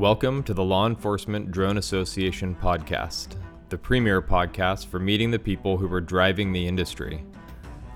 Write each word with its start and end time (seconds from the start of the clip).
Welcome 0.00 0.42
to 0.44 0.54
the 0.54 0.64
Law 0.64 0.86
Enforcement 0.86 1.50
Drone 1.50 1.76
Association 1.76 2.54
podcast, 2.54 3.36
the 3.68 3.76
premier 3.76 4.22
podcast 4.22 4.86
for 4.86 4.98
meeting 4.98 5.30
the 5.30 5.38
people 5.38 5.76
who 5.76 5.92
are 5.92 6.00
driving 6.00 6.52
the 6.52 6.66
industry, 6.66 7.22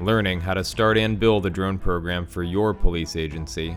learning 0.03 0.39
how 0.43 0.53
to 0.53 0.63
start 0.63 0.99
and 0.99 1.19
build 1.19 1.47
a 1.47 1.51
drone 1.51 1.79
program 1.79 2.27
for 2.27 2.43
your 2.43 2.75
police 2.75 3.17
agency, 3.17 3.75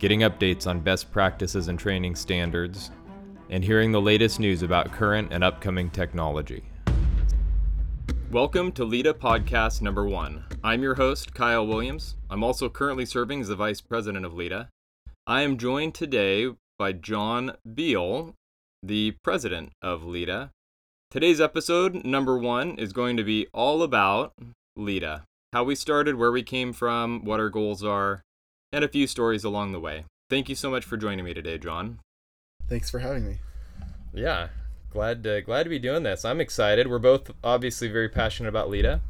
getting 0.00 0.22
updates 0.22 0.66
on 0.66 0.80
best 0.80 1.12
practices 1.12 1.68
and 1.68 1.78
training 1.78 2.16
standards, 2.16 2.90
and 3.50 3.64
hearing 3.64 3.92
the 3.92 4.00
latest 4.00 4.40
news 4.40 4.62
about 4.64 4.90
current 4.90 5.32
and 5.32 5.44
upcoming 5.44 5.90
technology. 5.90 6.64
Welcome 8.32 8.72
to 8.72 8.84
LEDA 8.84 9.14
Podcast 9.14 9.80
number 9.80 10.04
one. 10.04 10.44
I'm 10.64 10.82
your 10.82 10.96
host, 10.96 11.34
Kyle 11.34 11.64
Williams. 11.64 12.16
I'm 12.28 12.42
also 12.42 12.68
currently 12.68 13.06
serving 13.06 13.42
as 13.42 13.46
the 13.46 13.54
Vice 13.54 13.80
President 13.80 14.26
of 14.26 14.34
LEDA. 14.34 14.70
I 15.28 15.42
am 15.42 15.56
joined 15.56 15.94
today 15.94 16.50
by 16.78 16.92
Jon 16.92 17.56
Beal, 17.74 18.34
the 18.82 19.12
president 19.22 19.72
of 19.82 20.04
LEDA. 20.04 20.50
Today's 21.10 21.40
episode, 21.40 22.04
number 22.04 22.38
one, 22.38 22.76
is 22.78 22.92
going 22.92 23.16
to 23.16 23.24
be 23.24 23.46
all 23.52 23.82
about 23.82 24.32
LEDA 24.76 25.24
how 25.54 25.62
we 25.62 25.76
started, 25.76 26.16
where 26.16 26.32
we 26.32 26.42
came 26.42 26.72
from, 26.72 27.24
what 27.24 27.38
our 27.38 27.48
goals 27.48 27.84
are, 27.84 28.24
and 28.72 28.84
a 28.84 28.88
few 28.88 29.06
stories 29.06 29.44
along 29.44 29.70
the 29.70 29.78
way. 29.78 30.04
Thank 30.28 30.48
you 30.48 30.56
so 30.56 30.68
much 30.68 30.84
for 30.84 30.96
joining 30.96 31.24
me 31.24 31.32
today, 31.32 31.58
Jon. 31.58 32.00
Thanks 32.68 32.90
for 32.90 32.98
having 32.98 33.24
me. 33.24 33.38
Yeah, 34.12 34.48
glad 34.90 35.22
to, 35.22 35.42
glad 35.42 35.62
to 35.62 35.70
be 35.70 35.78
doing 35.78 36.02
this. 36.02 36.24
I'm 36.24 36.40
excited. 36.40 36.88
We're 36.88 36.98
both 36.98 37.30
obviously 37.44 37.86
very 37.86 38.08
passionate 38.08 38.48
about 38.48 38.68
LEDA 38.68 39.00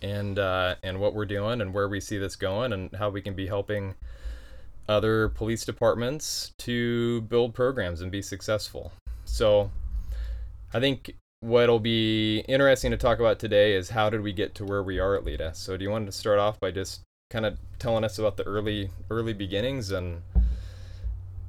and 0.00 0.38
uh, 0.38 0.76
and 0.82 0.98
what 1.00 1.14
we're 1.14 1.26
doing 1.26 1.60
and 1.60 1.74
where 1.74 1.88
we 1.88 2.00
see 2.00 2.16
this 2.16 2.34
going 2.34 2.72
and 2.72 2.90
how 2.96 3.10
we 3.10 3.20
can 3.20 3.34
be 3.34 3.46
helping 3.46 3.94
other 4.88 5.28
police 5.28 5.64
departments 5.64 6.52
to 6.58 7.22
build 7.22 7.54
programs 7.54 8.00
and 8.00 8.10
be 8.10 8.22
successful. 8.22 8.92
So 9.24 9.70
I 10.74 10.80
think 10.80 11.14
what'll 11.40 11.80
be 11.80 12.40
interesting 12.48 12.90
to 12.90 12.96
talk 12.96 13.18
about 13.18 13.38
today 13.38 13.74
is 13.74 13.90
how 13.90 14.08
did 14.08 14.22
we 14.22 14.32
get 14.32 14.54
to 14.54 14.64
where 14.64 14.82
we 14.82 14.98
are 14.98 15.16
at 15.16 15.24
LEDA. 15.24 15.54
So 15.54 15.76
do 15.76 15.84
you 15.84 15.90
want 15.90 16.06
to 16.06 16.12
start 16.12 16.38
off 16.38 16.60
by 16.60 16.70
just 16.70 17.02
kind 17.30 17.46
of 17.46 17.58
telling 17.78 18.04
us 18.04 18.18
about 18.18 18.36
the 18.36 18.44
early 18.44 18.90
early 19.10 19.32
beginnings 19.32 19.90
and 19.90 20.22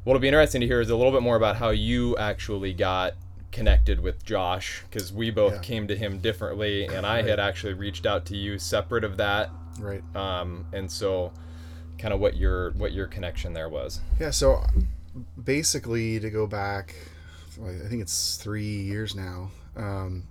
what'll 0.03 0.21
be 0.21 0.27
interesting 0.27 0.61
to 0.61 0.67
hear 0.67 0.81
is 0.81 0.89
a 0.89 0.95
little 0.95 1.11
bit 1.11 1.21
more 1.21 1.35
about 1.35 1.57
how 1.57 1.69
you 1.69 2.17
actually 2.17 2.73
got 2.73 3.13
connected 3.51 3.99
with 3.99 4.25
Josh 4.25 4.83
because 4.89 5.13
we 5.13 5.29
both 5.29 5.53
yeah. 5.53 5.59
came 5.59 5.87
to 5.87 5.95
him 5.95 6.19
differently 6.19 6.85
and 6.85 7.05
I 7.05 7.17
right. 7.17 7.27
had 7.27 7.39
actually 7.39 7.73
reached 7.73 8.05
out 8.05 8.25
to 8.25 8.37
you 8.37 8.57
separate 8.57 9.03
of 9.03 9.17
that. 9.17 9.49
Right. 9.79 10.03
Um, 10.15 10.65
and 10.73 10.91
so 10.91 11.31
kind 12.03 12.13
of 12.13 12.19
what 12.19 12.35
your 12.35 12.71
what 12.71 12.91
your 12.91 13.07
connection 13.07 13.53
there 13.53 13.69
was. 13.69 14.01
Yeah, 14.19 14.31
so 14.31 14.61
basically 15.41 16.19
to 16.19 16.29
go 16.29 16.45
back 16.45 16.95
I 17.63 17.87
think 17.87 18.01
it's 18.01 18.35
3 18.37 18.63
years 18.63 19.15
now. 19.15 19.51
Um, 19.77 20.23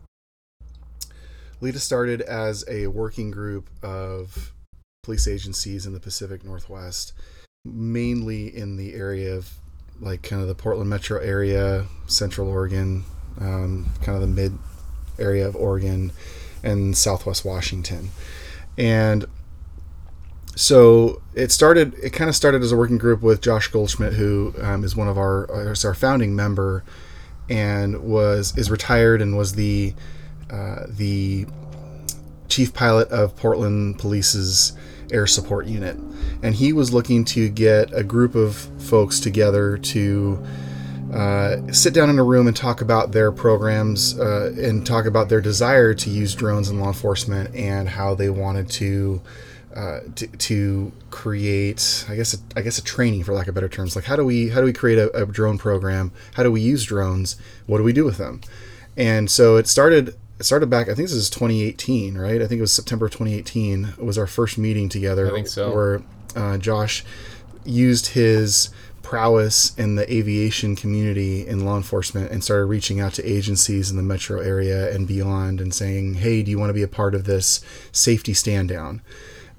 LEDA 1.61 1.79
started 1.79 2.20
as 2.20 2.64
a 2.69 2.89
working 2.89 3.31
group 3.31 3.70
of 3.81 4.53
police 5.03 5.27
agencies 5.27 5.87
in 5.87 5.95
the 5.95 6.01
Pacific 6.01 6.45
Northwest, 6.45 7.12
mainly 7.64 8.55
in 8.55 8.77
the 8.77 8.92
area 8.92 9.34
of 9.34 9.55
like 10.01 10.23
kind 10.23 10.42
of 10.42 10.48
the 10.48 10.55
Portland 10.57 10.91
metro 10.91 11.20
area, 11.20 11.86
Central 12.07 12.48
Oregon, 12.48 13.05
um, 13.41 13.89
kind 14.03 14.17
of 14.17 14.20
the 14.20 14.27
mid 14.27 14.59
area 15.19 15.47
of 15.47 15.57
Oregon, 15.57 16.12
and 16.62 16.95
Southwest 16.97 17.45
Washington. 17.45 18.11
And 18.77 19.25
so 20.55 21.20
it 21.34 21.50
started 21.50 21.95
it 22.03 22.11
kind 22.11 22.28
of 22.28 22.36
started 22.36 22.62
as 22.62 22.72
a 22.72 22.77
working 22.77 22.98
group 22.98 23.22
with 23.22 23.41
josh 23.41 23.69
goldschmidt 23.69 24.12
who 24.12 24.55
um, 24.61 24.84
is 24.84 24.95
one 24.95 25.08
of 25.08 25.17
our 25.17 25.70
is 25.70 25.84
our 25.84 25.95
founding 25.95 26.36
member 26.36 26.84
and 27.48 28.02
was 28.02 28.57
is 28.58 28.70
retired 28.70 29.23
and 29.23 29.36
was 29.36 29.55
the 29.55 29.95
uh, 30.51 30.85
the 30.89 31.46
chief 32.48 32.74
pilot 32.74 33.08
of 33.08 33.35
portland 33.36 33.98
police's 33.98 34.74
air 35.13 35.27
support 35.27 35.67
unit. 35.67 35.96
And 36.42 36.55
he 36.55 36.73
was 36.73 36.92
looking 36.92 37.24
to 37.27 37.48
get 37.48 37.92
a 37.92 38.02
group 38.02 38.34
of 38.34 38.57
folks 38.79 39.20
together 39.20 39.77
to 39.79 40.42
uh, 41.13 41.57
sit 41.70 41.92
down 41.92 42.08
in 42.08 42.19
a 42.19 42.24
room 42.24 42.46
and 42.46 42.57
talk 42.57 42.80
about 42.80 43.13
their 43.13 43.30
programs 43.30 44.19
uh, 44.19 44.55
and 44.58 44.86
talk 44.86 45.05
about 45.05 45.29
their 45.29 45.42
desire 45.42 45.92
to 45.92 46.11
use 46.11 46.34
drones 46.34 46.70
in 46.70 46.80
law 46.80 46.89
enforcement 46.89 47.55
and 47.55 47.90
how 47.90 48.14
they 48.14 48.30
wanted 48.30 48.69
to 48.70 49.20
uh, 49.74 50.00
to, 50.16 50.27
to, 50.27 50.92
create, 51.10 52.05
I 52.08 52.16
guess, 52.16 52.34
a, 52.34 52.38
I 52.56 52.62
guess 52.62 52.78
a 52.78 52.83
training 52.83 53.24
for 53.24 53.33
lack 53.33 53.48
of 53.48 53.55
better 53.55 53.68
terms. 53.68 53.94
Like 53.96 54.06
how 54.06 54.16
do 54.16 54.24
we 54.24 54.48
how 54.48 54.60
do 54.60 54.66
we 54.66 54.72
create 54.72 54.98
a, 54.98 55.10
a, 55.16 55.27
drone 55.27 55.58
program? 55.58 56.12
How 56.34 56.42
do 56.42 56.50
we 56.50 56.60
use 56.60 56.84
drones? 56.84 57.36
What 57.66 57.78
do 57.78 57.84
we 57.84 57.92
do 57.92 58.05
with 58.05 58.18
them? 58.18 58.40
And 58.96 59.30
so 59.30 59.56
it 59.56 59.66
started. 59.66 60.16
It 60.38 60.44
started 60.44 60.68
back. 60.68 60.88
I 60.88 60.94
think 60.94 61.08
this 61.08 61.12
is 61.12 61.30
2018, 61.30 62.18
right? 62.18 62.42
I 62.42 62.46
think 62.48 62.58
it 62.58 62.62
was 62.62 62.72
September 62.72 63.08
2018 63.08 63.94
was 63.98 64.18
our 64.18 64.27
first 64.27 64.58
meeting 64.58 64.88
together. 64.88 65.28
I 65.28 65.30
think 65.30 65.46
so. 65.46 65.72
Where 65.72 66.02
uh, 66.34 66.58
Josh 66.58 67.04
used 67.64 68.08
his 68.08 68.70
prowess 69.02 69.77
in 69.77 69.94
the 69.94 70.10
aviation 70.12 70.74
community 70.74 71.46
in 71.46 71.64
law 71.64 71.77
enforcement 71.77 72.30
and 72.30 72.42
started 72.42 72.64
reaching 72.64 72.98
out 72.98 73.12
to 73.12 73.30
agencies 73.30 73.90
in 73.90 73.96
the 73.96 74.02
metro 74.02 74.40
area 74.40 74.92
and 74.94 75.06
beyond 75.06 75.60
and 75.60 75.74
saying, 75.74 76.14
"Hey, 76.14 76.42
do 76.42 76.50
you 76.50 76.58
want 76.58 76.70
to 76.70 76.74
be 76.74 76.83
a 76.83 76.89
part 76.89 77.14
of 77.14 77.24
this 77.24 77.60
safety 77.92 78.34
stand 78.34 78.68
down?" 78.68 79.02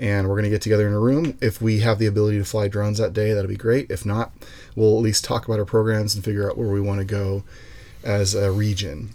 And 0.04 0.28
we're 0.28 0.36
going 0.36 0.44
to 0.44 0.50
get 0.50 0.62
together 0.62 0.86
in 0.86 0.94
a 0.94 1.00
room. 1.00 1.38
If 1.40 1.62
we 1.62 1.80
have 1.80 1.98
the 1.98 2.08
ability 2.08 2.38
to 2.38 2.44
fly 2.44 2.68
drones 2.68 2.98
that 2.98 3.14
day, 3.14 3.32
that'll 3.32 3.48
be 3.48 3.56
great. 3.56 3.90
If 3.90 4.06
not, 4.06 4.34
we'll 4.76 4.98
at 4.98 5.02
least 5.02 5.24
talk 5.24 5.46
about 5.46 5.60
our 5.60 5.66
programs 5.66 6.14
and 6.14 6.26
figure 6.26 6.50
out 6.50 6.58
where 6.58 6.68
we 6.68 6.82
want 6.82 7.00
to 7.00 7.06
go 7.06 7.46
as 8.04 8.36
a 8.36 8.52
region. 8.52 9.12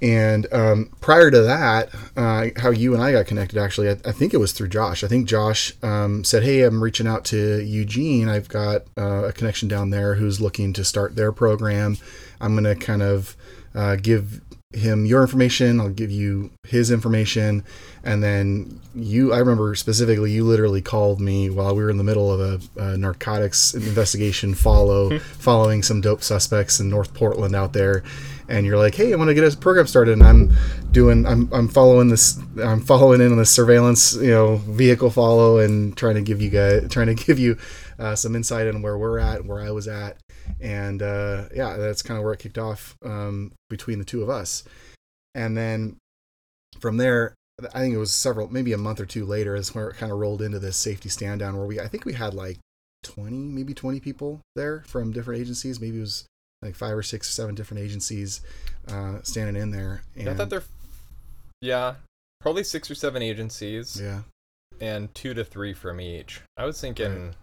And 0.00 0.46
um, 0.52 0.92
prior 1.00 1.32
to 1.32 1.40
that, 1.42 1.88
uh, 2.16 2.46
how 2.62 2.70
you 2.70 2.94
and 2.94 3.02
I 3.02 3.10
got 3.10 3.26
connected, 3.26 3.58
actually, 3.58 3.88
I, 3.88 3.96
I, 4.04 4.12
think 4.12 4.32
it 4.32 4.36
was 4.36 4.52
through 4.52 4.68
Josh. 4.68 5.02
I 5.02 5.08
think 5.08 5.26
Josh 5.26 5.72
um, 5.82 6.22
said, 6.22 6.44
Hey, 6.44 6.62
I'm 6.62 6.80
reaching 6.80 7.08
out 7.08 7.24
to 7.26 7.60
Eugene. 7.64 8.28
I've 8.28 8.48
got 8.48 8.82
uh, 8.96 9.24
a 9.24 9.32
connection 9.32 9.66
down 9.66 9.90
there 9.90 10.14
who's 10.14 10.40
looking 10.40 10.72
to 10.74 10.84
start 10.84 11.16
their 11.16 11.32
program. 11.32 11.96
I'm 12.40 12.52
going 12.52 12.62
to 12.62 12.76
kind 12.76 13.02
of 13.02 13.36
uh, 13.74 13.96
give 13.96 14.40
him 14.72 15.06
your 15.06 15.22
information. 15.22 15.80
I'll 15.80 15.88
give 15.88 16.10
you 16.10 16.50
his 16.66 16.90
information. 16.90 17.64
And 18.04 18.22
then 18.22 18.80
you, 18.94 19.32
I 19.32 19.38
remember 19.38 19.74
specifically, 19.74 20.30
you 20.32 20.44
literally 20.44 20.82
called 20.82 21.20
me 21.20 21.48
while 21.48 21.74
we 21.74 21.82
were 21.82 21.88
in 21.88 21.96
the 21.96 22.04
middle 22.04 22.30
of 22.30 22.40
a, 22.76 22.80
a 22.80 22.96
narcotics 22.98 23.72
investigation 23.72 24.54
follow, 24.54 25.18
following 25.38 25.82
some 25.82 26.02
dope 26.02 26.22
suspects 26.22 26.80
in 26.80 26.90
North 26.90 27.14
Portland 27.14 27.56
out 27.56 27.72
there. 27.72 28.02
And 28.50 28.66
you're 28.66 28.78
like, 28.78 28.94
hey, 28.94 29.12
I 29.12 29.16
want 29.16 29.28
to 29.28 29.34
get 29.34 29.50
a 29.50 29.56
program 29.56 29.86
started. 29.86 30.12
And 30.12 30.22
I'm 30.22 30.52
doing, 30.90 31.26
I'm, 31.26 31.50
I'm 31.52 31.68
following 31.68 32.08
this, 32.08 32.38
I'm 32.62 32.80
following 32.80 33.22
in 33.22 33.32
on 33.32 33.38
the 33.38 33.46
surveillance, 33.46 34.14
you 34.16 34.30
know, 34.30 34.56
vehicle 34.56 35.10
follow 35.10 35.58
and 35.58 35.96
trying 35.96 36.14
to 36.16 36.22
give 36.22 36.42
you 36.42 36.50
guys, 36.50 36.88
trying 36.90 37.14
to 37.14 37.14
give 37.14 37.38
you 37.38 37.56
uh, 37.98 38.14
some 38.14 38.36
insight 38.36 38.66
on 38.66 38.82
where 38.82 38.98
we're 38.98 39.18
at, 39.18 39.46
where 39.46 39.60
I 39.60 39.70
was 39.70 39.88
at 39.88 40.18
and 40.60 41.02
uh, 41.02 41.44
yeah, 41.54 41.76
that's 41.76 42.02
kind 42.02 42.18
of 42.18 42.24
where 42.24 42.32
it 42.32 42.40
kicked 42.40 42.58
off 42.58 42.96
um, 43.04 43.52
between 43.68 43.98
the 43.98 44.04
two 44.04 44.22
of 44.22 44.30
us. 44.30 44.64
And 45.34 45.56
then 45.56 45.96
from 46.80 46.96
there, 46.96 47.34
I 47.74 47.80
think 47.80 47.94
it 47.94 47.98
was 47.98 48.12
several, 48.12 48.52
maybe 48.52 48.72
a 48.72 48.78
month 48.78 49.00
or 49.00 49.06
two 49.06 49.24
later, 49.24 49.56
is 49.56 49.74
where 49.74 49.88
it 49.88 49.96
kind 49.96 50.12
of 50.12 50.18
rolled 50.18 50.42
into 50.42 50.58
this 50.58 50.76
safety 50.76 51.08
stand 51.08 51.40
down 51.40 51.56
where 51.56 51.66
we, 51.66 51.80
I 51.80 51.88
think 51.88 52.04
we 52.04 52.12
had 52.12 52.34
like 52.34 52.58
20, 53.02 53.36
maybe 53.36 53.74
20 53.74 54.00
people 54.00 54.40
there 54.54 54.82
from 54.86 55.12
different 55.12 55.40
agencies. 55.40 55.80
Maybe 55.80 55.98
it 55.98 56.02
was 56.02 56.26
like 56.62 56.74
five 56.74 56.96
or 56.96 57.02
six 57.02 57.28
or 57.28 57.32
seven 57.32 57.54
different 57.54 57.82
agencies 57.82 58.40
uh, 58.88 59.18
standing 59.22 59.60
in 59.60 59.70
there. 59.70 60.02
And 60.16 60.28
I 60.28 60.34
thought 60.34 60.50
they're, 60.50 60.62
yeah, 61.60 61.94
probably 62.40 62.64
six 62.64 62.90
or 62.90 62.94
seven 62.94 63.22
agencies. 63.22 64.00
Yeah. 64.00 64.20
And 64.80 65.12
two 65.14 65.34
to 65.34 65.44
three 65.44 65.74
from 65.74 66.00
each. 66.00 66.40
I 66.56 66.64
was 66.64 66.80
thinking 66.80 67.26
right. 67.26 67.34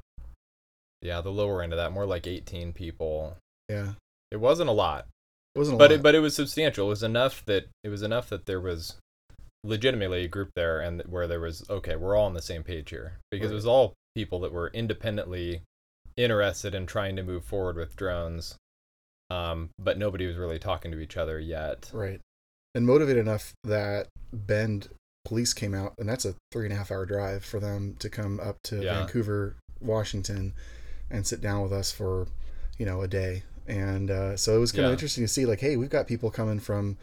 Yeah, 1.06 1.22
the 1.22 1.31
lower 1.31 1.62
end 1.62 1.72
of 1.72 1.78
that, 1.78 1.92
more 1.92 2.07
like 2.07 2.25
18 2.25 2.74
people. 2.74 3.38
Yeah. 3.69 3.94
It 4.31 4.38
wasn't 4.38 4.69
a 4.69 4.74
lot. 4.74 5.06
It 5.54 5.60
wasn't 5.60 5.78
but 5.78 5.92
lot. 5.92 5.96
It, 6.00 6.04
but 6.04 6.16
it 6.16 6.19
was 6.19 6.36
substantial. 6.36 6.88
It 6.88 6.90
was 6.90 7.04
enough 7.04 7.46
that 7.46 7.68
it 7.84 7.90
was 7.90 8.02
enough 8.02 8.28
that 8.30 8.48
there 8.48 8.60
was 8.60 8.96
legitimately 9.63 10.25
a 10.25 10.28
group 10.28 10.50
there 10.56 10.80
and 10.80 11.02
where 11.04 11.28
there 11.28 11.40
was 11.40 11.63
okay, 11.69 11.96
we're 11.96 12.18
all 12.18 12.25
on 12.25 12.34
the 12.34 12.42
same 12.42 12.63
page 12.63 12.90
here 12.90 13.19
because 13.30 13.48
right. 13.48 13.54
it 13.54 13.56
was 13.56 13.68
all 13.68 13.94
people 14.16 14.40
that 14.40 14.52
were 14.52 14.72
independently 14.74 15.62
interested 16.18 16.74
in 16.74 16.88
trying 16.88 17.16
to 17.18 17.24
move 17.24 17.46
forward 17.46 17.75
with 17.75 17.96
drones. 17.96 18.56
Um, 19.30 19.69
but 19.80 20.00
nobody 20.00 20.25
was 20.25 20.38
really 20.38 20.60
talking 20.60 20.92
to 20.92 21.00
each 21.00 21.18
other 21.18 21.40
yet. 21.40 21.90
Right. 21.94 22.19
And 22.74 22.86
motivated 22.86 23.22
enough 23.22 23.54
that 23.63 24.07
Bend 24.34 24.90
police 25.24 25.54
came 25.54 25.74
out, 25.75 25.94
and 26.00 26.10
that's 26.10 26.25
a 26.25 26.36
three 26.52 26.66
and 26.66 26.74
a 26.74 26.78
half 26.78 26.92
hour 26.92 27.06
drive 27.06 27.46
for 27.46 27.60
them 27.60 27.96
to 28.00 28.10
come 28.10 28.40
up 28.40 28.57
to 28.63 28.81
yeah. 28.81 29.00
Vancouver, 29.00 29.56
Washington, 29.80 30.54
and 31.10 31.25
sit 31.25 31.42
down 31.42 31.62
with 31.62 31.72
us 31.72 31.92
for 31.92 32.28
you 32.78 32.86
know 32.86 33.02
a 33.02 33.07
day 33.07 33.44
and 33.68 34.12
uh, 34.12 34.38
so 34.38 34.56
it 34.56 34.60
was 34.60 34.72
kind 34.72 34.84
yeah. 34.84 34.88
of 34.88 34.94
interesting 34.94 35.24
to 35.24 35.28
see 35.28 35.46
like 35.46 35.60
hey 35.60 35.78
we've 35.78 35.90
got 35.90 36.07
people 36.07 36.30
coming 36.30 36.60
from 36.60 36.98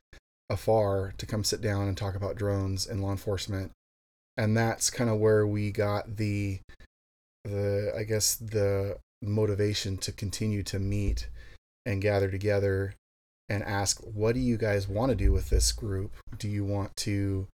afar 0.51 1.15
to 1.17 1.27
come 1.27 1.45
sit 1.45 1.61
down 1.61 1.89
and 1.89 1.97
talk 1.97 2.15
about 2.15 2.37
drones 2.37 2.87
and 2.87 3.03
law 3.03 3.11
enforcement 3.11 3.73
and 4.37 4.57
that's 4.57 4.91
kind 4.91 5.11
of 5.11 5.19
where 5.19 5.47
we 5.47 5.71
got 5.71 6.17
the 6.17 6.59
the 7.45 7.93
i 7.99 8.03
guess 8.03 8.37
the 8.37 8.97
motivation 9.23 9.97
to 9.97 10.13
continue 10.13 10.63
to 10.63 10.79
meet 10.79 11.29
and 11.87 12.03
gather 12.03 12.31
together 12.31 12.95
and 13.49 13.63
ask, 13.65 14.01
what 14.01 14.35
do 14.35 14.41
you 14.41 14.57
guys 14.57 14.89
want 14.89 15.11
to 15.11 15.17
do 15.17 15.33
with 15.33 15.51
this 15.51 15.73
group? 15.73 16.13
Do 16.39 16.49
you 16.49 16.65
want 16.65 16.97
to 16.99 17.49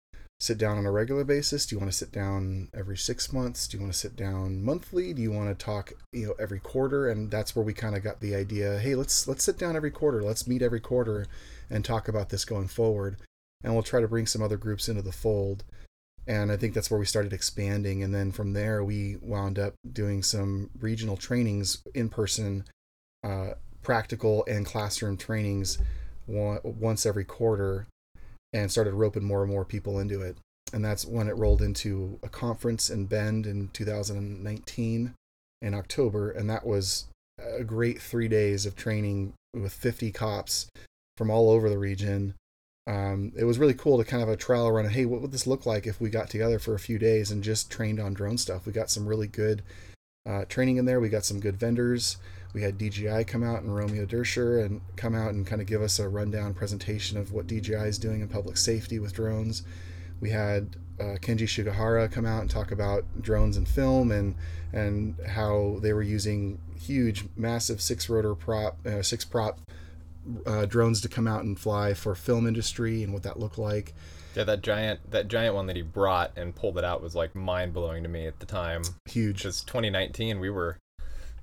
sit 0.44 0.58
down 0.58 0.76
on 0.76 0.84
a 0.84 0.90
regular 0.90 1.24
basis? 1.24 1.64
Do 1.64 1.74
you 1.74 1.80
want 1.80 1.90
to 1.90 1.96
sit 1.96 2.12
down 2.12 2.68
every 2.74 2.98
six 2.98 3.32
months? 3.32 3.66
Do 3.66 3.76
you 3.76 3.82
want 3.82 3.94
to 3.94 3.98
sit 3.98 4.14
down 4.14 4.62
monthly? 4.62 5.14
Do 5.14 5.22
you 5.22 5.32
want 5.32 5.48
to 5.48 5.64
talk, 5.64 5.94
you 6.12 6.26
know, 6.26 6.34
every 6.38 6.60
quarter? 6.60 7.08
And 7.08 7.30
that's 7.30 7.56
where 7.56 7.64
we 7.64 7.72
kind 7.72 7.96
of 7.96 8.02
got 8.02 8.20
the 8.20 8.34
idea. 8.34 8.78
Hey, 8.78 8.94
let's 8.94 9.26
let's 9.26 9.42
sit 9.42 9.58
down 9.58 9.74
every 9.74 9.90
quarter. 9.90 10.22
Let's 10.22 10.46
meet 10.46 10.60
every 10.60 10.80
quarter 10.80 11.26
and 11.70 11.82
talk 11.82 12.08
about 12.08 12.28
this 12.28 12.44
going 12.44 12.68
forward. 12.68 13.16
And 13.62 13.72
we'll 13.72 13.82
try 13.82 14.02
to 14.02 14.08
bring 14.08 14.26
some 14.26 14.42
other 14.42 14.58
groups 14.58 14.88
into 14.88 15.00
the 15.00 15.12
fold. 15.12 15.64
And 16.26 16.52
I 16.52 16.58
think 16.58 16.74
that's 16.74 16.90
where 16.90 17.00
we 17.00 17.06
started 17.06 17.32
expanding. 17.32 18.02
And 18.02 18.14
then 18.14 18.30
from 18.30 18.52
there, 18.52 18.84
we 18.84 19.16
wound 19.22 19.58
up 19.58 19.74
doing 19.90 20.22
some 20.22 20.70
regional 20.78 21.16
trainings 21.16 21.82
in 21.94 22.10
person, 22.10 22.64
uh, 23.22 23.54
practical 23.82 24.44
and 24.46 24.66
classroom 24.66 25.16
trainings 25.16 25.78
once 26.26 27.06
every 27.06 27.24
quarter 27.24 27.86
and 28.54 28.70
started 28.70 28.94
roping 28.94 29.24
more 29.24 29.42
and 29.42 29.50
more 29.50 29.64
people 29.64 29.98
into 29.98 30.22
it. 30.22 30.38
And 30.72 30.82
that's 30.82 31.04
when 31.04 31.28
it 31.28 31.36
rolled 31.36 31.60
into 31.60 32.18
a 32.22 32.28
conference 32.28 32.88
in 32.88 33.06
Bend 33.06 33.46
in 33.46 33.68
2019 33.72 35.14
in 35.60 35.74
October. 35.74 36.30
And 36.30 36.48
that 36.48 36.64
was 36.64 37.06
a 37.38 37.64
great 37.64 38.00
three 38.00 38.28
days 38.28 38.64
of 38.64 38.76
training 38.76 39.34
with 39.52 39.72
50 39.72 40.12
cops 40.12 40.68
from 41.16 41.30
all 41.30 41.50
over 41.50 41.68
the 41.68 41.78
region. 41.78 42.34
Um, 42.86 43.32
it 43.36 43.44
was 43.44 43.58
really 43.58 43.74
cool 43.74 43.98
to 43.98 44.04
kind 44.04 44.22
of 44.22 44.28
a 44.28 44.36
trial 44.36 44.70
run. 44.70 44.88
Hey, 44.88 45.04
what 45.04 45.20
would 45.20 45.32
this 45.32 45.46
look 45.46 45.66
like 45.66 45.86
if 45.86 46.00
we 46.00 46.08
got 46.10 46.30
together 46.30 46.58
for 46.58 46.74
a 46.74 46.80
few 46.80 46.98
days 46.98 47.30
and 47.30 47.42
just 47.42 47.70
trained 47.70 47.98
on 47.98 48.14
drone 48.14 48.38
stuff? 48.38 48.66
We 48.66 48.72
got 48.72 48.90
some 48.90 49.08
really 49.08 49.28
good 49.28 49.62
uh, 50.26 50.44
training 50.46 50.76
in 50.76 50.84
there. 50.84 51.00
We 51.00 51.08
got 51.08 51.24
some 51.24 51.40
good 51.40 51.56
vendors 51.56 52.18
we 52.54 52.62
had 52.62 52.78
DJI 52.78 53.24
come 53.24 53.42
out 53.42 53.62
and 53.62 53.74
Romeo 53.74 54.06
Durscher 54.06 54.64
and 54.64 54.80
come 54.96 55.14
out 55.14 55.34
and 55.34 55.44
kind 55.44 55.60
of 55.60 55.66
give 55.66 55.82
us 55.82 55.98
a 55.98 56.08
rundown 56.08 56.54
presentation 56.54 57.18
of 57.18 57.32
what 57.32 57.48
DJI 57.48 57.74
is 57.74 57.98
doing 57.98 58.20
in 58.20 58.28
public 58.28 58.56
safety 58.56 59.00
with 59.00 59.12
drones. 59.12 59.64
We 60.20 60.30
had 60.30 60.76
uh, 61.00 61.18
Kenji 61.20 61.48
Shigahara 61.48 62.10
come 62.10 62.24
out 62.24 62.42
and 62.42 62.48
talk 62.48 62.70
about 62.70 63.04
drones 63.20 63.56
and 63.56 63.68
film 63.68 64.12
and 64.12 64.36
and 64.72 65.16
how 65.26 65.78
they 65.80 65.92
were 65.92 66.02
using 66.02 66.60
huge, 66.80 67.24
massive 67.36 67.80
six 67.80 68.08
rotor 68.08 68.36
prop, 68.36 68.78
uh, 68.86 69.02
six 69.02 69.24
prop 69.24 69.60
uh, 70.46 70.66
drones 70.66 71.00
to 71.00 71.08
come 71.08 71.26
out 71.26 71.42
and 71.42 71.58
fly 71.58 71.92
for 71.92 72.14
film 72.14 72.46
industry 72.46 73.02
and 73.02 73.12
what 73.12 73.24
that 73.24 73.38
looked 73.38 73.58
like. 73.58 73.94
Yeah, 74.34 74.44
that 74.44 74.62
giant 74.62 75.10
that 75.10 75.28
giant 75.28 75.54
one 75.54 75.66
that 75.66 75.76
he 75.76 75.82
brought 75.82 76.32
and 76.36 76.54
pulled 76.54 76.78
it 76.78 76.84
out 76.84 77.02
was 77.02 77.14
like 77.14 77.34
mind 77.34 77.72
blowing 77.72 78.02
to 78.02 78.08
me 78.08 78.26
at 78.26 78.40
the 78.40 78.46
time. 78.46 78.82
Huge. 79.06 79.38
Because 79.38 79.62
2019, 79.62 80.40
we 80.40 80.50
were 80.50 80.78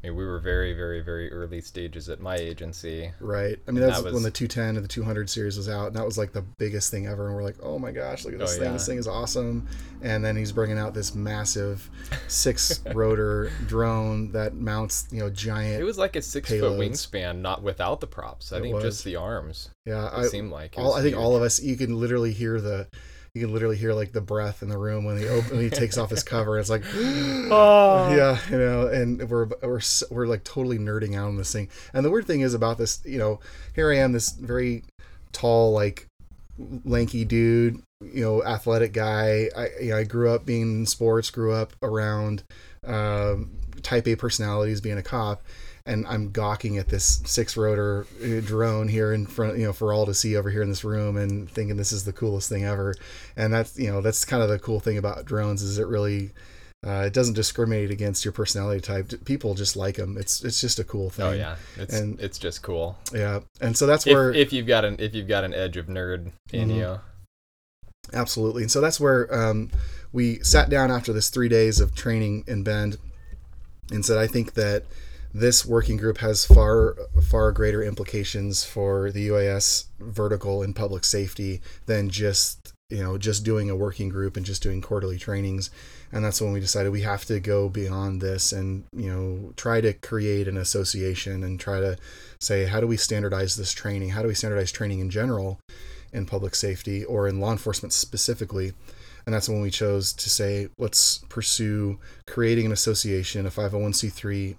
I 0.04 0.08
mean, 0.08 0.16
we 0.16 0.26
were 0.26 0.40
very, 0.40 0.74
very, 0.74 1.02
very 1.02 1.32
early 1.32 1.62
stages 1.62 2.10
at 2.10 2.20
my 2.20 2.36
agency. 2.36 3.12
Right. 3.20 3.60
I 3.68 3.72
mean, 3.72 3.82
that's 3.82 3.98
that 3.98 4.06
was, 4.06 4.14
when 4.16 4.24
the 4.24 4.32
210 4.32 4.76
and 4.76 4.84
the 4.84 4.88
200 4.88 5.30
series 5.30 5.58
was 5.58 5.70
out, 5.70 5.88
and 5.88 5.96
that 5.96 6.06
was 6.06 6.18
like 6.18 6.32
the 6.34 6.42
biggest 6.42 6.90
thing 6.90 7.06
ever. 7.06 7.28
And 7.28 7.36
we're 7.36 7.44
like, 7.44 7.58
oh 7.62 7.78
my 7.78 7.92
gosh, 7.92 8.26
look 8.26 8.34
at 8.34 8.40
this 8.40 8.56
oh, 8.56 8.58
thing. 8.58 8.66
Yeah. 8.66 8.74
This 8.74 8.88
thing 8.88 8.98
is 8.98 9.08
awesome. 9.08 9.68
And 10.02 10.26
then 10.26 10.36
he's 10.36 10.52
bringing 10.52 10.80
out 10.80 10.96
this 10.96 11.14
massive 11.14 11.88
six 12.28 12.82
rotor 12.96 13.52
drone 13.68 14.32
that 14.32 14.56
mounts, 14.56 15.08
you 15.12 15.20
know, 15.20 15.30
giant. 15.30 15.80
It 15.80 15.86
was 15.86 16.00
like 16.00 16.16
a 16.16 16.22
six 16.24 16.50
payloads. 16.50 16.78
foot 16.78 16.80
wingspan, 16.80 17.42
not 17.42 17.62
without 17.62 18.00
the 18.00 18.08
props. 18.08 18.52
I 18.52 18.58
it 18.58 18.62
think 18.62 18.76
was. 18.76 18.84
just 18.84 19.04
the 19.04 19.18
arms. 19.18 19.70
Yeah. 19.86 20.08
It 20.08 20.26
I, 20.26 20.28
seemed 20.28 20.52
like. 20.52 20.74
All, 20.78 20.96
I 20.96 21.04
think 21.04 21.16
all 21.16 21.36
of 21.36 21.44
us, 21.44 21.62
you 21.62 21.78
can 21.78 22.00
literally 22.00 22.34
hear 22.34 22.60
the 22.60 22.88
you 23.34 23.42
can 23.42 23.54
literally 23.54 23.78
hear 23.78 23.94
like 23.94 24.12
the 24.12 24.22
breath 24.22 24.62
in 24.62 24.68
the 24.68 24.78
room 24.78 25.06
when 25.06 25.18
he 25.18 25.28
open, 25.28 25.52
when 25.52 25.62
he 25.62 25.70
takes 25.70 25.98
off 25.98 26.10
his 26.10 26.24
cover. 26.24 26.60
It's 26.60 26.70
like, 26.70 26.84
oh. 26.96 28.14
yeah, 28.14 28.38
you 28.50 28.58
know, 28.58 28.88
and 28.88 29.30
we're 29.30 29.48
we're 29.62 29.80
we're 30.10 30.28
like 30.28 30.44
totally 30.44 30.78
nerding 30.78 31.16
out 31.16 31.28
on 31.28 31.38
this 31.38 31.54
thing. 31.54 31.70
And 31.94 32.04
the 32.04 32.12
weird 32.12 32.28
thing 32.28 32.42
is 32.42 32.54
about 32.54 32.78
this, 32.78 33.02
you 33.06 33.18
know, 33.18 33.40
here 33.74 33.92
I 33.92 33.98
am, 33.98 34.12
this 34.12 34.32
very 34.32 34.84
tall, 35.32 35.72
like 35.72 36.08
lanky 36.84 37.24
dude, 37.24 37.82
you 38.02 38.22
know, 38.22 38.44
athletic 38.44 38.92
guy. 38.92 39.50
I 39.56 39.70
you 39.82 39.90
know, 39.92 39.98
I 39.98 40.04
grew 40.04 40.30
up 40.30 40.46
being 40.46 40.80
in 40.80 40.86
sports, 40.86 41.30
grew 41.30 41.54
up 41.54 41.72
around 41.82 42.44
um, 42.86 43.52
type 43.82 44.08
A 44.08 44.18
personalities, 44.18 44.82
being 44.82 44.98
a 44.98 45.04
cop 45.04 45.42
and 45.86 46.06
I'm 46.08 46.32
gawking 46.32 46.78
at 46.78 46.88
this 46.88 47.22
six 47.26 47.58
rotor 47.58 48.06
uh, 48.24 48.42
drone 48.42 48.88
here 48.88 49.14
in 49.14 49.26
front, 49.26 49.58
you 49.58 49.66
know, 49.66 49.74
for 49.74 49.94
all 49.94 50.06
to 50.06 50.14
see 50.14 50.36
over 50.36 50.50
here 50.50 50.62
in 50.62 50.70
this 50.70 50.84
room 50.84 51.18
and 51.18 51.50
thinking 51.50 51.78
this 51.78 51.92
is 51.92 52.06
the 52.06 52.14
coolest 52.14 52.50
thing 52.50 52.66
ever. 52.66 52.94
And 53.36 53.54
that's, 53.54 53.78
you 53.78 53.92
know, 53.92 54.02
that's 54.02 54.26
kind 54.26 54.44
of 54.44 54.50
the 54.50 54.60
cool 54.60 54.80
thing 54.80 54.98
about 54.98 55.26
drones 55.26 55.62
is 55.62 55.80
it 55.80 55.88
really, 55.88 56.32
uh, 56.86 57.04
it 57.06 57.14
doesn't 57.14 57.36
discriminate 57.36 57.92
against 57.92 58.26
your 58.26 58.32
personality 58.32 58.82
type. 58.82 59.12
People 59.26 59.54
just 59.54 59.76
like 59.76 59.96
them. 59.96 60.18
It's 60.18 60.44
it's 60.44 60.60
just 60.60 60.80
a 60.80 60.84
cool 60.84 61.08
oh, 61.08 61.10
thing. 61.10 61.26
Oh 61.26 61.32
yeah, 61.32 61.56
it's 61.78 61.94
and 61.94 62.20
it's 62.20 62.40
just 62.40 62.64
cool. 62.64 62.98
Yeah, 63.14 63.42
and 63.60 63.78
so 63.78 63.86
that's 63.86 64.04
where 64.04 64.32
if, 64.32 64.48
if 64.48 64.54
you've 64.54 64.66
got 64.66 64.84
an 64.84 64.96
if 64.98 65.14
you've 65.14 65.28
got 65.28 65.44
an 65.44 65.54
edge 65.54 65.78
of 65.78 65.86
nerd 65.86 66.32
in 66.52 66.70
mm-hmm. 66.70 66.80
you. 66.80 67.00
Absolutely, 68.14 68.64
and 68.64 68.72
so 68.72 68.82
that's 68.82 69.00
where 69.00 69.32
um, 69.32 69.70
we 70.12 70.40
sat 70.40 70.72
down 70.72 70.90
after 70.90 71.14
this 71.14 71.30
three 71.30 71.50
days 71.50 71.80
of 71.80 71.94
training 71.94 72.44
in 72.48 72.64
Bend, 72.64 72.98
and 73.92 74.06
said, 74.06 74.18
I 74.18 74.28
think 74.28 74.54
that 74.54 74.86
this 75.34 75.66
working 75.66 75.98
group 75.98 76.18
has 76.18 76.46
far 76.46 76.96
far 77.24 77.52
greater 77.52 77.84
implications 77.84 78.64
for 78.64 79.12
the 79.12 79.30
UAS 79.30 79.86
vertical 80.00 80.62
in 80.62 80.74
public 80.74 81.06
safety 81.06 81.62
than 81.86 82.10
just 82.10 82.74
you 82.90 83.02
know 83.02 83.18
just 83.18 83.44
doing 83.44 83.70
a 83.70 83.76
working 83.76 84.10
group 84.10 84.36
and 84.36 84.46
just 84.46 84.62
doing 84.62 84.82
quarterly 84.82 85.18
trainings. 85.18 85.70
And 86.12 86.26
that's 86.26 86.42
when 86.42 86.52
we 86.52 86.60
decided 86.60 86.92
we 86.92 87.02
have 87.02 87.24
to 87.26 87.40
go 87.40 87.70
beyond 87.70 88.20
this 88.20 88.52
and 88.52 88.84
you 88.94 89.10
know 89.10 89.54
try 89.56 89.80
to 89.82 89.94
create 89.94 90.48
an 90.48 90.58
association 90.58 91.44
and 91.44 91.60
try 91.60 91.80
to 91.80 91.98
say 92.40 92.66
how 92.66 92.82
do 92.82 92.88
we 92.88 92.98
standardize 92.98 93.56
this 93.56 93.72
training? 93.72 94.10
How 94.10 94.22
do 94.22 94.28
we 94.28 94.36
standardize 94.36 94.72
training 94.72 95.00
in 95.00 95.10
general 95.10 95.60
in 96.12 96.26
public 96.26 96.56
safety 96.56 97.06
or 97.06 97.28
in 97.28 97.40
law 97.40 97.54
enforcement 97.54 97.94
specifically? 97.94 98.74
And 99.26 99.34
that's 99.34 99.48
when 99.48 99.62
we 99.62 99.70
chose 99.70 100.12
to 100.14 100.30
say 100.30 100.68
let's 100.78 101.20
pursue 101.30 102.00
creating 102.28 102.66
an 102.66 102.72
association 102.74 103.46
a 103.46 103.50
501c3 103.50 104.58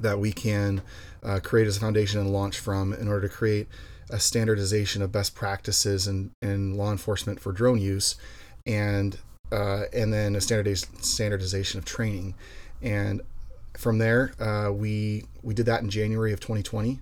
that 0.00 0.18
we 0.18 0.32
can 0.32 0.82
uh, 1.22 1.40
create 1.42 1.66
as 1.66 1.76
a 1.76 1.80
foundation 1.80 2.20
and 2.20 2.32
launch 2.32 2.58
from 2.58 2.92
in 2.92 3.08
order 3.08 3.28
to 3.28 3.34
create 3.34 3.68
a 4.10 4.20
standardization 4.20 5.02
of 5.02 5.10
best 5.10 5.34
practices 5.34 6.06
in, 6.06 6.30
in 6.42 6.76
law 6.76 6.90
enforcement 6.90 7.40
for 7.40 7.52
drone 7.52 7.80
use 7.80 8.16
and 8.66 9.18
uh, 9.52 9.84
and 9.92 10.12
then 10.12 10.34
a 10.34 10.38
standardiz- 10.38 11.02
standardization 11.02 11.78
of 11.78 11.84
training 11.84 12.34
and 12.82 13.20
from 13.76 13.98
there 13.98 14.32
uh, 14.40 14.70
we 14.70 15.24
we 15.42 15.54
did 15.54 15.66
that 15.66 15.82
in 15.82 15.88
January 15.88 16.32
of 16.32 16.40
2020 16.40 17.00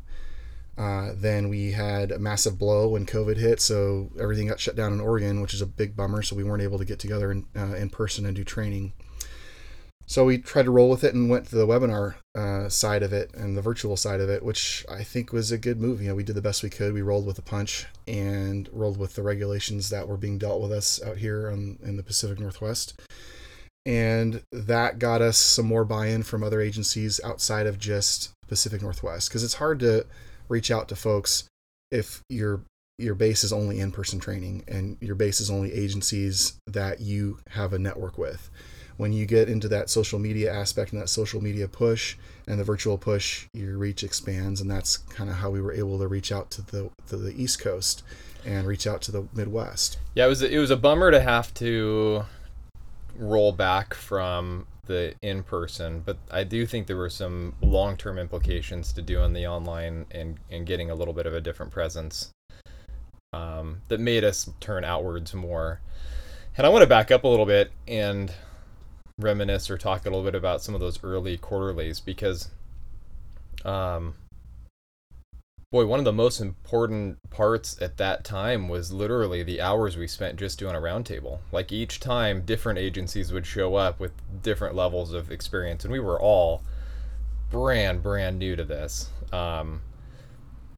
uh, 0.76 1.10
then 1.14 1.48
we 1.48 1.72
had 1.72 2.10
a 2.10 2.18
massive 2.18 2.58
blow 2.58 2.88
when 2.88 3.04
COVID 3.04 3.36
hit, 3.36 3.60
so 3.60 4.10
everything 4.18 4.48
got 4.48 4.58
shut 4.58 4.74
down 4.74 4.92
in 4.92 5.00
Oregon, 5.00 5.42
which 5.42 5.52
is 5.52 5.60
a 5.60 5.66
big 5.66 5.94
bummer. 5.94 6.22
So 6.22 6.34
we 6.34 6.44
weren't 6.44 6.62
able 6.62 6.78
to 6.78 6.84
get 6.84 6.98
together 6.98 7.30
in, 7.30 7.46
uh, 7.54 7.74
in 7.74 7.90
person 7.90 8.24
and 8.24 8.34
do 8.34 8.42
training. 8.42 8.92
So 10.06 10.24
we 10.24 10.38
tried 10.38 10.64
to 10.64 10.70
roll 10.70 10.90
with 10.90 11.04
it 11.04 11.14
and 11.14 11.30
went 11.30 11.46
to 11.46 11.56
the 11.56 11.66
webinar 11.66 12.16
uh, 12.34 12.68
side 12.68 13.02
of 13.02 13.12
it 13.12 13.32
and 13.34 13.56
the 13.56 13.62
virtual 13.62 13.96
side 13.96 14.20
of 14.20 14.28
it, 14.28 14.42
which 14.42 14.84
I 14.88 15.02
think 15.02 15.32
was 15.32 15.50
a 15.50 15.58
good 15.58 15.80
move. 15.80 16.02
You 16.02 16.08
know, 16.08 16.14
we 16.14 16.24
did 16.24 16.34
the 16.34 16.42
best 16.42 16.62
we 16.62 16.70
could. 16.70 16.92
We 16.92 17.02
rolled 17.02 17.26
with 17.26 17.36
the 17.36 17.42
punch 17.42 17.86
and 18.06 18.68
rolled 18.72 18.98
with 18.98 19.14
the 19.14 19.22
regulations 19.22 19.90
that 19.90 20.08
were 20.08 20.16
being 20.16 20.38
dealt 20.38 20.60
with 20.60 20.72
us 20.72 21.02
out 21.02 21.18
here 21.18 21.50
on, 21.50 21.78
in 21.82 21.96
the 21.96 22.02
Pacific 22.02 22.38
Northwest. 22.38 23.00
And 23.84 24.42
that 24.52 24.98
got 24.98 25.22
us 25.22 25.38
some 25.38 25.66
more 25.66 25.84
buy-in 25.84 26.22
from 26.22 26.42
other 26.42 26.60
agencies 26.60 27.20
outside 27.24 27.66
of 27.66 27.78
just 27.78 28.30
Pacific 28.46 28.82
Northwest 28.82 29.28
because 29.28 29.42
it's 29.42 29.54
hard 29.54 29.80
to 29.80 30.06
reach 30.48 30.70
out 30.70 30.88
to 30.88 30.96
folks 30.96 31.44
if 31.90 32.20
your 32.28 32.60
your 32.98 33.14
base 33.14 33.42
is 33.42 33.52
only 33.52 33.80
in-person 33.80 34.20
training 34.20 34.62
and 34.68 34.98
your 35.00 35.14
base 35.14 35.40
is 35.40 35.50
only 35.50 35.72
agencies 35.72 36.58
that 36.66 37.00
you 37.00 37.38
have 37.48 37.72
a 37.72 37.78
network 37.78 38.18
with 38.18 38.50
when 39.02 39.12
you 39.12 39.26
get 39.26 39.48
into 39.48 39.66
that 39.66 39.90
social 39.90 40.20
media 40.20 40.52
aspect 40.54 40.92
and 40.92 41.02
that 41.02 41.08
social 41.08 41.42
media 41.42 41.66
push 41.66 42.16
and 42.46 42.56
the 42.60 42.62
virtual 42.62 42.96
push, 42.96 43.46
your 43.52 43.76
reach 43.76 44.04
expands, 44.04 44.60
and 44.60 44.70
that's 44.70 44.96
kind 44.96 45.28
of 45.28 45.34
how 45.34 45.50
we 45.50 45.60
were 45.60 45.72
able 45.72 45.98
to 45.98 46.06
reach 46.06 46.30
out 46.30 46.52
to 46.52 46.62
the 46.62 46.88
to 47.08 47.16
the 47.16 47.34
East 47.34 47.58
Coast 47.58 48.04
and 48.46 48.64
reach 48.64 48.86
out 48.86 49.02
to 49.02 49.10
the 49.10 49.26
Midwest. 49.34 49.98
Yeah, 50.14 50.26
it 50.26 50.28
was 50.28 50.40
it 50.40 50.56
was 50.56 50.70
a 50.70 50.76
bummer 50.76 51.10
to 51.10 51.20
have 51.20 51.52
to 51.54 52.22
roll 53.16 53.50
back 53.50 53.92
from 53.92 54.68
the 54.86 55.14
in 55.20 55.42
person, 55.42 56.02
but 56.06 56.18
I 56.30 56.44
do 56.44 56.64
think 56.64 56.86
there 56.86 56.96
were 56.96 57.10
some 57.10 57.54
long 57.60 57.96
term 57.96 58.20
implications 58.20 58.92
to 58.92 59.02
doing 59.02 59.32
the 59.32 59.48
online 59.48 60.06
and 60.12 60.38
and 60.48 60.64
getting 60.64 60.92
a 60.92 60.94
little 60.94 61.12
bit 61.12 61.26
of 61.26 61.34
a 61.34 61.40
different 61.40 61.72
presence 61.72 62.30
um, 63.32 63.82
that 63.88 63.98
made 63.98 64.22
us 64.22 64.48
turn 64.60 64.84
outwards 64.84 65.34
more. 65.34 65.80
And 66.56 66.64
I 66.64 66.70
want 66.70 66.82
to 66.82 66.88
back 66.88 67.10
up 67.10 67.24
a 67.24 67.28
little 67.28 67.46
bit 67.46 67.72
and 67.88 68.32
reminisce 69.18 69.70
or 69.70 69.78
talk 69.78 70.02
a 70.02 70.10
little 70.10 70.24
bit 70.24 70.34
about 70.34 70.62
some 70.62 70.74
of 70.74 70.80
those 70.80 71.02
early 71.04 71.36
quarterlies 71.36 72.00
because 72.00 72.48
um 73.64 74.14
boy 75.72 75.86
one 75.86 75.98
of 75.98 76.04
the 76.04 76.12
most 76.12 76.38
important 76.40 77.18
parts 77.30 77.80
at 77.80 77.96
that 77.96 78.24
time 78.24 78.68
was 78.68 78.92
literally 78.92 79.42
the 79.42 79.60
hours 79.60 79.96
we 79.96 80.06
spent 80.06 80.38
just 80.38 80.58
doing 80.58 80.76
a 80.76 80.78
roundtable. 80.78 81.38
Like 81.50 81.72
each 81.72 81.98
time 81.98 82.42
different 82.42 82.78
agencies 82.78 83.32
would 83.32 83.46
show 83.46 83.76
up 83.76 83.98
with 83.98 84.12
different 84.42 84.74
levels 84.74 85.14
of 85.14 85.32
experience 85.32 85.84
and 85.84 85.92
we 85.92 85.98
were 85.98 86.20
all 86.20 86.62
brand 87.50 88.02
brand 88.02 88.38
new 88.38 88.54
to 88.54 88.64
this. 88.64 89.08
Um 89.32 89.80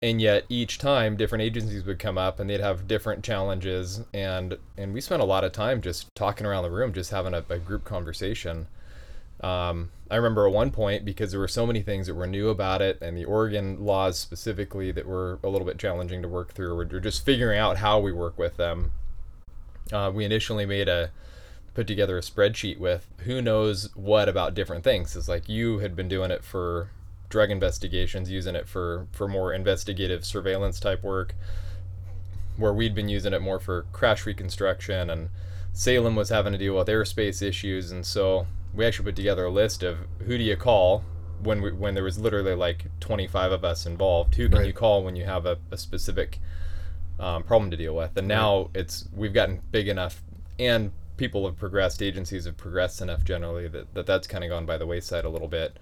and 0.05 0.21
yet 0.21 0.45
each 0.51 0.77
time 0.77 1.17
different 1.17 1.41
agencies 1.41 1.83
would 1.87 1.99
come 1.99 2.19
up 2.19 2.39
and 2.39 2.51
they'd 2.51 2.61
have 2.61 2.87
different 2.87 3.25
challenges. 3.25 4.03
And 4.13 4.59
and 4.77 4.93
we 4.93 5.01
spent 5.01 5.23
a 5.23 5.25
lot 5.25 5.45
of 5.45 5.53
time 5.53 5.81
just 5.81 6.15
talking 6.15 6.47
around 6.47 6.63
the 6.63 6.71
room 6.71 6.93
just 6.93 7.11
having 7.11 7.33
a, 7.33 7.43
a 7.49 7.59
group 7.59 7.85
conversation. 7.85 8.67
Um, 9.41 9.91
i 10.11 10.17
remember 10.17 10.47
at 10.47 10.53
one 10.53 10.71
point 10.71 11.05
because 11.05 11.31
there 11.31 11.41
were 11.41 11.49
so 11.49 11.67
many 11.67 11.83
things 11.83 12.07
that 12.07 12.15
were 12.15 12.27
new 12.27 12.51
about 12.51 12.81
it 12.81 12.99
and 13.03 13.17
the 13.17 13.25
oregon 13.25 13.85
laws 13.85 14.17
specifically 14.17 14.93
that 14.93 15.07
were 15.07 15.41
a 15.43 15.49
little 15.49 15.67
bit 15.67 15.77
challenging 15.77 16.23
to 16.23 16.29
work 16.29 16.53
through 16.53 16.77
we're 16.77 17.01
just 17.01 17.25
figuring 17.25 17.59
out 17.59 17.79
how 17.79 17.99
we 17.99 18.13
work 18.13 18.39
with 18.39 18.57
them. 18.57 18.93
Uh, 19.93 20.11
we 20.15 20.25
initially 20.25 20.67
made 20.67 20.89
a 20.89 21.11
put 21.75 21.87
together 21.87 22.19
a 22.19 22.21
spreadsheet 22.21 22.79
with 22.79 23.09
who 23.25 23.41
knows 23.41 23.89
what 23.97 24.29
about 24.29 24.55
different 24.55 24.85
things. 24.85 25.17
It's 25.17 25.29
like 25.29 25.49
you 25.49 25.79
had 25.79 25.97
been 25.97 26.09
doing 26.09 26.31
it 26.31 26.45
for 26.45 26.91
drug 27.35 27.51
investigations, 27.51 28.31
using 28.31 28.55
it 28.55 28.69
for 28.69 29.09
for 29.11 29.27
more 29.27 29.53
investigative 29.53 30.25
surveillance 30.25 30.79
type 30.79 31.03
work, 31.03 31.35
where 32.57 32.73
we'd 32.73 32.95
been 32.95 33.09
using 33.09 33.33
it 33.33 33.43
more 33.43 33.59
for 33.59 33.87
crash 33.91 34.25
reconstruction, 34.25 35.11
and 35.11 35.31
Salem 35.73 36.15
was 36.15 36.29
having 36.29 36.53
to 36.53 36.59
deal 36.59 36.77
with 36.77 36.87
airspace 36.87 37.43
issues, 37.43 37.91
and 37.91 38.07
so 38.07 38.47
we 38.73 38.87
actually 38.87 39.07
put 39.07 39.17
together 39.17 39.47
a 39.47 39.51
list 39.51 39.83
of 39.83 39.99
who 40.27 40.39
do 40.39 40.45
you 40.45 40.55
call 40.55 41.03
when 41.43 41.61
we 41.61 41.73
when 41.73 41.95
there 41.95 42.05
was 42.05 42.21
literally 42.21 42.55
like 42.55 42.87
25 43.01 43.51
of 43.51 43.65
us 43.65 43.85
involved. 43.85 44.37
Who 44.37 44.49
can 44.49 44.59
right. 44.59 44.69
you 44.69 44.73
call 44.73 45.03
when 45.03 45.17
you 45.17 45.25
have 45.25 45.45
a, 45.45 45.59
a 45.73 45.77
specific 45.77 46.39
um, 47.19 47.43
problem 47.43 47.69
to 47.73 47.77
deal 47.77 47.97
with? 47.97 48.17
And 48.17 48.29
now 48.29 48.59
right. 48.59 48.71
it's 48.75 49.09
we've 49.13 49.35
gotten 49.35 49.61
big 49.73 49.89
enough 49.89 50.23
and 50.61 50.93
people 51.17 51.47
have 51.47 51.57
progressed, 51.57 52.01
agencies 52.01 52.45
have 52.45 52.57
progressed 52.57 53.01
enough 53.03 53.25
generally 53.25 53.67
that, 53.67 53.93
that 53.95 54.07
that's 54.07 54.29
kind 54.29 54.45
of 54.45 54.51
gone 54.51 54.67
by 54.67 54.79
the 54.79 54.87
wayside 54.87 55.25
a 55.25 55.29
little 55.29 55.49
bit. 55.49 55.81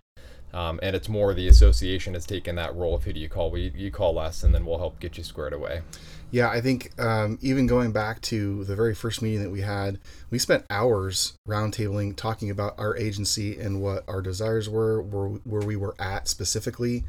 Um, 0.54 0.78
and 0.82 0.94
it's 0.94 1.08
more 1.08 1.32
the 1.32 1.48
association 1.48 2.14
has 2.14 2.26
taken 2.26 2.56
that 2.56 2.74
role 2.74 2.94
of 2.94 3.04
who 3.04 3.12
do 3.12 3.20
you 3.20 3.28
call? 3.28 3.50
We 3.50 3.72
you 3.74 3.90
call 3.90 4.18
us, 4.18 4.42
and 4.42 4.54
then 4.54 4.66
we'll 4.66 4.78
help 4.78 5.00
get 5.00 5.16
you 5.16 5.24
squared 5.24 5.52
away. 5.52 5.82
Yeah, 6.30 6.50
I 6.50 6.60
think 6.60 6.98
um, 6.98 7.38
even 7.42 7.66
going 7.66 7.92
back 7.92 8.20
to 8.22 8.64
the 8.64 8.74
very 8.74 8.94
first 8.94 9.22
meeting 9.22 9.42
that 9.42 9.50
we 9.50 9.60
had, 9.60 9.98
we 10.30 10.38
spent 10.38 10.64
hours 10.70 11.34
roundtabling 11.48 12.16
talking 12.16 12.50
about 12.50 12.78
our 12.78 12.96
agency 12.96 13.58
and 13.58 13.82
what 13.82 14.04
our 14.08 14.22
desires 14.22 14.68
were, 14.68 15.00
where 15.02 15.28
where 15.44 15.62
we 15.62 15.76
were 15.76 15.94
at 15.98 16.28
specifically, 16.28 17.04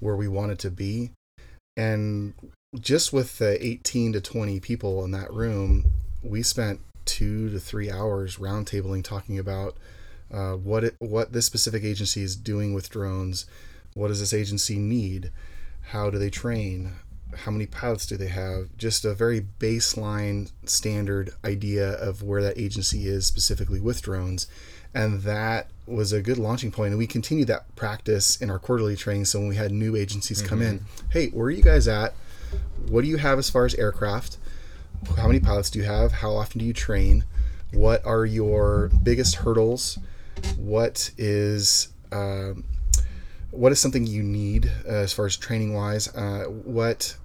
where 0.00 0.16
we 0.16 0.28
wanted 0.28 0.58
to 0.60 0.70
be, 0.70 1.10
and 1.76 2.34
just 2.80 3.12
with 3.12 3.38
the 3.38 3.64
18 3.64 4.12
to 4.14 4.20
20 4.20 4.60
people 4.60 5.04
in 5.04 5.10
that 5.12 5.32
room, 5.32 5.84
we 6.22 6.42
spent 6.42 6.80
two 7.04 7.50
to 7.50 7.60
three 7.60 7.90
hours 7.90 8.36
roundtabling 8.36 9.04
talking 9.04 9.38
about 9.38 9.76
uh, 10.32 10.52
what 10.52 10.84
it, 10.84 10.96
what 10.98 11.32
this 11.32 11.46
specific 11.46 11.84
agency 11.84 12.22
is 12.22 12.36
doing 12.36 12.74
with 12.74 12.90
drones. 12.90 13.46
What 13.94 14.08
does 14.08 14.20
this 14.20 14.34
agency 14.34 14.78
need? 14.78 15.30
How 15.88 16.10
do 16.10 16.18
they 16.18 16.30
train? 16.30 16.92
How 17.36 17.50
many 17.50 17.66
pilots 17.66 18.06
do 18.06 18.16
they 18.16 18.28
have? 18.28 18.76
Just 18.76 19.04
a 19.04 19.14
very 19.14 19.46
baseline 19.58 20.50
standard 20.64 21.30
idea 21.44 21.92
of 21.92 22.22
where 22.22 22.42
that 22.42 22.58
agency 22.58 23.06
is 23.06 23.26
specifically 23.26 23.80
with 23.80 24.02
drones. 24.02 24.46
And 24.94 25.22
that 25.22 25.68
was 25.86 26.12
a 26.12 26.22
good 26.22 26.38
launching 26.38 26.70
point. 26.70 26.90
And 26.90 26.98
we 26.98 27.08
continued 27.08 27.48
that 27.48 27.74
practice 27.74 28.40
in 28.40 28.50
our 28.50 28.60
quarterly 28.60 28.94
training. 28.94 29.24
So 29.24 29.40
when 29.40 29.48
we 29.48 29.56
had 29.56 29.72
new 29.72 29.96
agencies 29.96 30.38
mm-hmm. 30.38 30.48
come 30.48 30.62
in, 30.62 30.78
mm-hmm. 30.78 31.10
hey, 31.10 31.28
where 31.28 31.46
are 31.46 31.50
you 31.50 31.62
guys 31.62 31.88
at? 31.88 32.14
What 32.88 33.02
do 33.02 33.08
you 33.08 33.16
have 33.16 33.38
as 33.38 33.50
far 33.50 33.64
as 33.64 33.74
aircraft? 33.74 34.36
How 35.16 35.26
many 35.26 35.40
pilots 35.40 35.70
do 35.70 35.80
you 35.80 35.84
have? 35.84 36.12
How 36.12 36.34
often 36.34 36.60
do 36.60 36.64
you 36.64 36.72
train? 36.72 37.24
What 37.72 38.04
are 38.06 38.24
your 38.24 38.90
biggest 39.02 39.36
hurdles? 39.36 39.98
What 40.56 41.10
is 41.18 41.88
uh, 42.12 42.52
what 43.50 43.72
is 43.72 43.78
something 43.78 44.06
you 44.06 44.22
need 44.22 44.70
uh, 44.86 44.92
as 44.92 45.12
far 45.12 45.26
as 45.26 45.36
training 45.36 45.74
wise? 45.74 46.08
Uh, 46.14 46.44
what 46.44 47.16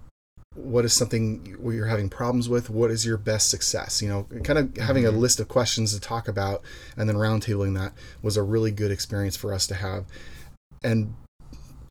what 0.56 0.84
is 0.84 0.94
something 0.94 1.56
where 1.60 1.74
you're 1.74 1.86
having 1.86 2.10
problems 2.10 2.50
with? 2.50 2.70
What 2.70 2.92
is 2.92 3.06
your 3.06 3.18
best 3.18 3.50
success? 3.50 4.02
You 4.02 4.10
know 4.10 4.24
kind 4.44 4.60
of 4.60 4.78
having 4.78 5.06
a 5.06 5.10
mm-hmm. 5.10 5.20
list 5.20 5.40
of 5.40 5.48
questions 5.48 5.94
to 5.94 6.00
talk 6.00 6.28
about 6.28 6.64
and 6.98 7.08
then 7.08 7.16
roundtabling 7.16 7.78
that 7.78 7.94
was 8.22 8.38
a 8.38 8.44
really 8.44 8.72
good 8.72 8.92
experience 8.92 9.36
for 9.36 9.54
us 9.54 9.68
to 9.68 9.76
have. 9.76 10.06
And 10.84 11.16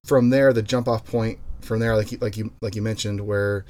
from 0.04 0.30
there 0.30 0.52
the 0.52 0.62
jump 0.62 0.88
off 0.88 1.04
point 1.04 1.38
from 1.60 1.80
there 1.80 1.94
like 1.96 2.12
you, 2.12 2.18
like 2.20 2.36
you 2.36 2.52
like 2.60 2.74
you 2.74 2.82
mentioned 2.82 3.20
where 3.26 3.64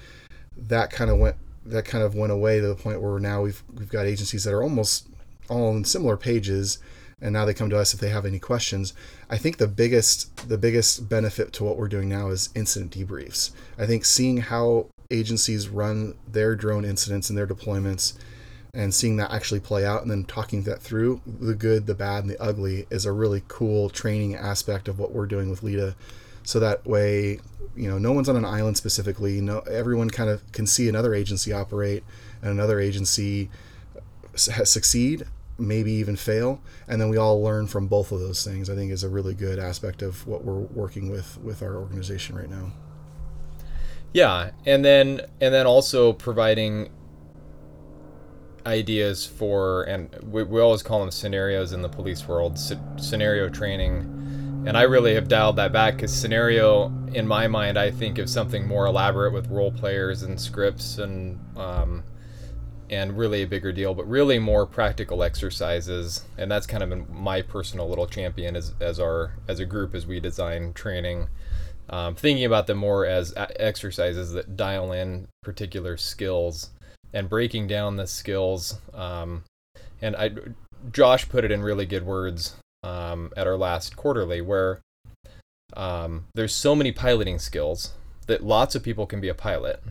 that 0.57 0.90
kind 0.90 1.11
of 1.11 1.19
went 1.19 1.37
that 1.67 1.85
kind 1.85 2.02
of 2.05 2.14
went 2.14 2.33
away 2.33 2.61
to 2.61 2.67
the 2.67 2.75
point 2.75 3.00
where 3.00 3.19
now 3.19 3.43
we've 3.43 3.62
we've 3.75 3.88
got 3.88 4.07
agencies 4.07 4.45
that 4.45 4.55
are 4.55 4.62
almost 4.62 5.09
all 5.49 5.69
on 5.69 5.85
similar 5.85 6.17
pages 6.17 6.78
and 7.20 7.32
now 7.32 7.44
they 7.44 7.54
come 7.54 7.70
to 7.70 7.78
us 7.78 7.94
if 7.94 8.00
they 8.00 8.10
have 8.10 8.26
any 8.26 8.38
questions. 8.38 8.94
I 9.28 9.37
think 9.38 9.56
the 9.56 9.68
biggest 9.68 10.48
the 10.48 10.58
biggest 10.58 11.08
benefit 11.08 11.52
to 11.54 11.64
what 11.64 11.76
we're 11.76 11.88
doing 11.88 12.08
now 12.08 12.28
is 12.28 12.50
incident 12.54 12.92
debriefs. 12.92 13.50
I 13.78 13.87
think 13.87 14.04
seeing 14.04 14.38
how 14.38 14.87
agencies 15.10 15.68
run 15.68 16.16
their 16.30 16.54
drone 16.54 16.84
incidents 16.84 17.30
and 17.30 17.38
their 17.38 17.46
deployments 17.46 18.14
and 18.75 18.94
seeing 18.94 19.16
that 19.16 19.32
actually 19.32 19.60
play 19.60 19.84
out 19.84 20.02
and 20.02 20.10
then 20.10 20.25
talking 20.25 20.62
that 20.64 20.80
through 20.80 21.20
the 21.26 21.54
good, 21.54 21.87
the 21.87 21.94
bad, 21.94 22.25
and 22.25 22.30
the 22.30 22.40
ugly 22.40 22.87
is 22.90 23.06
a 23.06 23.12
really 23.12 23.42
cool 23.48 23.88
training 23.88 24.34
aspect 24.34 24.88
of 24.88 24.98
what 24.98 25.12
we're 25.12 25.26
doing 25.26 25.48
with 25.48 25.62
LEDA. 25.62 25.96
So 26.44 26.60
that 26.60 26.87
way, 26.87 27.40
you 27.75 27.88
know, 27.88 27.98
no 27.98 28.12
one's 28.12 28.28
on 28.28 28.37
an 28.37 28.44
island 28.44 28.76
specifically. 28.76 29.40
No, 29.40 29.60
everyone 29.60 30.10
kind 30.10 30.28
of 30.30 30.50
can 30.52 30.66
see 30.66 30.88
another 30.88 31.14
agency 31.14 31.52
operate 31.52 32.04
and 32.42 32.50
another 32.50 32.78
agency 32.78 33.50
succeed 34.34 35.26
maybe 35.58 35.92
even 35.92 36.16
fail. 36.16 36.62
And 36.86 37.00
then 37.00 37.08
we 37.08 37.16
all 37.16 37.42
learn 37.42 37.66
from 37.66 37.88
both 37.88 38.12
of 38.12 38.20
those 38.20 38.44
things 38.44 38.70
i 38.70 38.74
think 38.74 38.92
is 38.92 39.02
a 39.02 39.08
really 39.08 39.34
good 39.34 39.58
aspect 39.58 40.02
of 40.02 40.26
what 40.26 40.44
we're 40.44 40.54
working 40.54 41.10
with 41.10 41.38
with 41.42 41.62
our 41.62 41.76
organization 41.76 42.36
right 42.36 42.48
now. 42.48 42.72
Yeah 44.12 44.50
and 44.64 44.84
then 44.84 45.22
and 45.40 45.52
then 45.52 45.66
also 45.66 46.12
providing 46.12 46.90
ideas 48.66 49.26
for 49.26 49.84
and 49.84 50.14
we, 50.22 50.42
we 50.42 50.60
always 50.60 50.82
call 50.82 51.00
them 51.00 51.10
scenarios 51.10 51.72
in 51.72 51.82
the 51.82 51.88
police 51.88 52.26
world 52.28 52.58
scenario 52.98 53.48
training. 53.48 54.14
And 54.66 54.76
i 54.76 54.82
really 54.82 55.14
have 55.14 55.28
dialed 55.28 55.56
that 55.56 55.72
back 55.72 55.96
because 55.96 56.14
scenario 56.14 56.92
in 57.14 57.26
my 57.26 57.48
mind 57.48 57.78
i 57.78 57.90
think 57.90 58.18
of 58.18 58.28
something 58.28 58.66
more 58.66 58.86
elaborate 58.86 59.32
with 59.32 59.46
role 59.48 59.72
players 59.72 60.22
and 60.22 60.38
scripts 60.38 60.98
and 60.98 61.38
um, 61.56 62.02
and 62.90 63.18
really 63.18 63.42
a 63.42 63.47
bigger 63.47 63.73
deal, 63.73 63.95
but 63.95 64.09
really 64.09 64.38
more 64.38 64.66
practical 64.66 65.23
exercises. 65.23 66.25
And 66.37 66.50
that's 66.50 66.66
kind 66.66 66.83
of 66.83 67.11
my 67.11 67.42
personal 67.42 67.88
little 67.88 68.07
champion 68.07 68.57
as, 68.57 68.75
as 68.80 68.99
our 68.99 69.33
as 69.47 69.61
a 69.61 69.66
group 69.66 69.95
as 69.95 70.07
we 70.07 70.21
design 70.21 70.73
training, 70.73 71.28
um, 71.90 72.14
thinking 72.14 72.45
about 72.45 72.66
them 72.66 72.78
more 72.78 73.07
as 73.07 73.35
exercises 73.37 74.33
that 74.33 74.57
dial 74.57 74.92
in 74.92 75.28
particular 75.42 75.97
skills 75.97 76.71
and 77.12 77.28
breaking 77.28 77.66
down 77.66 77.97
the 77.97 78.07
skills. 78.07 78.78
Um, 78.95 79.45
and 80.00 80.16
I, 80.16 80.30
Josh 80.92 81.28
put 81.28 81.45
it 81.45 81.50
in 81.50 81.62
really 81.62 81.87
good 81.87 82.04
words 82.04 82.57
um, 82.83 83.33
at 83.37 83.47
our 83.47 83.57
last 83.57 83.97
quarterly, 83.97 84.40
where 84.40 84.80
um, 85.75 86.26
there's 86.35 86.54
so 86.54 86.75
many 86.75 86.92
piloting 86.92 87.38
skills 87.38 87.92
that 88.26 88.45
lots 88.45 88.75
of 88.75 88.83
people 88.83 89.07
can 89.07 89.21
be 89.21 89.28
a 89.28 89.35
pilot 89.35 89.83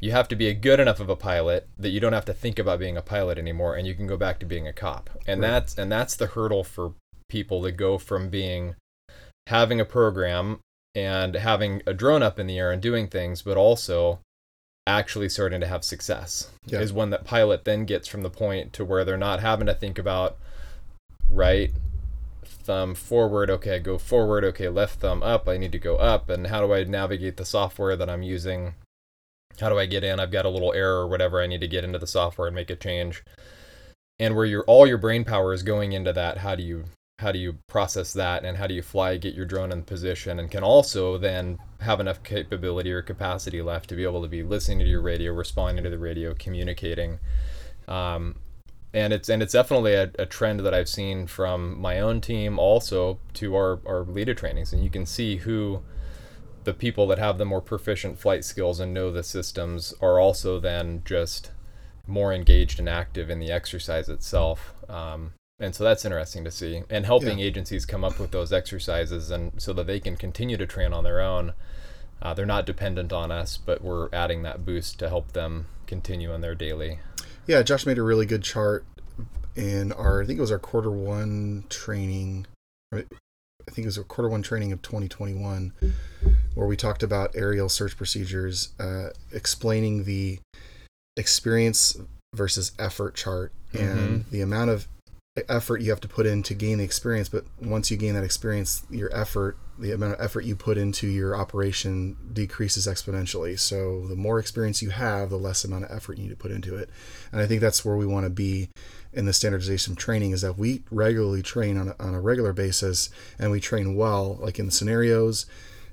you 0.00 0.10
have 0.10 0.28
to 0.28 0.36
be 0.36 0.48
a 0.48 0.54
good 0.54 0.80
enough 0.80 1.00
of 1.00 1.08
a 1.08 1.16
pilot 1.16 1.68
that 1.78 1.90
you 1.90 2.00
don't 2.00 2.12
have 2.12 2.24
to 2.24 2.34
think 2.34 2.58
about 2.58 2.78
being 2.78 2.96
a 2.96 3.02
pilot 3.02 3.38
anymore 3.38 3.74
and 3.74 3.86
you 3.86 3.94
can 3.94 4.06
go 4.06 4.16
back 4.16 4.38
to 4.38 4.46
being 4.46 4.66
a 4.66 4.72
cop 4.72 5.10
and 5.26 5.40
right. 5.40 5.48
that's 5.48 5.78
and 5.78 5.90
that's 5.90 6.16
the 6.16 6.26
hurdle 6.26 6.64
for 6.64 6.92
people 7.28 7.62
to 7.62 7.72
go 7.72 7.98
from 7.98 8.28
being 8.28 8.74
having 9.46 9.80
a 9.80 9.84
program 9.84 10.60
and 10.94 11.34
having 11.34 11.82
a 11.86 11.94
drone 11.94 12.22
up 12.22 12.38
in 12.38 12.46
the 12.46 12.58
air 12.58 12.70
and 12.70 12.82
doing 12.82 13.08
things 13.08 13.42
but 13.42 13.56
also 13.56 14.20
actually 14.86 15.28
starting 15.28 15.60
to 15.60 15.66
have 15.66 15.82
success 15.82 16.50
yeah. 16.66 16.80
is 16.80 16.92
when 16.92 17.10
that 17.10 17.24
pilot 17.24 17.64
then 17.64 17.84
gets 17.84 18.06
from 18.06 18.22
the 18.22 18.30
point 18.30 18.72
to 18.72 18.84
where 18.84 19.04
they're 19.04 19.16
not 19.16 19.40
having 19.40 19.66
to 19.66 19.74
think 19.74 19.98
about 19.98 20.36
right 21.30 21.72
thumb 22.44 22.94
forward 22.94 23.50
okay 23.50 23.78
go 23.78 23.96
forward 23.96 24.44
okay 24.44 24.68
left 24.68 25.00
thumb 25.00 25.22
up 25.22 25.48
i 25.48 25.56
need 25.56 25.72
to 25.72 25.78
go 25.78 25.96
up 25.96 26.28
and 26.28 26.48
how 26.48 26.60
do 26.64 26.72
i 26.72 26.84
navigate 26.84 27.36
the 27.38 27.44
software 27.44 27.96
that 27.96 28.10
i'm 28.10 28.22
using 28.22 28.74
how 29.60 29.68
do 29.68 29.78
I 29.78 29.86
get 29.86 30.04
in? 30.04 30.20
I've 30.20 30.30
got 30.30 30.44
a 30.44 30.50
little 30.50 30.72
error 30.72 31.00
or 31.00 31.08
whatever. 31.08 31.40
I 31.40 31.46
need 31.46 31.60
to 31.60 31.68
get 31.68 31.84
into 31.84 31.98
the 31.98 32.06
software 32.06 32.48
and 32.48 32.54
make 32.54 32.70
a 32.70 32.76
change. 32.76 33.22
And 34.18 34.36
where 34.36 34.46
your 34.46 34.62
all 34.64 34.86
your 34.86 34.98
brain 34.98 35.24
power 35.24 35.52
is 35.52 35.62
going 35.62 35.92
into 35.92 36.12
that, 36.12 36.38
how 36.38 36.54
do 36.54 36.62
you 36.62 36.84
how 37.20 37.30
do 37.30 37.38
you 37.38 37.56
process 37.68 38.12
that 38.12 38.44
and 38.44 38.56
how 38.56 38.66
do 38.66 38.74
you 38.74 38.82
fly 38.82 39.16
get 39.16 39.34
your 39.34 39.46
drone 39.46 39.70
in 39.70 39.82
position 39.82 40.40
and 40.40 40.50
can 40.50 40.64
also 40.64 41.16
then 41.16 41.58
have 41.80 42.00
enough 42.00 42.22
capability 42.24 42.90
or 42.92 43.02
capacity 43.02 43.62
left 43.62 43.88
to 43.88 43.94
be 43.94 44.02
able 44.02 44.20
to 44.22 44.28
be 44.28 44.42
listening 44.42 44.80
to 44.80 44.84
your 44.84 45.00
radio 45.00 45.32
responding 45.32 45.84
to 45.84 45.90
the 45.90 45.98
radio 45.98 46.34
communicating 46.34 47.20
um, 47.86 48.34
and 48.92 49.12
it's 49.12 49.28
and 49.28 49.42
it's 49.42 49.52
definitely 49.52 49.94
a, 49.94 50.10
a, 50.18 50.26
trend 50.26 50.60
that 50.60 50.74
i've 50.74 50.88
seen 50.88 51.26
from 51.26 51.80
my 51.80 52.00
own 52.00 52.20
team 52.20 52.58
also 52.58 53.18
to 53.32 53.54
our 53.54 53.78
our 53.86 54.04
LEDA 54.04 54.34
trainings 54.34 54.72
and 54.72 54.82
you 54.82 54.90
can 54.90 55.06
see 55.06 55.36
who 55.36 55.80
the 56.64 56.74
people 56.74 57.06
that 57.08 57.18
have 57.18 57.38
the 57.38 57.44
more 57.44 57.60
proficient 57.60 58.18
flight 58.18 58.44
skills 58.44 58.80
and 58.80 58.92
know 58.92 59.10
the 59.10 59.22
systems 59.22 59.94
are 60.00 60.18
also 60.18 60.58
then 60.58 61.02
just 61.04 61.50
more 62.06 62.32
engaged 62.32 62.78
and 62.78 62.88
active 62.88 63.30
in 63.30 63.38
the 63.38 63.50
exercise 63.50 64.08
itself. 64.08 64.74
Um, 64.88 65.32
and 65.58 65.74
so 65.74 65.84
that's 65.84 66.04
interesting 66.04 66.44
to 66.44 66.50
see 66.50 66.82
and 66.90 67.06
helping 67.06 67.38
yeah. 67.38 67.46
agencies 67.46 67.86
come 67.86 68.04
up 68.04 68.18
with 68.18 68.32
those 68.32 68.52
exercises 68.52 69.30
and 69.30 69.52
so 69.60 69.72
that 69.72 69.86
they 69.86 70.00
can 70.00 70.16
continue 70.16 70.56
to 70.56 70.66
train 70.66 70.92
on 70.92 71.04
their 71.04 71.20
own 71.20 71.52
uh, 72.24 72.32
they're 72.32 72.46
not 72.46 72.64
dependent 72.64 73.12
on 73.12 73.30
us, 73.30 73.58
but 73.58 73.82
we're 73.82 74.08
adding 74.12 74.42
that 74.42 74.64
boost 74.64 74.98
to 74.98 75.08
help 75.08 75.32
them 75.32 75.66
continue 75.86 76.32
on 76.32 76.40
their 76.40 76.54
daily. 76.54 76.98
Yeah, 77.46 77.62
Josh 77.62 77.84
made 77.84 77.98
a 77.98 78.02
really 78.02 78.24
good 78.24 78.42
chart 78.42 78.86
in 79.54 79.92
our, 79.92 80.22
I 80.22 80.26
think 80.26 80.38
it 80.38 80.40
was 80.40 80.50
our 80.50 80.58
quarter 80.58 80.90
one 80.90 81.64
training. 81.68 82.46
I 82.92 83.04
think 83.70 83.84
it 83.84 83.86
was 83.86 83.98
a 83.98 84.04
quarter 84.04 84.30
one 84.30 84.42
training 84.42 84.72
of 84.72 84.80
2021, 84.80 85.72
where 86.54 86.66
we 86.66 86.76
talked 86.76 87.02
about 87.02 87.34
aerial 87.34 87.68
search 87.68 87.96
procedures, 87.96 88.70
uh, 88.78 89.10
explaining 89.32 90.04
the 90.04 90.38
experience 91.16 91.96
versus 92.34 92.72
effort 92.78 93.14
chart 93.14 93.52
and 93.72 94.24
Mhm. 94.24 94.30
the 94.30 94.40
amount 94.40 94.70
of 94.70 94.88
effort 95.48 95.80
you 95.80 95.90
have 95.90 96.00
to 96.00 96.06
put 96.06 96.26
in 96.26 96.44
to 96.44 96.54
gain 96.54 96.78
the 96.78 96.84
experience. 96.84 97.28
But 97.28 97.44
once 97.60 97.90
you 97.90 97.96
gain 97.96 98.14
that 98.14 98.22
experience, 98.22 98.82
your 98.88 99.12
effort, 99.14 99.56
the 99.76 99.90
amount 99.90 100.14
of 100.14 100.20
effort 100.20 100.44
you 100.44 100.54
put 100.54 100.78
into 100.78 101.08
your 101.08 101.34
operation 101.34 102.16
decreases 102.32 102.86
exponentially. 102.86 103.58
So 103.58 104.06
the 104.06 104.14
more 104.14 104.38
experience 104.38 104.80
you 104.80 104.90
have, 104.90 105.30
the 105.30 105.38
less 105.38 105.64
amount 105.64 105.84
of 105.84 105.90
effort 105.90 106.18
you 106.18 106.24
need 106.24 106.30
to 106.30 106.36
put 106.36 106.52
into 106.52 106.76
it. 106.76 106.88
And 107.32 107.40
I 107.40 107.46
think 107.46 107.60
that's 107.60 107.84
where 107.84 107.96
we 107.96 108.06
want 108.06 108.26
to 108.26 108.30
be 108.30 108.68
in 109.12 109.24
the 109.24 109.32
standardization 109.32 109.96
training 109.96 110.30
is 110.30 110.42
that 110.42 110.56
we 110.56 110.84
regularly 110.90 111.42
train 111.42 111.76
on 111.76 111.88
a, 111.88 111.96
on 111.98 112.14
a 112.14 112.20
regular 112.20 112.52
basis 112.52 113.10
and 113.36 113.50
we 113.50 113.58
train 113.58 113.96
well, 113.96 114.38
like 114.40 114.60
in 114.60 114.66
the 114.66 114.72
scenarios, 114.72 115.46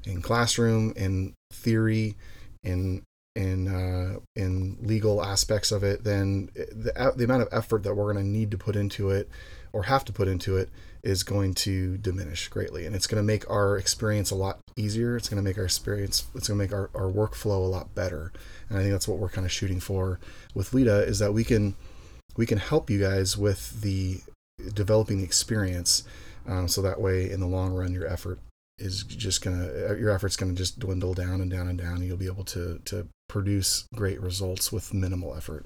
in 0.06 0.22
classroom, 0.22 0.94
in 0.96 1.34
theory, 1.52 2.16
in 2.64 3.04
in 3.36 3.68
uh, 3.68 4.20
in 4.36 4.78
legal 4.82 5.24
aspects 5.24 5.72
of 5.72 5.84
it, 5.84 6.04
then 6.04 6.50
the, 6.54 7.14
the 7.16 7.24
amount 7.24 7.44
of 7.44 7.48
effort 7.52 7.84
that 7.84 7.96
we're 7.96 8.12
going 8.12 8.24
to 8.24 8.30
need 8.30 8.52
to 8.52 8.58
put 8.58 8.76
into 8.76 9.10
it 9.10 9.30
or 9.74 9.84
have 9.84 10.04
to 10.06 10.12
put 10.12 10.28
into 10.28 10.58
it 10.58 10.70
is 11.02 11.24
going 11.24 11.54
to 11.54 11.98
diminish 11.98 12.50
greatly. 12.50 12.86
And 12.86 12.96
it's 12.96 13.08
going 13.08 13.22
to 13.22 13.26
make 13.26 13.50
our 13.50 13.78
experience 13.78 14.32
a 14.32 14.36
lot 14.36 14.60
easier. 14.76 15.16
It's 15.16 15.30
going 15.30 15.42
to 15.42 15.48
make 15.48 15.58
our 15.58 15.64
experience 15.64 16.26
it's 16.36 16.48
going 16.48 16.60
to 16.60 16.64
make 16.64 16.74
our, 16.74 16.90
our 16.94 17.10
workflow 17.10 17.58
a 17.58 17.70
lot 17.70 17.96
better. 17.96 18.32
And 18.70 18.78
i 18.78 18.82
think 18.82 18.92
that's 18.92 19.08
what 19.08 19.18
we're 19.18 19.30
kind 19.30 19.46
of 19.46 19.52
shooting 19.52 19.80
for 19.80 20.20
with 20.54 20.74
LEDA 20.74 21.04
is 21.06 21.20
that 21.20 21.34
we 21.34 21.44
can 21.44 21.76
we 22.38 22.46
can 22.46 22.58
help 22.58 22.90
you 22.90 23.00
guys 23.00 23.38
with 23.38 23.82
the 23.82 24.22
developing 24.74 25.18
the 25.18 25.24
experience 25.24 26.04
um, 26.48 26.68
so 26.68 26.82
that 26.82 27.02
way 27.02 27.30
in 27.30 27.40
the 27.40 27.48
long 27.48 27.74
run 27.74 27.94
your 27.94 28.08
effort 28.08 28.40
is 28.82 29.04
just 29.04 29.42
gonna 29.42 29.66
your 29.96 30.10
effort's 30.10 30.36
gonna 30.36 30.54
just 30.54 30.80
dwindle 30.80 31.14
down 31.14 31.42
and 31.42 31.52
down 31.52 31.68
and 31.68 31.78
down 31.78 31.98
and 31.98 32.06
you'll 32.06 32.18
be 32.18 32.26
able 32.26 32.44
to 32.44 32.80
to 32.86 33.08
produce 33.30 33.86
great 33.96 34.20
results 34.22 34.72
with 34.72 34.94
minimal 34.94 35.36
effort 35.36 35.66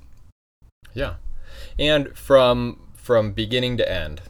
Yeah. 0.93 1.15
And 1.79 2.17
from 2.17 2.79
from 2.95 3.31
beginning 3.33 3.77
to 3.77 3.91
end, 3.91 4.21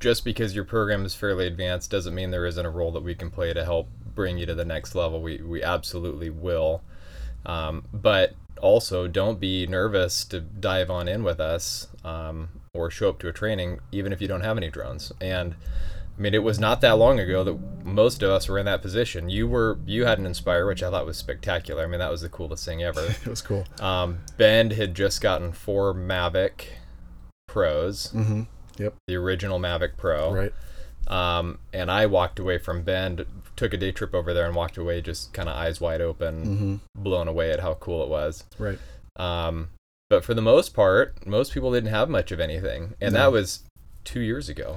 just 0.00 0.24
because 0.24 0.54
your 0.54 0.64
program 0.64 1.04
is 1.04 1.14
fairly 1.14 1.46
advanced 1.46 1.90
doesn't 1.90 2.14
mean 2.14 2.30
there 2.30 2.46
isn't 2.46 2.64
a 2.66 2.70
role 2.70 2.92
that 2.92 3.02
we 3.02 3.14
can 3.14 3.30
play 3.30 3.52
to 3.52 3.64
help 3.64 3.88
bring 4.14 4.38
you 4.38 4.46
to 4.46 4.54
the 4.54 4.64
next 4.64 4.94
level. 4.94 5.20
We 5.20 5.38
we 5.38 5.62
absolutely 5.62 6.30
will. 6.30 6.82
Um, 7.46 7.84
but 7.92 8.34
also 8.62 9.06
don't 9.08 9.40
be 9.40 9.66
nervous 9.66 10.24
to 10.26 10.40
dive 10.40 10.90
on 10.90 11.08
in 11.08 11.24
with 11.24 11.40
us 11.40 11.88
um, 12.04 12.48
or 12.72 12.90
show 12.90 13.08
up 13.10 13.18
to 13.18 13.28
a 13.28 13.32
training 13.32 13.80
even 13.92 14.12
if 14.12 14.20
you 14.22 14.28
don't 14.28 14.40
have 14.42 14.56
any 14.56 14.70
drones. 14.70 15.12
And 15.20 15.56
I 16.16 16.20
mean, 16.20 16.32
it 16.34 16.42
was 16.44 16.60
not 16.60 16.80
that 16.82 16.92
long 16.92 17.18
ago 17.18 17.42
that 17.42 17.58
most 17.84 18.22
of 18.22 18.30
us 18.30 18.48
were 18.48 18.58
in 18.58 18.66
that 18.66 18.82
position. 18.82 19.28
You 19.28 19.48
were, 19.48 19.78
you 19.84 20.04
had 20.06 20.18
an 20.18 20.26
Inspire, 20.26 20.64
which 20.66 20.82
I 20.82 20.90
thought 20.90 21.06
was 21.06 21.16
spectacular. 21.16 21.82
I 21.82 21.86
mean, 21.86 21.98
that 21.98 22.10
was 22.10 22.20
the 22.20 22.28
coolest 22.28 22.64
thing 22.64 22.82
ever. 22.84 23.00
it 23.06 23.26
was 23.26 23.42
cool 23.42 23.64
Um, 23.80 24.18
Bend 24.36 24.72
had 24.72 24.94
just 24.94 25.20
gotten 25.20 25.52
four 25.52 25.92
Mavic 25.92 26.66
Pros, 27.48 28.12
mm-hmm 28.14 28.42
yep 28.78 28.94
the 29.06 29.14
original 29.14 29.60
Mavic 29.60 29.96
Pro. 29.96 30.32
right 30.32 30.52
Um, 31.06 31.58
and 31.72 31.90
I 31.90 32.06
walked 32.06 32.38
away 32.38 32.58
from 32.58 32.82
Bend, 32.82 33.24
took 33.56 33.72
a 33.72 33.76
day 33.76 33.92
trip 33.92 34.14
over 34.14 34.32
there, 34.34 34.46
and 34.46 34.54
walked 34.54 34.76
away 34.76 35.00
just 35.00 35.32
kind 35.32 35.48
of 35.48 35.54
eyes 35.56 35.80
wide 35.80 36.00
open, 36.00 36.44
mm-hmm 36.44 36.74
blown 36.96 37.28
away 37.28 37.50
at 37.52 37.60
how 37.60 37.74
cool 37.74 38.02
it 38.02 38.08
was. 38.08 38.44
right 38.58 38.78
Um, 39.16 39.68
but 40.10 40.24
for 40.24 40.32
the 40.34 40.42
most 40.42 40.74
part, 40.74 41.26
most 41.26 41.52
people 41.52 41.72
didn't 41.72 41.90
have 41.90 42.08
much 42.08 42.32
of 42.32 42.40
anything, 42.40 42.94
and 43.00 43.14
No. 43.14 43.20
that 43.20 43.32
was 43.32 43.62
two 44.04 44.20
years 44.20 44.48
ago. 44.48 44.76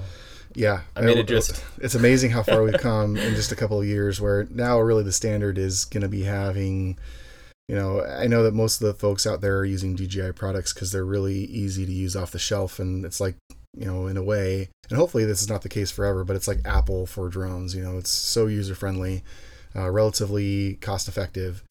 Yeah, 0.58 0.82
I 0.96 1.02
mean, 1.02 1.20
it 1.20 1.28
just- 1.28 1.64
it's 1.80 1.94
amazing 1.94 2.32
how 2.32 2.42
far 2.42 2.64
we've 2.64 2.74
come 2.82 3.16
in 3.16 3.36
just 3.36 3.52
a 3.52 3.56
couple 3.56 3.80
of 3.80 3.86
years. 3.86 4.20
Where 4.20 4.48
now, 4.50 4.80
really, 4.80 5.04
the 5.04 5.12
standard 5.12 5.60
is 5.60 5.86
going 5.86 6.02
to 6.02 6.08
be 6.10 6.24
having, 6.24 6.98
you 7.70 7.76
know, 7.76 8.04
I 8.04 8.26
know 8.26 8.42
that 8.42 8.56
most 8.56 8.82
of 8.82 8.88
the 8.88 8.96
folks 8.96 9.28
out 9.28 9.40
there 9.42 9.60
are 9.60 9.66
using 9.66 9.96
DJI 9.96 10.32
products 10.32 10.74
because 10.74 10.92
they're 10.92 11.06
really 11.06 11.36
easy 11.46 11.86
to 11.86 11.92
use 11.92 12.16
off 12.16 12.32
the 12.32 12.40
shelf, 12.40 12.80
and 12.80 13.06
it's 13.06 13.20
like, 13.22 13.36
you 13.78 13.86
know, 13.86 14.08
in 14.08 14.18
a 14.18 14.24
way, 14.24 14.70
and 14.90 14.98
hopefully 14.98 15.26
this 15.26 15.42
is 15.44 15.50
not 15.50 15.62
the 15.62 15.70
case 15.70 15.92
forever, 15.92 16.24
but 16.24 16.36
it's 16.36 16.48
like 16.48 16.62
Apple 16.66 17.06
for 17.06 17.30
drones. 17.30 17.76
You 17.76 17.84
know, 17.84 18.00
it's 18.00 18.10
so 18.10 18.48
user 18.48 18.74
friendly, 18.74 19.24
uh, 19.76 19.92
relatively 19.92 20.74
cost 20.82 21.08
effective, 21.08 21.62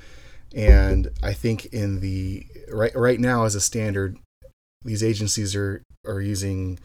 and 0.55 1.09
I 1.25 1.33
think 1.33 1.67
in 1.67 1.99
the 1.99 2.47
right 2.71 2.95
right 2.95 3.19
now 3.19 3.47
as 3.47 3.57
a 3.57 3.61
standard, 3.61 4.17
these 4.85 5.03
agencies 5.03 5.57
are 5.57 5.83
are 6.07 6.21
using 6.21 6.79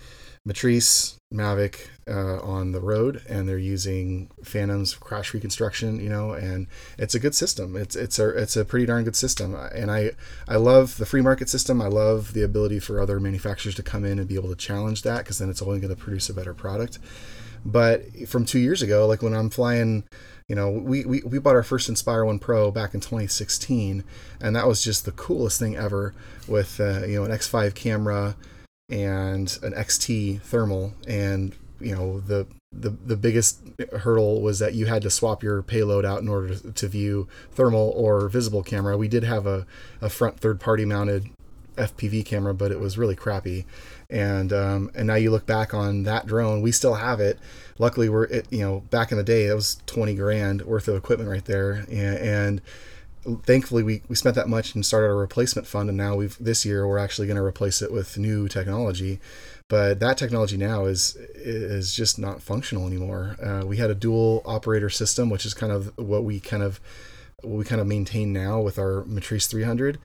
Matrice 0.46 1.18
Mavic 1.32 1.88
uh, 2.08 2.40
on 2.42 2.72
the 2.72 2.82
road, 2.82 3.22
and 3.30 3.48
they're 3.48 3.58
using 3.58 4.30
Phantoms 4.44 4.96
crash 4.96 5.34
reconstruction. 5.34 6.00
You 6.00 6.10
know, 6.10 6.32
and 6.32 6.68
it's 6.98 7.14
a 7.14 7.20
good 7.20 7.36
system. 7.36 7.76
It's 7.76 7.96
it's 7.96 8.18
a 8.18 8.30
it's 8.30 8.56
a 8.56 8.66
pretty 8.66 8.86
darn 8.86 9.04
good 9.04 9.16
system, 9.16 9.56
and 9.56 9.92
I 9.92 10.12
I 10.48 10.56
love 10.56 10.98
the 10.98 11.06
free 11.06 11.22
market 11.22 11.50
system. 11.50 11.82
I 11.82 11.88
love 11.88 12.34
the 12.34 12.44
ability 12.44 12.80
for 12.80 13.00
other 13.00 13.20
manufacturers 13.20 13.76
to 13.76 13.84
come 13.84 14.04
in 14.04 14.18
and 14.18 14.28
be 14.28 14.36
able 14.36 14.50
to 14.50 14.56
challenge 14.56 15.04
that 15.04 15.20
because 15.20 15.38
then 15.38 15.50
it's 15.50 15.62
only 15.62 15.80
going 15.80 15.96
to 15.96 16.02
produce 16.02 16.30
a 16.30 16.34
better 16.34 16.54
product. 16.54 16.98
But 17.64 18.28
from 18.28 18.46
two 18.46 18.60
years 18.60 18.82
ago, 18.82 19.06
like 19.06 19.22
when 19.22 19.36
I'm 19.36 19.52
flying, 19.52 20.06
you 20.48 20.56
know, 20.56 20.72
we, 20.72 21.06
we, 21.06 21.22
we 21.22 21.38
bought 21.38 21.56
our 21.56 21.62
first 21.62 21.88
Inspire 21.90 22.26
One 22.26 22.40
Pro 22.40 22.72
back 22.72 22.96
in 22.96 23.02
2016, 23.02 24.04
and 24.42 24.56
that 24.56 24.68
was 24.68 24.84
just 24.84 25.06
the 25.06 25.12
coolest 25.12 25.60
thing 25.60 25.76
ever 25.76 26.16
with 26.48 26.80
uh, 26.80 27.06
you 27.06 27.18
know 27.18 27.26
an 27.26 27.32
X5 27.32 27.76
camera 27.76 28.36
and 28.92 29.58
an 29.64 29.74
XT 29.74 30.42
thermal, 30.42 30.94
and 31.08 31.56
you 31.80 31.96
know 31.96 32.20
the 32.20 32.46
the 32.72 32.90
the 32.90 33.16
biggest 33.16 33.62
hurdle 34.00 34.42
was 34.42 34.60
that 34.60 34.74
you 34.74 34.86
had 34.86 35.02
to 35.02 35.10
swap 35.10 35.42
your 35.44 35.62
payload 35.64 36.06
out 36.06 36.22
in 36.22 36.28
order 36.28 36.56
to, 36.56 36.72
to 36.72 36.88
view 36.88 37.28
thermal 37.52 37.94
or 37.96 38.30
visible 38.30 38.64
camera. 38.64 38.98
We 38.98 39.08
did 39.08 39.24
have 39.24 39.48
a, 39.48 39.66
a 40.02 40.10
front 40.10 40.40
third 40.40 40.60
party 40.60 40.86
mounted 40.86 41.30
FPV 41.78 42.26
camera, 42.26 42.54
but 42.54 42.72
it 42.72 42.80
was 42.80 42.98
really 42.98 43.16
crappy. 43.16 43.66
And 44.10 44.52
um, 44.52 44.92
and 44.94 45.08
now 45.08 45.16
you 45.16 45.32
look 45.32 45.46
back 45.46 45.74
on 45.74 46.04
that 46.04 46.28
drone, 46.28 46.62
we 46.62 46.72
still 46.72 46.96
have 46.96 47.20
it. 47.20 47.40
Luckily, 47.78 48.10
we're 48.10 48.26
it, 48.26 48.48
you 48.52 48.60
know 48.60 48.82
back 48.90 49.12
in 49.12 49.18
the 49.18 49.24
day 49.24 49.48
that 49.48 49.56
was 49.56 49.82
twenty 49.86 50.16
grand 50.16 50.64
worth 50.64 50.88
of 50.88 50.96
equipment 50.96 51.30
right 51.30 51.46
there, 51.46 51.86
and, 51.90 52.18
and 52.18 52.62
thankfully 53.44 53.84
we, 53.84 54.02
we 54.08 54.16
spent 54.16 54.36
that 54.36 54.48
much 54.48 54.76
and 54.76 54.86
started 54.86 55.08
a 55.08 55.14
replacement 55.14 55.68
fund, 55.68 55.90
and 55.90 55.98
now 55.98 56.16
we've 56.16 56.38
this 56.40 56.66
year 56.66 56.88
we're 56.88 56.98
actually 56.98 57.28
going 57.28 57.38
to 57.38 57.44
replace 57.44 57.82
it 57.82 57.92
with 57.92 58.18
new 58.18 58.48
technology. 58.48 59.20
But 59.68 60.00
that 60.00 60.18
technology 60.18 60.58
now 60.58 60.86
is 60.86 61.16
is 61.36 61.96
just 61.96 62.20
not 62.20 62.42
functional 62.42 62.88
anymore. 62.88 63.38
Uh, 63.42 63.66
we 63.66 63.78
had 63.78 63.90
a 63.90 63.96
dual 63.96 64.42
operator 64.46 64.90
system, 64.90 65.30
which 65.30 65.46
is 65.46 65.54
kind 65.54 65.72
of 65.72 65.98
what 65.98 66.24
we 66.24 66.40
kind 66.40 66.64
of 66.64 66.80
what 67.42 67.58
we 67.58 67.66
kind 67.66 67.82
of 67.82 67.88
maintain 67.88 68.34
now 68.34 68.60
with 68.60 68.78
our 68.78 69.04
Matrice 69.06 69.48
300 69.48 69.98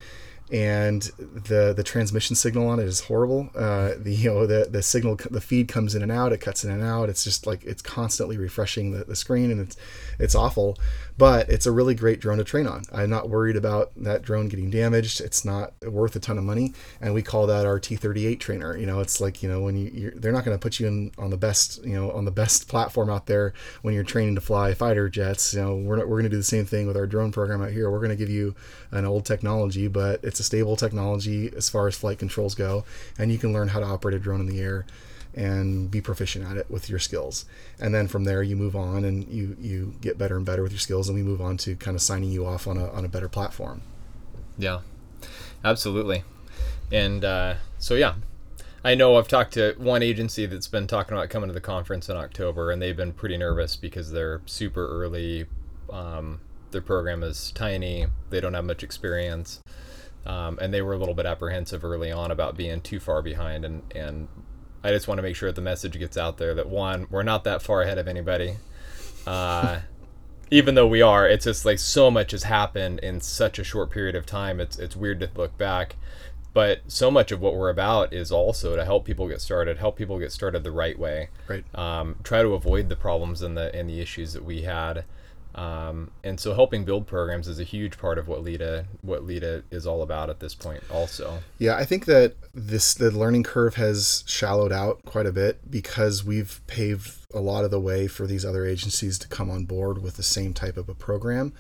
and 0.53 1.03
the 1.19 1.75
the 1.77 1.83
transmission 1.83 2.37
signal 2.37 2.69
on 2.69 2.79
it 2.79 2.85
is 2.85 3.01
horrible. 3.01 3.51
Uh, 3.55 3.93
the 3.99 4.15
you 4.15 4.31
know 4.31 4.47
the 4.47 4.69
the 4.71 4.83
signal 4.83 5.17
the 5.31 5.41
feed 5.41 5.67
comes 5.67 5.95
in 5.95 6.03
and 6.03 6.13
out, 6.13 6.33
it 6.33 6.39
cuts 6.39 6.65
in 6.65 6.71
and 6.71 6.83
out. 6.83 7.09
It's 7.09 7.25
just 7.25 7.47
like 7.47 7.65
it's 7.65 7.83
constantly 7.83 8.37
refreshing 8.37 8.93
the, 8.93 9.05
the 9.05 9.17
screen, 9.17 9.51
and 9.51 9.61
it's 9.61 9.77
it's 10.21 10.35
awful. 10.35 10.79
But 11.19 11.49
it's 11.49 11.65
a 11.65 11.73
really 11.73 11.95
great 11.95 12.21
drone 12.21 12.39
to 12.39 12.45
train 12.45 12.67
on. 12.67 12.83
I'm 12.93 13.09
not 13.09 13.31
worried 13.31 13.57
about 13.57 13.93
that 13.97 14.23
drone 14.23 14.49
getting 14.49 14.71
damaged. 14.71 15.21
It's 15.21 15.45
not 15.45 15.73
worth 15.83 16.15
a 16.15 16.21
ton 16.21 16.37
of 16.37 16.45
money, 16.45 16.75
and 17.01 17.15
we 17.15 17.23
call 17.23 17.47
that 17.47 17.65
our 17.65 17.81
T38 17.81 18.39
trainer. 18.39 18.77
You 18.77 18.85
know, 18.85 19.01
it's 19.01 19.21
like 19.21 19.43
you 19.43 19.49
know 19.49 19.63
when 19.63 19.77
you 19.77 20.13
they're 20.15 20.33
not 20.33 20.45
going 20.45 20.57
to 20.57 20.63
put 20.63 20.79
you 20.79 20.87
in 20.87 21.13
on 21.17 21.31
the 21.31 21.39
best 21.39 21.83
you 21.85 21.95
know 21.95 22.11
on 22.11 22.27
the 22.27 22.31
best 22.31 22.69
platform 22.69 23.09
out 23.09 23.27
there 23.27 23.55
when 23.83 23.95
you're 23.95 24.05
training 24.05 24.35
to 24.35 24.41
fly 24.41 24.75
fighter 24.75 25.09
jets. 25.09 25.55
You 25.55 25.63
know, 25.63 25.77
we're 25.77 25.97
not, 25.97 26.09
we're 26.09 26.17
going 26.17 26.25
to 26.25 26.31
do 26.31 26.37
the 26.37 26.43
same 26.43 26.67
thing 26.67 26.87
with 26.87 26.97
our 26.97 27.07
drone 27.07 27.33
program 27.33 27.63
out 27.63 27.73
here. 27.73 27.91
We're 27.91 27.99
going 27.99 28.11
to 28.11 28.17
give 28.17 28.31
you 28.31 28.55
an 28.91 29.07
old 29.07 29.25
technology, 29.25 29.89
but 29.89 30.23
it's 30.23 30.41
a 30.41 30.45
stable 30.45 30.77
technology 30.77 31.51
as 31.57 31.71
far 31.71 31.89
as 31.89 31.97
flight 31.97 32.19
controls 32.19 32.55
go, 32.55 32.85
and 33.19 33.33
you 33.33 33.39
can 33.39 33.53
learn 33.53 33.69
how 33.69 33.81
to 33.81 33.87
operate 33.87 34.15
a 34.15 34.19
drone 34.19 34.41
in 34.41 34.47
the 34.47 34.61
air 34.61 34.85
and 35.37 35.91
be 35.91 36.01
proficient 36.01 36.45
at 36.45 36.57
it 36.57 36.71
with 36.71 36.89
your 36.89 36.99
skills. 36.99 37.45
And 37.79 37.95
then 37.95 38.09
from 38.09 38.25
there, 38.25 38.43
you 38.43 38.57
move 38.57 38.75
on 38.75 39.05
and 39.05 39.29
you 39.29 39.57
you 39.61 39.95
get 40.01 40.19
better 40.19 40.37
and 40.37 40.47
better 40.47 40.63
with 40.63 40.73
your 40.73 40.81
skills, 40.81 41.09
and 41.09 41.17
we 41.17 41.23
move 41.23 41.41
on 41.41 41.57
to 41.59 41.77
kind 41.77 41.95
of 41.95 42.03
signing 42.03 42.31
you 42.31 42.47
off 42.47 42.67
on 42.67 42.77
a 42.77 42.91
on 42.91 43.05
a 43.05 43.09
better 43.09 43.29
platform. 43.29 43.83
Yeah, 44.59 44.81
absolutely. 45.63 46.25
And 46.91 47.25
uh, 47.25 47.55
so, 47.79 47.95
yeah, 47.95 48.15
I 48.85 48.95
know 48.95 49.17
I've 49.17 49.29
talked 49.29 49.55
to 49.55 49.75
one 49.79 50.03
agency 50.03 50.47
that's 50.47 50.69
been 50.69 50.87
talking 50.87 51.17
about 51.17 51.29
coming 51.31 51.49
to 51.49 51.55
the 51.55 51.61
conference 51.61 52.09
in 52.09 52.17
October, 52.17 52.71
and 52.71 52.81
they've 52.81 52.97
been 52.97 53.13
pretty 53.13 53.37
nervous 53.37 53.77
because 53.77 54.13
they're 54.13 54.41
super 54.47 54.87
early. 54.87 55.47
Um, 55.93 56.41
their 56.71 56.81
program 56.81 57.23
is 57.23 57.53
tiny, 57.53 58.07
they 58.31 58.41
don't 58.41 58.55
have 58.55 58.65
much 58.65 58.83
experience. 58.83 59.61
Um, 60.25 60.59
and 60.61 60.75
they 60.75 60.83
were 60.83 60.93
a 60.93 60.99
little 60.99 61.15
bit 61.15 61.25
apprehensive 61.25 61.85
early 61.85 62.11
on 62.11 62.33
about 62.33 62.57
being 62.57 62.81
too 62.81 62.99
far 62.99 63.23
behind. 63.23 63.65
And, 63.65 63.83
and 63.95 64.27
I 64.83 64.91
just 64.91 65.09
want 65.09 65.19
to 65.19 65.23
make 65.23 65.37
sure 65.37 65.49
that 65.49 65.57
the 65.57 65.63
message 65.63 65.99
gets 65.99 66.17
out 66.17 66.39
there 66.39 66.55
that 66.55 66.69
one, 66.69 67.07
we're 67.11 67.23
not 67.23 67.45
that 67.45 67.63
far 67.63 67.83
ahead 67.83 67.99
of 67.99 68.07
anybody. 68.07 68.57
Uh, 69.27 69.81
even 70.51 70.75
though 70.75 70.87
we 70.87 71.03
are, 71.03 71.29
it's 71.29 71.45
just 71.45 71.65
like 71.65 71.79
so 71.79 72.11
much 72.11 72.31
has 72.31 72.45
happened 72.45 73.01
in 73.01 73.21
such 73.21 73.59
a 73.59 73.65
short 73.65 73.91
period 73.91 74.15
of 74.15 74.27
time. 74.27 74.61
It's 74.61 74.79
it's 74.79 74.95
weird 74.95 75.21
to 75.21 75.31
look 75.35 75.57
back, 75.59 75.97
but 76.53 76.83
so 76.87 77.11
much 77.11 77.33
of 77.33 77.41
what 77.41 77.55
we're 77.55 77.69
about 77.69 78.13
is 78.13 78.31
also 78.31 78.77
to 78.77 78.85
help 78.85 79.05
people 79.05 79.29
get 79.29 79.41
started, 79.41 79.79
help 79.79 79.97
people 79.97 80.19
get 80.19 80.33
started 80.33 80.63
the 80.63 80.71
right 80.71 80.99
way. 80.99 81.31
Right. 81.49 81.65
Um, 81.75 82.17
try 82.23 82.43
to 82.43 82.55
avoid 82.55 82.89
the 82.89 82.97
problems 82.97 83.43
and 83.43 83.57
the 83.57 83.75
and 83.75 83.91
the 83.91 84.01
issues 84.01 84.33
that 84.35 84.45
we 84.45 84.63
had. 84.63 85.05
Um, 85.57 86.11
and 86.23 86.39
so 86.39 86.53
helping 86.53 86.85
build 86.85 87.07
programs 87.07 87.49
is 87.49 87.59
a 87.59 87.65
huge 87.65 87.97
part 87.97 88.19
of 88.19 88.29
what 88.29 88.45
LEDA 88.45 88.85
what 89.01 89.25
LEDA 89.25 89.65
is 89.71 89.87
all 89.87 90.03
about 90.03 90.29
at 90.29 90.39
this 90.39 90.55
point 90.55 90.83
also. 90.91 91.39
Yeah, 91.59 91.77
I 91.77 91.85
think 91.87 92.05
that 92.05 92.35
this 92.53 92.93
the 92.93 93.11
learning 93.11 93.45
curve 93.45 93.77
has 93.77 94.23
shallowed 94.27 94.71
out 94.73 95.03
quite 95.07 95.25
a 95.25 95.33
bit 95.33 95.71
because 95.71 96.23
we've 96.23 96.61
paved 96.67 97.13
a 97.33 97.41
lot 97.41 97.65
of 97.65 97.71
the 97.71 97.81
way 97.81 98.07
for 98.07 98.27
these 98.27 98.45
other 98.45 98.67
agencies 98.67 99.19
to 99.21 99.29
come 99.29 99.51
on 99.51 99.65
board 99.65 100.03
with 100.03 100.17
the 100.17 100.23
same 100.23 100.53
type 100.53 100.77
of 100.77 100.91
a 100.91 100.95
program. 100.95 101.55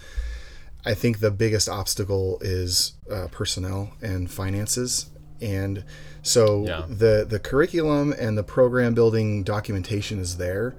I 0.84 0.92
think 0.92 1.20
the 1.20 1.30
biggest 1.30 1.68
obstacle 1.68 2.38
is 2.42 2.92
uh, 3.10 3.28
personnel 3.30 3.92
and 4.02 4.30
finances. 4.30 5.06
And 5.40 5.84
so 6.22 6.66
Yeah. 6.66 6.84
the 6.88 7.26
the 7.28 7.38
curriculum 7.38 8.12
and 8.18 8.36
the 8.36 8.42
program 8.44 8.92
building 8.92 9.42
documentation 9.42 10.18
is 10.18 10.36
there 10.36 10.74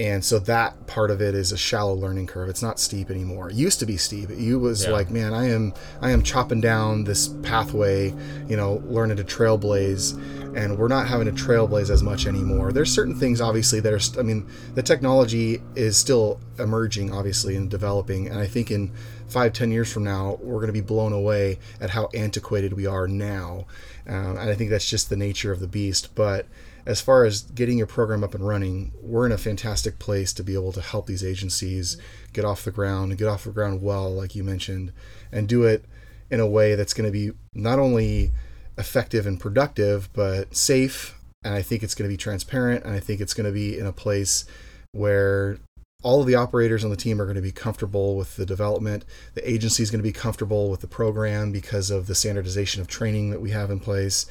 and 0.00 0.24
so 0.24 0.38
that 0.40 0.86
part 0.86 1.10
of 1.10 1.20
it 1.20 1.34
is 1.34 1.52
a 1.52 1.58
shallow 1.58 1.92
learning 1.94 2.26
curve. 2.26 2.48
It's 2.48 2.62
not 2.62 2.80
steep 2.80 3.10
anymore. 3.10 3.50
It 3.50 3.54
used 3.56 3.78
to 3.80 3.86
be 3.86 3.96
steep. 3.98 4.30
You 4.34 4.58
was 4.58 4.84
Yeah. 4.84 4.90
like 4.92 5.10
man 5.10 5.34
i 5.34 5.48
am 5.48 5.74
i 6.00 6.10
am 6.10 6.22
chopping 6.22 6.60
down 6.60 7.04
this 7.04 7.28
pathway 7.42 8.14
you 8.48 8.56
know 8.56 8.82
learning 8.86 9.18
to 9.18 9.24
trailblaze. 9.24 10.16
And 10.56 10.78
we're 10.78 10.88
not 10.88 11.06
having 11.06 11.26
to 11.26 11.32
trailblaze 11.44 11.90
as 11.90 12.02
much 12.02 12.26
anymore. 12.26 12.72
There's 12.72 12.90
certain 12.92 13.14
things 13.14 13.40
obviously 13.40 13.78
that 13.80 13.92
are 13.92 14.00
st- 14.00 14.18
i 14.18 14.22
mean 14.22 14.46
the 14.74 14.82
technology 14.82 15.60
is 15.76 15.96
still 15.96 16.40
emerging 16.58 17.12
obviously 17.12 17.54
and 17.54 17.70
developing. 17.70 18.28
And 18.28 18.38
i 18.40 18.46
think 18.46 18.70
in 18.70 18.90
five 19.28 19.52
ten 19.52 19.70
years 19.70 19.92
from 19.92 20.02
now 20.04 20.38
we're 20.40 20.56
going 20.62 20.66
to 20.66 20.72
be 20.72 20.80
blown 20.80 21.12
away 21.12 21.58
at 21.80 21.90
how 21.90 22.08
antiquated 22.14 22.72
we 22.72 22.86
are 22.86 23.06
now. 23.06 23.66
Um, 24.08 24.36
and 24.38 24.50
i 24.50 24.54
think 24.54 24.70
that's 24.70 24.88
just 24.88 25.10
the 25.10 25.16
nature 25.16 25.52
of 25.52 25.60
the 25.60 25.68
beast. 25.68 26.14
But 26.14 26.46
as 26.86 27.00
far 27.00 27.24
as 27.24 27.42
getting 27.42 27.78
your 27.78 27.86
program 27.86 28.24
up 28.24 28.34
and 28.34 28.46
running, 28.46 28.92
we're 29.00 29.26
in 29.26 29.32
a 29.32 29.38
fantastic 29.38 29.98
place 29.98 30.32
to 30.34 30.42
be 30.42 30.54
able 30.54 30.72
to 30.72 30.80
help 30.80 31.06
these 31.06 31.24
agencies 31.24 31.96
get 32.32 32.44
off 32.44 32.64
the 32.64 32.70
ground 32.70 33.16
get 33.18 33.28
off 33.28 33.44
the 33.44 33.50
ground 33.50 33.82
well, 33.82 34.12
like 34.12 34.34
you 34.34 34.44
mentioned, 34.44 34.92
and 35.32 35.48
do 35.48 35.64
it 35.64 35.84
in 36.30 36.40
a 36.40 36.46
way 36.46 36.74
that's 36.74 36.94
going 36.94 37.06
to 37.06 37.12
be 37.12 37.32
not 37.54 37.78
only 37.78 38.30
effective 38.78 39.26
and 39.26 39.38
productive, 39.40 40.08
but 40.12 40.54
safe. 40.54 41.18
And 41.44 41.54
I 41.54 41.62
think 41.62 41.82
it's 41.82 41.94
going 41.94 42.08
to 42.08 42.12
be 42.12 42.16
transparent. 42.16 42.84
And 42.84 42.94
I 42.94 43.00
think 43.00 43.20
it's 43.20 43.34
going 43.34 43.46
to 43.46 43.52
be 43.52 43.78
in 43.78 43.86
a 43.86 43.92
place 43.92 44.44
where 44.92 45.58
all 46.02 46.20
of 46.20 46.26
the 46.26 46.34
operators 46.34 46.82
on 46.82 46.90
the 46.90 46.96
team 46.96 47.20
are 47.20 47.26
going 47.26 47.36
to 47.36 47.42
be 47.42 47.52
comfortable 47.52 48.16
with 48.16 48.36
the 48.36 48.46
development. 48.46 49.04
The 49.34 49.48
agency 49.48 49.82
is 49.82 49.90
going 49.90 50.00
to 50.00 50.08
be 50.08 50.12
comfortable 50.12 50.70
with 50.70 50.80
the 50.80 50.86
program 50.86 51.52
because 51.52 51.90
of 51.90 52.06
the 52.06 52.14
standardization 52.14 52.80
of 52.80 52.88
training 52.88 53.30
that 53.30 53.40
we 53.40 53.50
have 53.50 53.70
in 53.70 53.80
place 53.80 54.26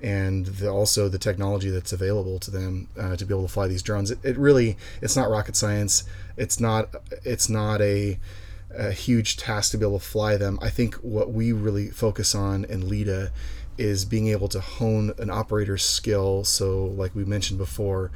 and 0.00 0.46
the, 0.46 0.68
also 0.68 1.08
the 1.08 1.18
technology 1.18 1.70
that's 1.70 1.92
available 1.92 2.38
to 2.38 2.50
them 2.50 2.88
uh, 2.98 3.16
to 3.16 3.24
be 3.24 3.34
able 3.34 3.42
to 3.46 3.52
fly 3.52 3.66
these 3.66 3.82
drones. 3.82 4.10
It, 4.10 4.18
it 4.22 4.36
really 4.36 4.76
it's 5.02 5.16
not 5.16 5.30
rocket 5.30 5.56
science. 5.56 6.04
It's 6.36 6.60
not 6.60 6.94
it's 7.24 7.48
not 7.48 7.80
a, 7.80 8.18
a 8.70 8.92
huge 8.92 9.36
task 9.36 9.72
to 9.72 9.78
be 9.78 9.84
able 9.84 9.98
to 9.98 10.04
fly 10.04 10.36
them. 10.36 10.58
I 10.62 10.70
think 10.70 10.94
what 10.96 11.32
we 11.32 11.52
really 11.52 11.88
focus 11.88 12.34
on 12.34 12.64
in 12.64 12.88
LEDA 12.88 13.32
is 13.76 14.04
being 14.04 14.28
able 14.28 14.48
to 14.48 14.60
hone 14.60 15.12
an 15.18 15.30
operator's 15.30 15.84
skill. 15.84 16.44
So 16.44 16.84
like 16.84 17.14
we 17.14 17.24
mentioned 17.24 17.58
before, 17.58 18.10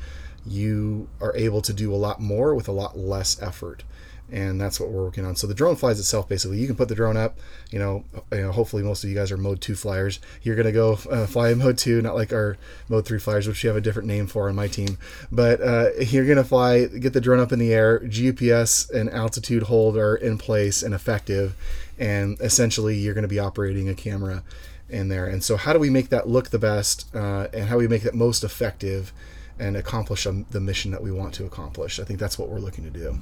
you 0.45 1.09
are 1.21 1.35
able 1.37 1.63
to 1.63 1.73
do 1.73 1.95
a 1.95 1.97
lot 1.97 2.21
more 2.21 2.55
with 2.55 2.69
a 2.69 2.73
lot 2.73 2.99
less 2.99 3.41
effort 3.41 3.85
and 4.33 4.59
that's 4.59 4.81
what 4.81 4.89
we're 4.89 5.05
working 5.05 5.27
on. 5.27 5.37
So 5.37 5.47
the 5.47 5.55
drone 5.55 5.77
flies 5.77 6.01
itself. 6.01 6.29
Basically, 6.29 6.59
you 6.59 6.67
can 6.67 6.75
put 6.75 6.89
the 6.89 6.95
drone 6.95 7.19
up. 7.19 7.39
You 7.71 7.79
know, 7.79 8.05
you 8.33 8.41
know 8.41 8.53
hopefully 8.53 8.83
most 8.83 9.05
of 9.05 9.11
you 9.11 9.15
guys 9.15 9.31
are 9.31 9.37
Mode 9.37 9.61
Two 9.61 9.77
flyers. 9.77 10.21
You're 10.43 10.57
gonna 10.57 10.73
go 10.73 10.95
uh, 11.11 11.27
fly 11.27 11.51
in 11.51 11.59
Mode 11.59 11.77
Two, 11.77 12.01
not 12.01 12.15
like 12.15 12.33
our 12.33 12.57
Mode 12.89 13.05
Three 13.05 13.19
flyers, 13.19 13.47
which 13.47 13.63
you 13.63 13.69
have 13.69 13.77
a 13.77 13.83
different 13.83 14.09
name 14.09 14.27
for 14.27 14.49
on 14.49 14.55
my 14.55 14.69
team. 14.69 14.97
But 15.31 15.61
uh, 15.61 15.91
you're 15.99 16.27
gonna 16.27 16.45
fly, 16.45 16.87
get 16.87 17.13
the 17.13 17.21
drone 17.21 17.41
up 17.41 17.53
in 17.53 17.59
the 17.59 17.75
air. 17.75 18.01
GPS 18.01 18.91
and 18.91 19.11
altitude 19.11 19.65
hold 19.65 19.97
are 19.99 20.17
in 20.17 20.39
place 20.39 20.83
and 20.83 20.95
effective, 20.95 21.55
and 21.99 22.41
essentially 22.41 22.97
you're 22.97 23.15
gonna 23.15 23.29
be 23.29 23.39
operating 23.39 23.89
a 23.89 23.95
camera 23.95 24.43
in 24.89 25.09
there. 25.09 25.27
And 25.27 25.45
so, 25.45 25.59
how 25.59 25.75
do 25.75 25.79
we 25.79 25.91
make 25.91 26.09
that 26.09 26.27
look 26.27 26.49
the 26.49 26.59
best, 26.59 27.15
uh, 27.15 27.49
and 27.53 27.69
how 27.69 27.77
we 27.77 27.87
make 27.87 28.03
that 28.03 28.15
most 28.15 28.43
effective? 28.45 29.13
And 29.59 29.77
accomplish 29.77 30.27
um, 30.27 30.47
the 30.51 30.61
mission 30.61 30.91
that 30.91 31.03
we 31.03 31.13
want 31.13 31.35
to 31.35 31.45
accomplish. 31.45 32.01
I 32.01 32.05
think 32.05 32.19
that's 32.19 32.37
what 32.37 32.49
we're 32.49 32.59
looking 32.59 32.83
to 32.83 32.91
do. 32.91 33.21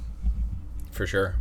For 0.91 1.07
sure. 1.07 1.35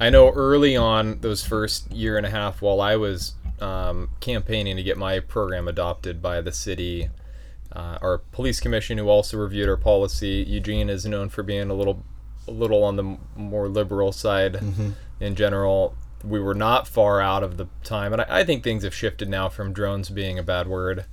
I 0.00 0.10
know 0.10 0.30
early 0.30 0.76
on, 0.76 1.20
those 1.20 1.44
first 1.44 1.90
year 1.92 2.16
and 2.16 2.26
a 2.26 2.30
half, 2.30 2.62
while 2.62 2.80
I 2.80 2.96
was 2.96 3.34
um, 3.60 4.10
campaigning 4.20 4.76
to 4.76 4.82
get 4.82 4.96
my 4.96 5.20
program 5.20 5.68
adopted 5.68 6.22
by 6.22 6.40
the 6.40 6.52
city, 6.52 7.10
uh, 7.74 7.98
our 8.00 8.18
police 8.18 8.60
commission, 8.60 8.98
who 8.98 9.08
also 9.08 9.36
reviewed 9.36 9.68
our 9.68 9.76
policy, 9.76 10.44
Eugene 10.46 10.88
is 10.88 11.04
known 11.04 11.28
for 11.28 11.42
being 11.42 11.70
a 11.70 11.74
little, 11.74 12.04
a 12.46 12.50
little 12.50 12.84
on 12.84 12.96
the 12.96 13.18
more 13.36 13.68
liberal 13.68 14.12
side 14.12 14.60
in 15.20 15.34
general. 15.34 15.94
We 16.24 16.40
were 16.40 16.54
not 16.54 16.88
far 16.88 17.20
out 17.20 17.42
of 17.42 17.56
the 17.56 17.68
time, 17.84 18.12
and 18.12 18.22
I, 18.22 18.26
I 18.40 18.44
think 18.44 18.64
things 18.64 18.84
have 18.84 18.94
shifted 18.94 19.28
now 19.28 19.48
from 19.48 19.72
drones 19.72 20.10
being 20.10 20.38
a 20.38 20.42
bad 20.42 20.66
word. 20.66 21.04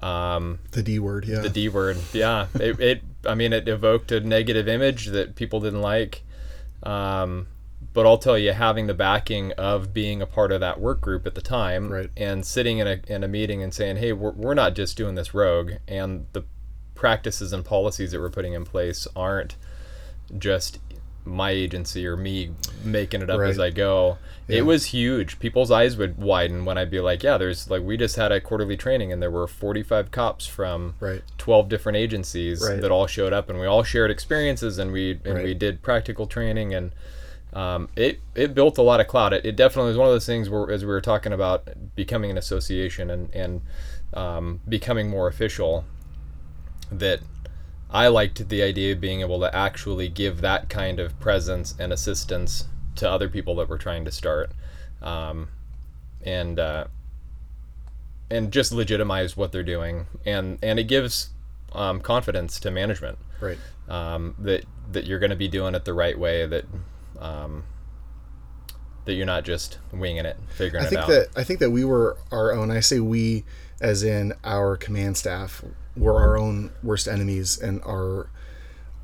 Um, 0.00 0.58
The 0.72 0.82
D 0.82 0.98
word, 0.98 1.26
yeah. 1.26 1.40
the 1.40 1.48
D 1.48 1.68
word. 1.68 1.98
Yeah, 2.12 2.48
it, 2.54 2.80
it. 2.80 3.02
I 3.26 3.34
mean, 3.34 3.52
it 3.52 3.68
evoked 3.68 4.12
a 4.12 4.20
negative 4.20 4.68
image 4.68 5.06
that 5.06 5.34
people 5.36 5.60
didn't 5.60 5.80
like. 5.80 6.23
Um, 6.84 7.48
but 7.92 8.06
I'll 8.06 8.18
tell 8.18 8.38
you, 8.38 8.52
having 8.52 8.86
the 8.86 8.94
backing 8.94 9.52
of 9.52 9.92
being 9.92 10.22
a 10.22 10.26
part 10.26 10.52
of 10.52 10.60
that 10.60 10.80
work 10.80 11.00
group 11.00 11.26
at 11.26 11.34
the 11.34 11.40
time, 11.42 11.88
Right. 11.90 12.10
and 12.16 12.44
sitting 12.44 12.78
in 12.78 12.86
a 12.86 13.00
in 13.06 13.22
a 13.24 13.28
meeting 13.28 13.62
and 13.62 13.72
saying, 13.74 13.96
"Hey, 13.96 14.12
we're 14.12 14.32
we're 14.32 14.54
not 14.54 14.74
just 14.74 14.96
doing 14.96 15.14
this 15.14 15.34
rogue, 15.34 15.72
and 15.88 16.26
the 16.32 16.44
practices 16.94 17.52
and 17.52 17.64
policies 17.64 18.12
that 18.12 18.20
we're 18.20 18.30
putting 18.30 18.52
in 18.54 18.64
place 18.64 19.06
aren't 19.16 19.56
just 20.38 20.78
my 21.24 21.50
agency 21.50 22.06
or 22.06 22.16
me 22.16 22.50
making 22.84 23.22
it 23.22 23.30
up 23.30 23.40
as 23.40 23.58
I 23.58 23.70
go. 23.70 24.18
Yeah. 24.46 24.58
It 24.58 24.62
was 24.66 24.86
huge. 24.86 25.38
People's 25.38 25.70
eyes 25.70 25.96
would 25.96 26.18
widen 26.18 26.64
when 26.66 26.76
I'd 26.76 26.90
be 26.90 27.00
like, 27.00 27.22
"Yeah, 27.22 27.38
there's 27.38 27.70
like 27.70 27.82
we 27.82 27.96
just 27.96 28.16
had 28.16 28.30
a 28.30 28.40
quarterly 28.40 28.76
training 28.76 29.10
and 29.12 29.22
there 29.22 29.30
were 29.30 29.46
45 29.46 30.10
cops 30.10 30.46
from 30.46 30.94
Right. 31.00 31.22
12 31.38 31.68
different 31.70 31.96
agencies 31.96 32.62
Right. 32.62 32.80
that 32.80 32.90
all 32.90 33.06
showed 33.06 33.32
up 33.32 33.48
and 33.48 33.58
we 33.58 33.66
all 33.66 33.82
shared 33.82 34.10
experiences 34.10 34.78
and 34.78 34.92
we 34.92 35.18
and 35.24 35.42
we 35.42 35.54
did 35.54 35.82
practical 35.82 36.26
training 36.26 36.74
and 36.74 36.92
um, 37.54 37.88
it 37.96 38.20
it 38.34 38.52
built 38.52 38.76
a 38.78 38.82
lot 38.82 39.00
of 39.00 39.06
clout. 39.06 39.32
It, 39.32 39.46
it 39.46 39.56
definitely 39.56 39.88
was 39.90 39.96
one 39.96 40.08
of 40.08 40.12
those 40.12 40.26
things 40.26 40.50
where 40.50 40.70
as 40.70 40.82
we 40.84 40.88
were 40.90 41.00
talking 41.00 41.32
about 41.32 41.68
becoming 41.96 42.30
an 42.30 42.36
association 42.36 43.08
and 43.10 43.34
and 43.34 43.62
um, 44.12 44.60
becoming 44.68 45.08
more 45.08 45.26
official 45.28 45.84
that 46.92 47.20
I 47.94 48.08
liked 48.08 48.48
the 48.48 48.60
idea 48.62 48.92
of 48.92 49.00
being 49.00 49.20
able 49.20 49.38
to 49.40 49.54
actually 49.54 50.08
give 50.08 50.40
that 50.40 50.68
kind 50.68 50.98
of 50.98 51.18
presence 51.20 51.74
and 51.78 51.92
assistance 51.92 52.66
to 52.96 53.08
other 53.08 53.28
people 53.28 53.54
that 53.56 53.68
were 53.68 53.78
trying 53.78 54.04
to 54.04 54.10
start, 54.10 54.50
um, 55.00 55.48
and 56.22 56.58
uh, 56.58 56.86
and 58.30 58.52
just 58.52 58.72
legitimize 58.72 59.36
what 59.36 59.52
they're 59.52 59.62
doing, 59.62 60.06
and 60.26 60.58
and 60.62 60.78
it 60.80 60.84
gives 60.84 61.30
um, 61.72 62.00
confidence 62.00 62.58
to 62.60 62.70
management 62.70 63.18
Right. 63.40 63.58
um, 63.88 64.34
that 64.40 64.64
that 64.92 65.04
you're 65.06 65.18
going 65.20 65.30
to 65.30 65.36
be 65.36 65.48
doing 65.48 65.74
it 65.76 65.84
the 65.84 65.94
right 65.94 66.18
way, 66.18 66.46
that 66.46 66.64
um, 67.20 67.62
that 69.04 69.14
you're 69.14 69.26
not 69.26 69.44
just 69.44 69.78
winging 69.92 70.24
it, 70.26 70.36
figuring 70.56 70.82
I 70.82 70.86
it 70.86 70.90
think 70.90 71.00
out. 71.02 71.08
that 71.08 71.28
I 71.36 71.44
think 71.44 71.60
that 71.60 71.70
we 71.70 71.84
were 71.84 72.16
our 72.32 72.52
own. 72.52 72.70
I 72.72 72.80
say 72.80 72.98
we, 72.98 73.44
as 73.80 74.02
in 74.02 74.32
our 74.42 74.76
command 74.76 75.16
staff, 75.16 75.62
were 75.96 76.20
our 76.20 76.36
own 76.36 76.70
worst 76.82 77.06
enemies 77.06 77.58
and 77.58 77.80
are 77.82 78.28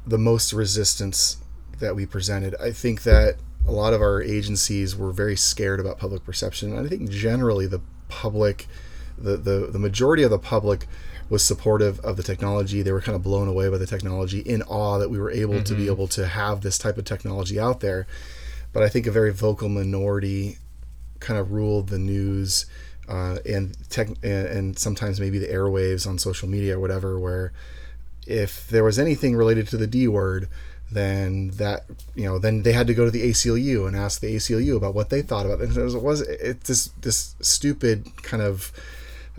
the 0.07 0.19
most 0.19 0.53
resistance 0.53 1.39
that 1.79 1.95
we 1.95 2.07
presented. 2.07 2.55
I 2.61 2.73
think 2.73 3.03
that 3.03 3.37
a 3.67 3.73
lot 3.73 3.93
of 3.93 4.01
our 4.01 4.23
agencies 4.23 4.97
were 4.97 5.13
very 5.13 5.37
scared 5.37 5.81
about 5.81 5.99
public 5.99 6.25
perception. 6.25 6.77
And 6.77 6.87
I 6.87 6.89
think 6.89 7.11
generally 7.11 7.67
the 7.67 7.81
public, 8.09 8.67
the, 9.19 9.37
the 9.37 9.69
the 9.71 9.79
majority 9.79 10.23
of 10.23 10.31
the 10.31 10.39
public 10.39 10.87
was 11.29 11.45
supportive 11.45 12.01
of 12.01 12.17
the 12.17 12.23
technology. 12.23 12.83
They 12.83 12.93
were 12.93 13.01
kind 13.01 13.15
of 13.15 13.23
blown 13.23 13.47
away 13.47 13.69
by 13.69 13.79
the 13.79 13.87
technology, 13.87 14.41
in 14.41 14.63
awe 14.63 14.99
that 14.99 15.11
we 15.11 15.19
were 15.19 15.31
able 15.31 15.63
to 15.63 15.75
be 15.75 15.83
mm-hmm. 15.83 15.93
able 15.93 16.09
to 16.09 16.27
have 16.27 16.63
this 16.63 16.77
type 16.77 16.99
of 16.99 17.05
technology 17.05 17.59
out 17.59 17.81
there. 17.81 18.07
But 18.73 18.83
I 18.83 18.89
think 18.89 19.07
a 19.07 19.13
very 19.13 19.33
vocal 19.33 19.69
minority 19.69 20.59
kind 21.21 21.39
of 21.39 21.53
ruled 21.53 21.89
the 21.89 21.99
news 21.99 22.67
uh, 23.11 23.39
and 23.45 23.77
tech 23.91 24.09
and, 24.23 24.79
sometimes 24.79 25.21
maybe 25.21 25.39
the 25.39 25.49
airwaves 25.49 26.07
on 26.07 26.19
social 26.19 26.49
media 26.49 26.77
or 26.77 26.81
whatever 26.81 27.19
where 27.19 27.53
if 28.27 28.69
there 28.69 28.85
was 28.85 28.99
anything 28.99 29.35
related 29.37 29.67
to 29.69 29.77
the 29.77 29.87
D 29.87 30.07
word 30.07 30.49
then 30.93 31.51
that 31.51 31.85
you 32.15 32.25
know 32.25 32.39
then 32.39 32.63
they 32.63 32.73
had 32.73 32.87
to 32.87 32.95
go 32.95 33.05
to 33.05 33.11
the 33.11 33.31
ACLU 33.31 33.87
and 33.87 33.97
ask 33.97 34.21
the 34.21 34.35
ACLU 34.37 34.77
about 34.77 34.95
what 34.95 35.11
they 35.11 35.23
thought 35.23 35.47
about 35.47 35.61
it. 35.61 35.69
And 35.69 35.77
it 35.77 36.03
was, 36.03 36.21
it 36.23 36.63
this 36.63 36.91
this 37.01 37.37
stupid 37.41 38.07
kind 38.23 38.43
of 38.43 38.73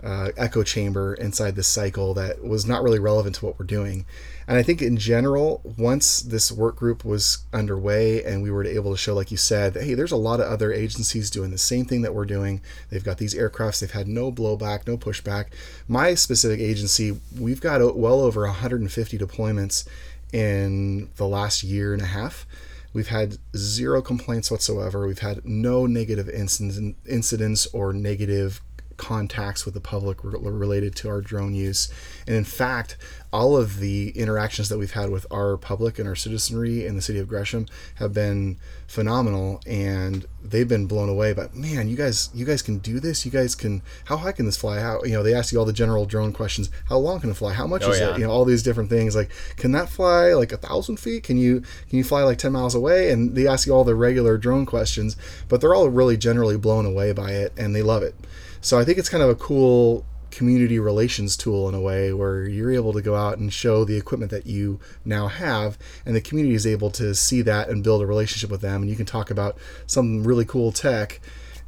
uh, 0.02 0.30
echo 0.36 0.62
chamber 0.62 1.14
inside 1.14 1.54
this 1.54 1.68
cycle 1.68 2.14
that 2.14 2.42
was 2.42 2.66
not 2.66 2.82
really 2.82 2.98
relevant 2.98 3.36
to 3.36 3.46
what 3.46 3.58
we're 3.58 3.66
doing. 3.66 4.04
And 4.46 4.58
I 4.58 4.62
think 4.62 4.82
in 4.82 4.96
general, 4.96 5.60
once 5.78 6.20
this 6.20 6.50
work 6.50 6.76
group 6.76 7.04
was 7.04 7.44
underway 7.52 8.24
and 8.24 8.42
we 8.42 8.50
were 8.50 8.64
able 8.64 8.90
to 8.90 8.96
show, 8.96 9.14
like 9.14 9.30
you 9.30 9.36
said, 9.36 9.74
that, 9.74 9.84
hey, 9.84 9.94
there's 9.94 10.12
a 10.12 10.16
lot 10.16 10.40
of 10.40 10.46
other 10.46 10.72
agencies 10.72 11.30
doing 11.30 11.50
the 11.50 11.58
same 11.58 11.84
thing 11.84 12.02
that 12.02 12.14
we're 12.14 12.24
doing. 12.24 12.60
They've 12.90 13.04
got 13.04 13.18
these 13.18 13.34
aircrafts, 13.34 13.80
they've 13.80 13.90
had 13.90 14.08
no 14.08 14.32
blowback, 14.32 14.86
no 14.86 14.96
pushback. 14.96 15.46
My 15.86 16.14
specific 16.14 16.60
agency, 16.60 17.20
we've 17.38 17.60
got 17.60 17.96
well 17.96 18.20
over 18.20 18.42
150 18.42 19.18
deployments 19.18 19.86
in 20.32 21.10
the 21.16 21.26
last 21.26 21.62
year 21.62 21.92
and 21.92 22.02
a 22.02 22.06
half. 22.06 22.46
We've 22.94 23.08
had 23.08 23.38
zero 23.56 24.02
complaints 24.02 24.50
whatsoever. 24.50 25.06
We've 25.06 25.18
had 25.18 25.46
no 25.46 25.86
negative 25.86 26.28
incidents 26.28 27.66
or 27.72 27.92
negative 27.92 28.60
contacts 28.96 29.64
with 29.64 29.74
the 29.74 29.80
public 29.80 30.18
related 30.22 30.94
to 30.96 31.08
our 31.08 31.20
drone 31.20 31.54
use. 31.54 31.92
And 32.26 32.36
in 32.36 32.44
fact, 32.44 32.96
all 33.32 33.56
of 33.56 33.78
the 33.78 34.10
interactions 34.10 34.68
that 34.68 34.78
we've 34.78 34.92
had 34.92 35.10
with 35.10 35.26
our 35.30 35.56
public 35.56 35.98
and 35.98 36.06
our 36.06 36.14
citizenry 36.14 36.84
in 36.84 36.96
the 36.96 37.02
city 37.02 37.18
of 37.18 37.28
Gresham 37.28 37.66
have 37.94 38.12
been 38.12 38.58
phenomenal 38.86 39.62
and 39.66 40.26
they've 40.44 40.68
been 40.68 40.86
blown 40.86 41.08
away. 41.08 41.32
But 41.32 41.54
man 41.54 41.88
you 41.88 41.96
guys 41.96 42.28
you 42.34 42.44
guys 42.44 42.60
can 42.60 42.78
do 42.78 43.00
this? 43.00 43.24
You 43.24 43.30
guys 43.30 43.54
can 43.54 43.80
how 44.04 44.18
high 44.18 44.32
can 44.32 44.44
this 44.44 44.58
fly? 44.58 44.80
How 44.80 45.02
you 45.04 45.12
know 45.12 45.22
they 45.22 45.34
ask 45.34 45.50
you 45.50 45.58
all 45.58 45.64
the 45.64 45.72
general 45.72 46.04
drone 46.04 46.34
questions. 46.34 46.68
How 46.90 46.98
long 46.98 47.20
can 47.20 47.30
it 47.30 47.36
fly? 47.36 47.54
How 47.54 47.66
much 47.66 47.84
oh, 47.84 47.90
is 47.90 48.00
yeah. 48.00 48.10
it 48.10 48.18
you 48.18 48.24
know 48.26 48.30
all 48.30 48.44
these 48.44 48.62
different 48.62 48.90
things. 48.90 49.16
Like 49.16 49.30
can 49.56 49.72
that 49.72 49.88
fly 49.88 50.34
like 50.34 50.52
a 50.52 50.58
thousand 50.58 50.98
feet? 50.98 51.22
Can 51.22 51.38
you 51.38 51.60
can 51.88 51.96
you 51.96 52.04
fly 52.04 52.22
like 52.22 52.36
10 52.36 52.52
miles 52.52 52.74
away? 52.74 53.10
And 53.10 53.34
they 53.34 53.46
ask 53.46 53.66
you 53.66 53.72
all 53.72 53.84
the 53.84 53.94
regular 53.94 54.36
drone 54.36 54.66
questions 54.66 55.16
but 55.48 55.60
they're 55.60 55.74
all 55.74 55.88
really 55.88 56.16
generally 56.16 56.56
blown 56.56 56.86
away 56.86 57.12
by 57.12 57.32
it 57.32 57.52
and 57.56 57.74
they 57.74 57.82
love 57.82 58.02
it 58.02 58.14
so 58.62 58.78
I 58.78 58.84
think 58.84 58.98
it's 58.98 59.08
kind 59.08 59.22
of 59.22 59.28
a 59.28 59.34
cool 59.34 60.06
community 60.30 60.78
relations 60.78 61.36
tool 61.36 61.68
in 61.68 61.74
a 61.74 61.80
way 61.80 62.12
where 62.12 62.48
you're 62.48 62.72
able 62.72 62.94
to 62.94 63.02
go 63.02 63.14
out 63.14 63.36
and 63.36 63.52
show 63.52 63.84
the 63.84 63.98
equipment 63.98 64.30
that 64.30 64.46
you 64.46 64.80
now 65.04 65.28
have 65.28 65.78
and 66.06 66.16
the 66.16 66.22
community 66.22 66.54
is 66.54 66.66
able 66.66 66.90
to 66.90 67.14
see 67.14 67.42
that 67.42 67.68
and 67.68 67.84
build 67.84 68.00
a 68.00 68.06
relationship 68.06 68.50
with 68.50 68.62
them 68.62 68.80
and 68.80 68.90
you 68.90 68.96
can 68.96 69.04
talk 69.04 69.30
about 69.30 69.58
some 69.86 70.24
really 70.24 70.46
cool 70.46 70.72
tech 70.72 71.20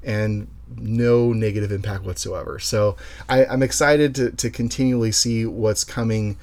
and 0.02 0.48
no 0.76 1.32
negative 1.32 1.70
impact 1.70 2.04
whatsoever. 2.04 2.58
So 2.58 2.96
I, 3.28 3.44
am 3.44 3.62
excited 3.62 4.14
to, 4.16 4.30
to 4.30 4.50
continually 4.50 5.12
see 5.12 5.44
what's 5.44 5.84
coming 5.84 6.38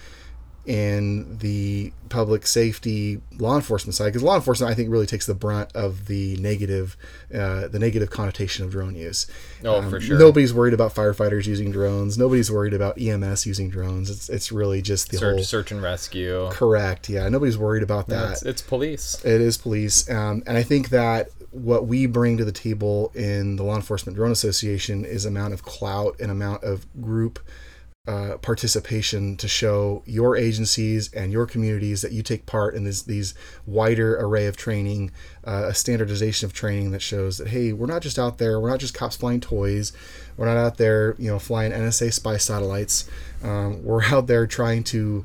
in 0.66 1.40
the 1.40 1.92
public 2.10 2.46
safety 2.46 3.20
law 3.40 3.56
enforcement 3.56 3.96
side 3.96 4.08
because 4.08 4.22
law 4.22 4.36
enforcement 4.36 4.72
I 4.72 4.76
think 4.76 4.92
really 4.92 5.08
takes 5.08 5.26
the 5.26 5.34
brunt 5.34 5.72
of 5.74 6.06
the 6.06 6.36
negative 6.38 6.98
uh, 7.34 7.68
the 7.68 7.80
negative 7.80 8.12
connotation 8.12 8.66
of 8.66 8.72
drone 8.72 8.96
use. 8.96 9.26
Oh, 9.64 9.80
um, 9.80 9.90
for 9.90 10.00
sure. 10.00 10.20
Nobody's 10.20 10.54
worried 10.54 10.74
about 10.74 10.94
firefighters 10.94 11.48
using 11.48 11.72
drones. 11.72 12.18
Nobody's 12.18 12.52
worried 12.52 12.74
about 12.74 13.02
EMS 13.02 13.48
using 13.48 13.70
drones. 13.70 14.10
It's 14.10 14.30
it's 14.30 14.52
really 14.52 14.82
just 14.84 15.10
the 15.10 15.18
search, 15.18 15.36
whole 15.36 15.44
search 15.44 15.72
and 15.72 15.82
rescue. 15.82 16.50
Correct. 16.52 17.10
Yeah. 17.10 17.28
Nobody's 17.30 17.58
worried 17.58 17.84
about 17.84 18.08
that. 18.08 18.34
It's, 18.34 18.44
it's, 18.44 18.62
police. 18.62 19.24
It 19.26 19.42
is 19.42 19.58
police. 19.58 20.10
Um, 20.10 20.44
and 20.46 20.58
I 20.58 20.64
think 20.64 20.90
that 20.90 21.30
what 21.52 21.88
we 21.88 22.06
bring 22.06 22.38
to 22.38 22.46
the 22.46 22.52
table 22.52 23.12
in 23.14 23.56
the 23.56 23.64
Law 23.64 23.76
Enforcement 23.76 24.16
Drone 24.16 24.32
Association 24.32 25.06
is 25.06 25.26
amount 25.26 25.54
of 25.54 25.64
clout 25.64 26.16
and 26.20 26.32
amount 26.32 26.64
of 26.64 26.86
group 27.02 27.40
uh, 28.08 28.36
participation 28.38 29.38
to 29.38 29.48
show 29.48 30.02
your 30.08 30.36
agencies 30.36 31.14
and 31.14 31.32
your 31.32 31.46
communities 31.46 32.02
that 32.02 32.12
you 32.12 32.24
take 32.24 32.48
part 32.48 32.74
in 32.74 32.84
this, 32.84 33.04
these 33.04 33.36
wider 33.68 34.18
array 34.18 34.48
of 34.48 34.58
training, 34.58 35.12
uh, 35.46 35.66
a 35.68 35.74
standardization 35.76 36.48
of 36.48 36.54
training 36.54 36.90
that 36.92 37.02
shows 37.02 37.38
that 37.38 37.50
hey, 37.50 37.72
we're 37.72 37.86
not 37.86 38.02
just 38.02 38.18
out 38.18 38.40
there, 38.40 38.60
we're 38.60 38.72
not 38.72 38.80
just 38.80 38.96
cops 38.96 39.16
flying 39.16 39.40
toys, 39.40 39.94
we're 40.36 40.48
not 40.48 40.58
out 40.58 40.78
there, 40.78 41.16
you 41.20 41.30
know, 41.30 41.38
flying 41.38 41.72
NSA 41.72 42.12
spy 42.12 42.38
satellites. 42.38 43.08
Um, 43.44 43.84
we're 43.84 44.04
out 44.06 44.26
there 44.26 44.48
trying 44.48 44.84
to 44.86 45.24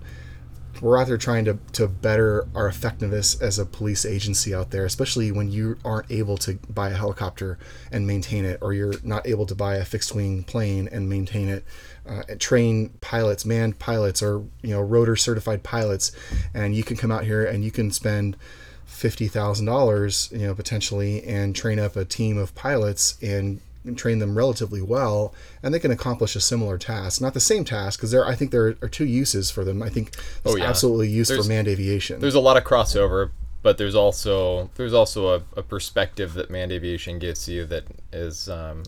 we're 0.81 0.99
out 0.99 1.07
there 1.07 1.19
trying 1.19 1.45
to, 1.47 1.59
to 1.73 1.89
better 1.89 2.47
our 2.55 2.67
effectiveness 2.69 3.41
as 3.41 3.59
a 3.59 3.67
police 3.67 4.05
agency 4.05 4.55
out 4.55 4.71
there, 4.71 4.85
especially 4.85 5.33
when 5.33 5.51
you 5.51 5.77
aren't 5.85 6.11
able 6.11 6.37
to 6.39 6.55
buy 6.69 6.91
a 6.91 6.97
helicopter 6.97 7.59
and 7.91 8.07
maintain 8.07 8.45
it, 8.45 8.59
or 8.61 8.73
you're 8.73 8.95
not 9.03 9.27
able 9.27 9.47
to 9.47 9.55
buy 9.55 9.77
a 9.77 9.85
fixed 9.85 10.15
wing 10.15 10.45
plane 10.45 10.89
and 10.91 11.09
maintain 11.09 11.49
it. 11.49 11.65
Uh, 12.07 12.23
and 12.29 12.41
train 12.41 12.91
pilots, 13.01 13.45
manned 13.45 13.79
pilots, 13.79 14.23
or 14.23 14.45
you 14.63 14.71
know 14.71 14.81
rotor 14.81 15.17
certified 15.17 15.63
pilots, 15.63 16.13
and 16.55 16.75
you 16.75 16.85
can 16.85 16.97
come 16.97 17.11
out 17.11 17.25
here 17.25 17.45
and 17.45 17.65
you 17.65 17.73
can 17.73 17.91
spend 17.91 18.37
fifty 18.85 19.27
thousand 19.27 19.67
dollars, 19.67 20.31
you 20.33 20.47
know, 20.47 20.55
potentially, 20.55 21.23
and 21.25 21.57
train 21.57 21.79
up 21.79 21.97
a 21.97 22.05
team 22.05 22.39
of 22.39 22.55
pilots 22.55 23.19
and 23.21 23.61
train 23.95 24.19
them 24.19 24.37
relatively 24.37 24.83
well, 24.83 25.35
and 25.63 25.73
they 25.73 25.79
can 25.79 25.91
accomplish 25.91 26.35
a 26.37 26.41
similar 26.41 26.79
task. 26.79 27.21
Not 27.21 27.35
the 27.35 27.41
same 27.41 27.65
task, 27.65 27.99
because 27.99 28.11
there 28.11 28.27
I 28.27 28.35
think 28.35 28.51
there 28.51 28.77
are 28.83 28.89
two 28.89 29.05
uses 29.07 29.51
for 29.51 29.65
them. 29.65 29.83
I 29.83 29.89
think 29.89 30.13
there's 30.43 30.57
oh, 30.57 30.59
yeah. 30.59 30.69
absolutely 30.69 31.09
use 31.09 31.29
there's, 31.29 31.45
for 31.45 31.49
manned 31.49 31.69
aviation. 31.69 32.21
There's 32.21 32.35
a 32.35 32.41
lot 32.41 32.57
of 32.57 32.65
crossover, 32.65 33.31
but 33.63 33.79
there's 33.79 33.95
also 33.95 34.71
there's 34.77 34.95
also 34.95 35.37
a, 35.37 35.43
a 35.57 35.63
perspective 35.63 36.35
that 36.35 36.51
manned 36.51 36.73
aviation 36.73 37.19
gives 37.19 37.49
you 37.49 37.67
that 37.67 37.85
is 38.13 38.49
um, 38.49 38.83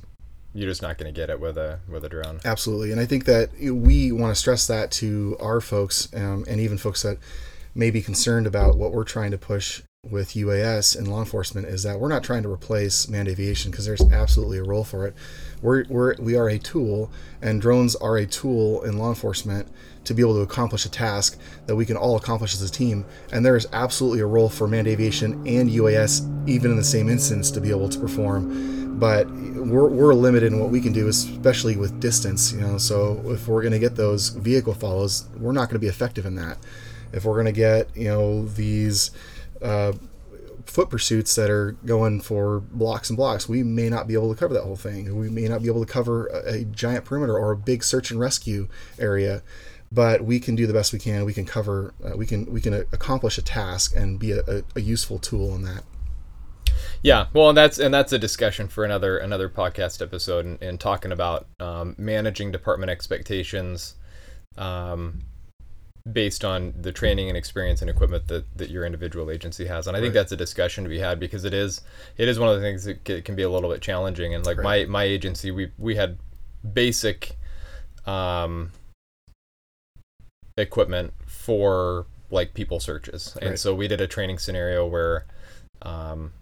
you're 0.55 0.69
just 0.69 0.83
not 0.83 0.99
going 0.99 1.13
to 1.13 1.19
get 1.19 1.31
it 1.31 1.41
with 1.41 1.57
a 1.59 1.81
with 1.89 2.05
a 2.05 2.09
drone. 2.09 2.41
Absolutely, 2.45 2.93
and 2.93 3.01
I 3.01 3.07
think 3.07 3.25
that 3.27 3.51
we 3.61 4.13
want 4.13 4.35
to 4.35 4.35
stress 4.35 4.67
that 4.67 4.91
to 4.93 5.37
our 5.41 5.61
folks 5.61 6.09
um, 6.15 6.45
and 6.49 6.61
even 6.61 6.79
folks 6.79 7.03
that 7.03 7.19
may 7.75 7.91
be 7.91 8.03
concerned 8.03 8.47
about 8.47 8.77
what 8.77 8.93
we're 8.93 9.05
trying 9.05 9.31
to 9.31 9.39
push 9.39 9.83
with 10.05 10.35
UAS 10.35 10.97
and 10.97 11.09
law 11.09 11.19
enforcement 11.19 11.67
is 11.67 11.83
that 11.83 11.99
we're 11.99 12.09
not 12.09 12.23
trying 12.23 12.45
to 12.45 12.49
replace 12.49 13.09
manned 13.09 13.27
aviation 13.27 13.73
because 13.73 13.85
there's 13.85 14.13
absolutely 14.13 14.59
a 14.59 14.63
role 14.63 14.85
for 14.85 15.09
it. 15.09 15.15
We're, 15.61 15.85
we're 15.89 16.15
we 16.21 16.37
are 16.37 16.49
a 16.49 16.57
tool, 16.57 17.11
and 17.43 17.61
drones 17.61 17.97
are 17.97 18.17
a 18.17 18.25
tool 18.25 18.83
in 18.85 18.97
law 18.97 19.09
enforcement 19.09 19.67
to 20.05 20.15
be 20.15 20.23
able 20.23 20.35
to 20.35 20.43
accomplish 20.43 20.87
a 20.87 20.89
task 20.89 21.37
that 21.67 21.75
we 21.75 21.85
can 21.85 21.97
all 21.97 22.15
accomplish 22.15 22.55
as 22.55 22.63
a 22.63 22.71
team. 22.71 23.05
And 23.33 23.45
there 23.45 23.57
is 23.57 23.67
absolutely 23.73 24.21
a 24.21 24.27
role 24.27 24.49
for 24.49 24.69
manned 24.69 24.87
aviation 24.87 25.33
and 25.49 25.69
UAS, 25.69 26.49
even 26.49 26.71
in 26.71 26.77
the 26.77 26.85
same 26.85 27.09
instance, 27.09 27.51
to 27.51 27.61
be 27.61 27.71
able 27.71 27.89
to 27.89 27.99
perform. 27.99 29.01
But 29.01 29.29
we're, 29.29 29.89
we're 29.89 30.15
limited 30.15 30.53
in 30.53 30.61
what 30.61 30.71
we 30.71 30.81
can 30.81 30.93
do, 30.93 31.09
especially 31.09 31.77
with 31.77 31.99
distance. 31.99 32.53
You 32.53 32.61
know, 32.61 32.79
so 32.79 33.21
if 33.27 33.49
we're 33.49 33.63
going 33.63 33.73
to 33.73 33.81
get 33.81 33.97
those 33.97 34.29
vehicle 34.29 34.75
follows, 34.75 35.29
we're 35.37 35.53
not 35.53 35.69
going 35.69 35.75
to 35.75 35.81
be 35.81 35.89
effective 35.89 36.25
in 36.25 36.37
that. 36.37 36.59
If 37.13 37.25
we're 37.25 37.35
going 37.35 37.47
to 37.47 37.53
get 37.53 37.89
you 37.97 38.05
know 38.05 38.45
these 38.45 39.11
uh, 39.63 39.93
foot 40.67 40.91
pursuits 40.91 41.35
that 41.35 41.51
are 41.51 41.73
going 41.85 42.21
for 42.21 42.61
blocks 42.61 43.11
and 43.11 43.17
blocks, 43.17 43.49
we 43.49 43.63
may 43.63 43.89
not 43.89 44.07
be 44.07 44.15
able 44.15 44.33
to 44.33 44.39
cover 44.39 44.55
that 44.55 44.65
whole 44.65 44.77
thing. 44.77 45.17
We 45.17 45.31
may 45.31 45.49
not 45.49 45.63
be 45.63 45.69
able 45.69 45.85
to 45.85 45.91
cover 45.91 46.27
a, 46.27 46.61
a 46.61 46.65
giant 46.65 47.05
perimeter 47.05 47.37
or 47.37 47.53
a 47.53 47.57
big 47.57 47.83
search 47.83 48.11
and 48.11 48.21
rescue 48.21 48.69
area, 48.99 49.43
but 49.91 50.23
we 50.23 50.39
can 50.41 50.55
do 50.55 50.67
the 50.67 50.73
best 50.73 50.93
we 50.93 50.99
can. 50.99 51.25
We 51.25 51.33
can 51.33 51.47
cover, 51.47 51.95
uh, 52.05 52.17
we 52.17 52.27
can 52.27 52.53
we 52.53 52.61
can 52.61 52.75
accomplish 52.75 53.39
a 53.39 53.43
task 53.43 53.95
and 53.97 54.19
be 54.19 54.33
a, 54.33 54.41
a, 54.47 54.63
a 54.77 54.81
useful 54.81 55.19
tool 55.19 55.55
in 55.55 55.63
that. 55.63 55.85
Yeah, 57.03 57.27
well, 57.33 57.49
and 57.49 57.57
that's 57.57 57.79
and 57.79 57.95
that's 57.95 58.13
a 58.13 58.19
discussion 58.19 58.69
for 58.69 58.85
another 58.85 59.19
another 59.19 59.49
podcast 59.49 60.03
episode, 60.03 60.45
and, 60.45 60.63
and 60.63 60.81
talking 60.81 61.13
about 61.13 61.47
um, 61.61 61.95
managing 61.97 62.51
department 62.51 62.91
expectations, 62.91 63.95
um, 64.57 65.23
based 66.13 66.45
on 66.45 66.75
the 66.81 66.93
training 66.93 67.29
and 67.29 67.37
experience 67.37 67.81
and 67.81 67.91
equipment 67.91 68.29
that, 68.29 68.45
that 68.57 68.71
your 68.71 68.85
individual 68.85 69.31
agency 69.31 69.67
has 69.67 69.87
and 69.87 69.97
i 69.97 70.01
think 70.01 70.15
that's 70.15 70.33
a 70.33 70.37
discussion 70.37 70.85
to 70.85 70.91
be 70.91 70.99
had 70.99 71.19
because 71.19 71.45
it 71.45 71.53
is 71.53 71.81
it 72.17 72.29
is 72.29 72.39
one 72.39 72.49
of 72.49 72.55
the 72.55 72.61
things 72.61 72.85
that 72.85 73.25
can 73.25 73.35
be 73.35 73.43
a 73.43 73.51
little 73.51 73.71
bit 73.71 73.83
challenging 73.83 74.35
and 74.35 74.47
like 74.47 74.59
right. 74.59 74.89
my 74.89 75.03
my 75.03 75.05
agency 75.05 75.51
we 75.51 75.71
we 75.79 75.97
had 75.97 76.19
basic 76.73 77.37
um 78.07 78.71
equipment 80.57 81.13
for 81.27 82.07
like 82.31 82.55
people 82.55 82.81
searches 82.81 83.37
and 83.41 83.51
right. 83.51 83.59
so 83.59 83.75
we 83.75 83.89
did 83.89 84.01
a 84.01 84.07
training 84.07 84.39
scenario 84.39 84.87
where 84.87 85.25
um 85.83 86.33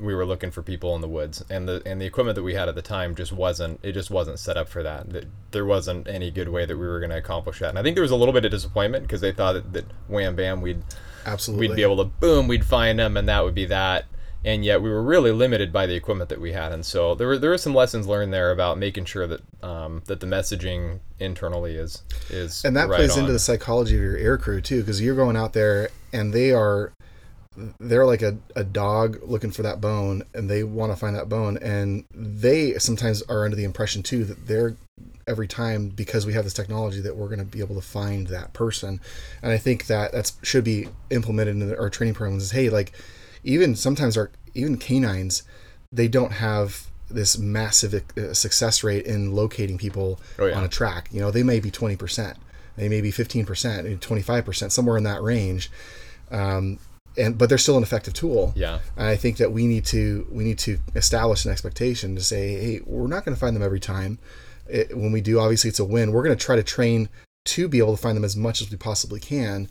we 0.00 0.12
were 0.12 0.26
looking 0.26 0.50
for 0.50 0.60
people 0.60 0.96
in 0.96 1.00
the 1.00 1.08
woods. 1.08 1.44
And 1.48 1.68
the 1.68 1.80
and 1.86 2.00
the 2.00 2.04
equipment 2.04 2.34
that 2.34 2.42
we 2.42 2.54
had 2.54 2.68
at 2.68 2.74
the 2.74 2.82
time 2.82 3.14
just 3.14 3.32
wasn't 3.32 3.78
it 3.82 3.92
just 3.92 4.10
wasn't 4.10 4.40
set 4.40 4.56
up 4.56 4.68
for 4.68 4.82
that, 4.82 5.10
that 5.10 5.26
there 5.52 5.64
wasn't 5.64 6.08
any 6.08 6.30
good 6.32 6.48
way 6.48 6.66
that 6.66 6.76
we 6.76 6.86
were 6.86 6.98
going 6.98 7.10
to 7.10 7.16
accomplish 7.16 7.60
that. 7.60 7.70
And 7.70 7.78
i 7.78 7.82
think 7.82 7.94
there 7.94 8.02
was 8.02 8.10
a 8.10 8.16
little 8.16 8.34
bit 8.34 8.44
of 8.44 8.50
disappointment 8.50 9.04
because 9.04 9.20
they 9.20 9.32
thought 9.32 9.52
that, 9.52 9.72
that 9.72 9.84
wham 10.08 10.34
bam 10.34 10.60
we'd 10.60 10.82
absolutely 11.24 11.68
we'd 11.68 11.76
be 11.76 11.82
able 11.82 11.96
to 11.98 12.04
boom 12.04 12.48
we'd 12.48 12.64
find 12.64 12.98
them 12.98 13.16
and 13.16 13.28
that 13.28 13.44
would 13.44 13.54
be 13.54 13.66
that. 13.66 14.06
And 14.46 14.62
yet 14.62 14.82
we 14.82 14.90
were 14.90 15.02
really 15.02 15.30
limited 15.30 15.72
by 15.72 15.86
the 15.86 15.94
equipment 15.94 16.28
that 16.28 16.38
we 16.38 16.52
had. 16.52 16.72
And 16.72 16.84
so 16.84 17.14
there 17.14 17.28
were 17.28 17.38
there 17.38 17.50
were 17.50 17.58
some 17.58 17.74
lessons 17.74 18.08
learned 18.08 18.34
there 18.34 18.50
about 18.50 18.76
making 18.76 19.04
sure 19.04 19.28
that 19.28 19.40
um, 19.62 20.02
that 20.06 20.18
the 20.18 20.26
messaging 20.26 20.98
internally 21.20 21.76
is 21.76 22.02
is 22.30 22.64
and 22.64 22.76
that 22.76 22.88
right 22.88 22.96
plays 22.96 23.12
on. 23.12 23.20
into 23.20 23.32
the 23.32 23.38
psychology 23.38 23.94
of 23.94 24.02
your 24.02 24.16
air 24.16 24.38
crew 24.38 24.60
too 24.60 24.80
because 24.80 25.00
you're 25.00 25.14
going 25.14 25.36
out 25.36 25.52
there 25.52 25.88
and 26.12 26.34
they 26.34 26.50
are 26.50 26.92
they're 27.78 28.06
like 28.06 28.22
a, 28.22 28.36
a 28.56 28.64
dog 28.64 29.18
looking 29.22 29.50
for 29.50 29.62
that 29.62 29.80
bone 29.80 30.22
and 30.34 30.50
they 30.50 30.64
want 30.64 30.90
to 30.92 30.96
find 30.96 31.14
that 31.16 31.28
bone 31.28 31.56
and 31.58 32.04
they 32.12 32.74
sometimes 32.78 33.22
are 33.22 33.44
under 33.44 33.56
the 33.56 33.64
impression 33.64 34.02
too 34.02 34.24
that 34.24 34.46
they're 34.46 34.76
every 35.26 35.46
time 35.48 35.88
because 35.88 36.26
we 36.26 36.32
have 36.32 36.44
this 36.44 36.52
technology 36.52 37.00
that 37.00 37.16
we're 37.16 37.28
going 37.28 37.38
to 37.38 37.44
be 37.44 37.60
able 37.60 37.74
to 37.76 37.80
find 37.80 38.26
that 38.26 38.52
person 38.52 39.00
and 39.42 39.52
i 39.52 39.56
think 39.56 39.86
that 39.86 40.12
that 40.12 40.32
should 40.42 40.64
be 40.64 40.88
implemented 41.10 41.54
in 41.56 41.74
our 41.76 41.88
training 41.88 42.12
programs 42.14 42.42
is 42.42 42.50
hey 42.50 42.68
like 42.68 42.92
even 43.44 43.74
sometimes 43.76 44.16
our 44.16 44.30
even 44.54 44.76
canines 44.76 45.42
they 45.92 46.08
don't 46.08 46.32
have 46.32 46.88
this 47.10 47.38
massive 47.38 47.94
uh, 48.18 48.34
success 48.34 48.82
rate 48.82 49.06
in 49.06 49.32
locating 49.32 49.78
people 49.78 50.18
Oh, 50.38 50.46
yeah. 50.46 50.56
on 50.56 50.64
a 50.64 50.68
track. 50.68 51.08
You 51.12 51.20
know, 51.20 51.30
they 51.30 51.42
may 51.44 51.60
be 51.60 51.70
20%, 51.70 52.34
they 52.76 52.88
may 52.88 53.00
be 53.02 53.12
15%, 53.12 54.00
25%, 54.00 54.70
somewhere 54.72 54.96
in 54.96 55.04
that 55.04 55.22
range. 55.22 55.70
Um, 56.30 56.78
and 57.16 57.38
but 57.38 57.48
they're 57.48 57.58
still 57.58 57.76
an 57.76 57.82
effective 57.82 58.14
tool. 58.14 58.52
Yeah. 58.56 58.80
And 58.96 59.06
I 59.06 59.16
think 59.16 59.36
that 59.38 59.52
we 59.52 59.66
need 59.66 59.84
to 59.86 60.26
we 60.30 60.44
need 60.44 60.58
to 60.60 60.78
establish 60.94 61.44
an 61.44 61.50
expectation 61.50 62.14
to 62.16 62.22
say, 62.22 62.54
hey, 62.54 62.80
we're 62.84 63.06
not 63.06 63.24
going 63.24 63.34
to 63.34 63.40
find 63.40 63.54
them 63.54 63.62
every 63.62 63.80
time. 63.80 64.18
It, 64.68 64.96
when 64.96 65.12
we 65.12 65.20
do, 65.20 65.38
obviously 65.38 65.68
it's 65.68 65.78
a 65.78 65.84
win. 65.84 66.12
We're 66.12 66.22
going 66.22 66.36
to 66.36 66.44
try 66.44 66.56
to 66.56 66.62
train 66.62 67.08
to 67.46 67.68
be 67.68 67.78
able 67.78 67.94
to 67.96 68.02
find 68.02 68.16
them 68.16 68.24
as 68.24 68.36
much 68.36 68.62
as 68.62 68.70
we 68.70 68.76
possibly 68.76 69.20
can. 69.20 69.68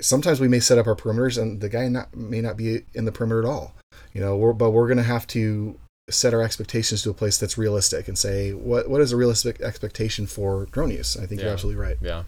Sometimes 0.00 0.40
we 0.40 0.48
may 0.48 0.58
set 0.60 0.78
up 0.78 0.86
our 0.86 0.96
perimeters, 0.96 1.40
and 1.40 1.60
the 1.60 1.68
guy 1.68 1.86
not, 1.88 2.16
may 2.16 2.40
not 2.40 2.56
be 2.56 2.84
in 2.94 3.04
the 3.04 3.12
perimeter 3.12 3.40
at 3.40 3.48
all. 3.48 3.74
You 4.14 4.20
know, 4.22 4.36
we're, 4.36 4.54
but 4.54 4.70
we're 4.70 4.86
going 4.86 4.96
to 4.96 5.04
have 5.04 5.26
to 5.28 5.78
set 6.10 6.34
our 6.34 6.42
expectations 6.42 7.02
to 7.02 7.10
a 7.10 7.14
place 7.14 7.38
that's 7.38 7.56
realistic 7.56 8.08
and 8.08 8.18
say 8.18 8.52
what 8.52 8.88
what 8.88 9.00
is 9.00 9.12
a 9.12 9.16
realistic 9.16 9.60
expectation 9.60 10.26
for 10.26 10.66
drone 10.72 10.90
use. 10.90 11.16
I 11.16 11.26
think 11.26 11.40
Yeah. 11.40 11.46
you're 11.46 11.52
absolutely 11.54 11.80
right. 11.80 11.96
Yeah. 12.00 12.24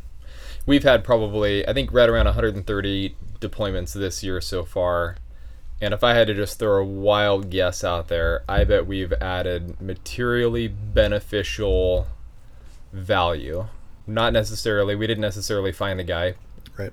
We've 0.67 0.83
had 0.83 1.05
probably, 1.05 1.67
I 1.69 1.73
think, 1.73 1.93
right 1.93 2.09
around 2.09 2.25
130 2.27 3.17
deployments 3.41 3.93
this 3.93 4.23
year 4.23 4.41
so 4.41 4.65
far. 4.65 5.17
And 5.81 5.93
if 5.93 6.03
I 6.03 6.15
had 6.15 6.29
to 6.29 6.35
just 6.35 6.59
throw 6.59 6.81
a 6.81 6.85
wild 6.85 7.51
guess 7.51 7.85
out 7.85 8.09
there, 8.09 8.43
I 8.49 8.65
bet 8.65 8.87
we've 8.87 9.13
added 9.15 9.81
materially 9.81 10.69
beneficial 10.69 12.07
value. 12.93 13.67
Not 14.07 14.33
necessarily, 14.33 14.95
we 14.95 15.07
didn't 15.07 15.23
necessarily 15.23 15.73
find 15.73 15.99
the 15.99 16.05
guy, 16.05 16.35
Right. 16.77 16.93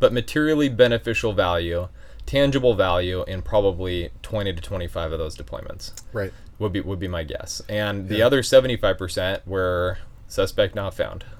but 0.00 0.12
materially 0.12 0.68
beneficial 0.68 1.32
value, 1.32 1.88
tangible 2.26 2.74
value 2.74 3.22
in 3.28 3.42
probably 3.42 4.10
20 4.22 4.54
to 4.54 4.60
25 4.60 5.12
of 5.12 5.18
those 5.18 5.36
deployments 5.36 5.92
Right. 6.12 6.32
would 6.58 6.72
be 6.72 6.80
would 6.80 6.98
be 6.98 7.08
my 7.08 7.22
guess. 7.22 7.60
And 7.68 8.08
the 8.08 8.18
Yeah. 8.18 8.26
other 8.26 8.42
75% 8.42 9.46
were 9.46 9.98
suspect 10.26 10.74
not 10.74 10.94
found. 10.94 11.24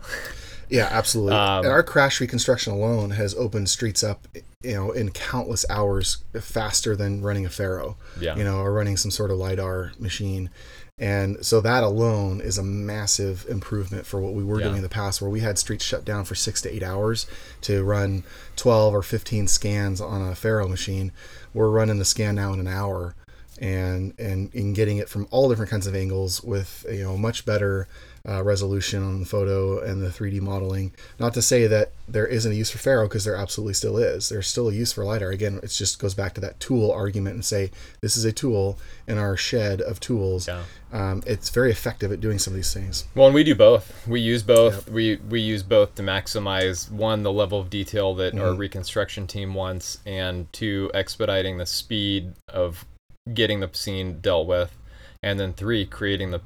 Yeah, 0.71 0.89
absolutely. 0.91 1.35
Um, 1.35 1.65
and 1.65 1.73
our 1.73 1.83
crash 1.83 2.21
reconstruction 2.21 2.73
alone 2.73 3.11
has 3.11 3.35
opened 3.35 3.69
streets 3.69 4.03
up, 4.05 4.27
you 4.63 4.75
know, 4.75 4.93
in 4.93 5.11
countless 5.11 5.65
hours 5.69 6.19
faster 6.41 6.95
than 6.97 7.23
running 7.23 7.45
a 7.45 7.51
Faro, 7.51 7.97
Yeah. 8.21 8.37
you 8.37 8.45
know, 8.45 8.59
or 8.61 8.73
running 8.73 8.97
some 8.97 9.11
sort 9.11 9.31
of 9.31 9.39
lidar 9.39 9.93
machine. 9.99 10.49
And 10.97 11.45
so 11.45 11.61
that 11.63 11.83
alone 11.83 12.41
is 12.43 12.59
a 12.59 12.63
massive 12.63 13.47
improvement 13.49 14.07
for 14.07 14.21
what 14.21 14.35
we 14.35 14.45
were 14.45 14.59
Yeah. 14.61 14.67
doing 14.67 14.77
in 14.79 14.83
the 14.83 14.89
past, 14.91 15.21
where 15.23 15.31
we 15.31 15.41
had 15.41 15.59
streets 15.59 15.85
shut 15.85 16.05
down 16.05 16.25
for 16.25 16.35
six 16.35 16.61
to 16.63 16.73
eight 16.75 16.83
hours 16.83 17.27
to 17.63 17.83
run 17.83 18.23
12 18.57 18.95
or 18.95 19.03
15 19.03 19.49
scans 19.49 20.01
on 20.01 20.21
a 20.23 20.35
Faro 20.35 20.69
machine. 20.69 21.11
We're 21.55 21.71
running 21.71 21.99
the 21.99 22.05
scan 22.05 22.35
now 22.37 22.53
in 22.53 22.61
an 22.61 22.69
hour 22.69 23.15
and 23.61 24.15
and 24.19 24.53
in 24.55 24.73
getting 24.73 24.97
it 24.97 25.09
from 25.09 25.29
all 25.31 25.49
different 25.49 25.71
kinds 25.71 25.87
of 25.87 25.95
angles 25.95 26.43
with 26.43 26.85
you 26.91 27.03
know 27.05 27.17
much 27.17 27.45
better 27.45 27.87
uh, 28.29 28.43
resolution 28.43 29.03
on 29.03 29.21
the 29.21 29.25
photo 29.27 29.81
and 29.81 30.03
the 30.03 30.09
3D 30.09 30.41
modeling. 30.43 30.93
Not 31.19 31.33
to 31.35 31.41
say 31.43 31.67
that 31.67 31.93
there 32.07 32.27
isn't 32.27 32.53
a 32.53 32.55
use 32.55 32.71
for 32.71 32.77
Faro 32.77 33.09
because 33.09 33.25
there 33.25 33.35
absolutely 33.35 33.73
still 33.73 33.97
is. 33.97 34.29
There's 34.29 34.47
still 34.47 34.69
a 34.69 34.75
use 34.75 34.93
for 34.93 35.07
lidar. 35.07 35.31
Again, 35.31 35.59
it 35.63 35.69
just 35.69 35.99
goes 35.99 36.13
back 36.15 36.35
to 36.35 36.41
that 36.43 36.61
tool 36.61 36.93
argument 36.93 37.35
and 37.37 37.45
say 37.45 37.71
this 38.03 38.19
is 38.19 38.27
a 38.27 38.33
tool 38.33 38.79
in 39.07 39.17
our 39.17 39.39
shed 39.39 39.81
of 39.81 40.01
tools. 40.01 40.47
Yeah. 40.49 40.65
Um, 40.93 41.23
it's 41.27 41.49
very 41.49 41.71
effective 41.71 42.13
at 42.13 42.21
doing 42.21 42.39
some 42.39 42.53
of 42.53 42.57
these 42.57 42.75
things. 42.75 43.07
Well, 43.15 43.27
and 43.27 43.35
we 43.35 43.43
do 43.43 43.55
both. 43.55 44.07
We 44.07 44.21
use 44.21 44.43
both. 44.43 44.91
We 44.91 45.17
we 45.29 45.41
use 45.41 45.63
both 45.63 45.95
to 45.95 46.03
maximize 46.03 46.91
one 46.91 47.23
the 47.23 47.33
level 47.33 47.59
of 47.59 47.71
detail 47.71 48.15
that 48.17 48.35
our 48.35 48.53
Mhm. 48.53 48.59
reconstruction 48.59 49.27
team 49.27 49.55
wants, 49.55 49.99
and 50.05 50.53
two 50.53 50.91
expediting 50.93 51.57
the 51.57 51.65
speed 51.67 52.33
of 52.49 52.85
getting 53.33 53.61
the 53.61 53.71
scene 53.73 54.21
dealt 54.21 54.47
with, 54.47 54.77
and 55.23 55.39
then 55.39 55.53
three 55.53 55.85
creating 55.87 56.31
the 56.31 56.41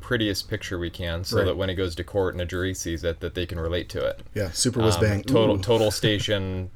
prettiest 0.00 0.48
picture 0.48 0.78
we 0.78 0.90
can, 0.90 1.24
so 1.24 1.38
Right. 1.38 1.44
that 1.46 1.56
when 1.56 1.68
it 1.70 1.74
goes 1.74 1.94
to 1.96 2.04
court 2.04 2.34
and 2.34 2.40
a 2.40 2.46
jury 2.46 2.72
sees 2.74 3.04
it, 3.04 3.20
that 3.20 3.34
they 3.34 3.44
can 3.46 3.58
relate 3.60 3.88
to 3.90 4.04
it. 4.04 4.20
Yeah, 4.34 4.50
super 4.52 4.80
whiz 4.82 4.96
Um, 4.96 5.00
bang. 5.02 5.22
total 5.22 5.56
Ooh. 5.56 5.62
total 5.62 5.90
station 6.00 6.70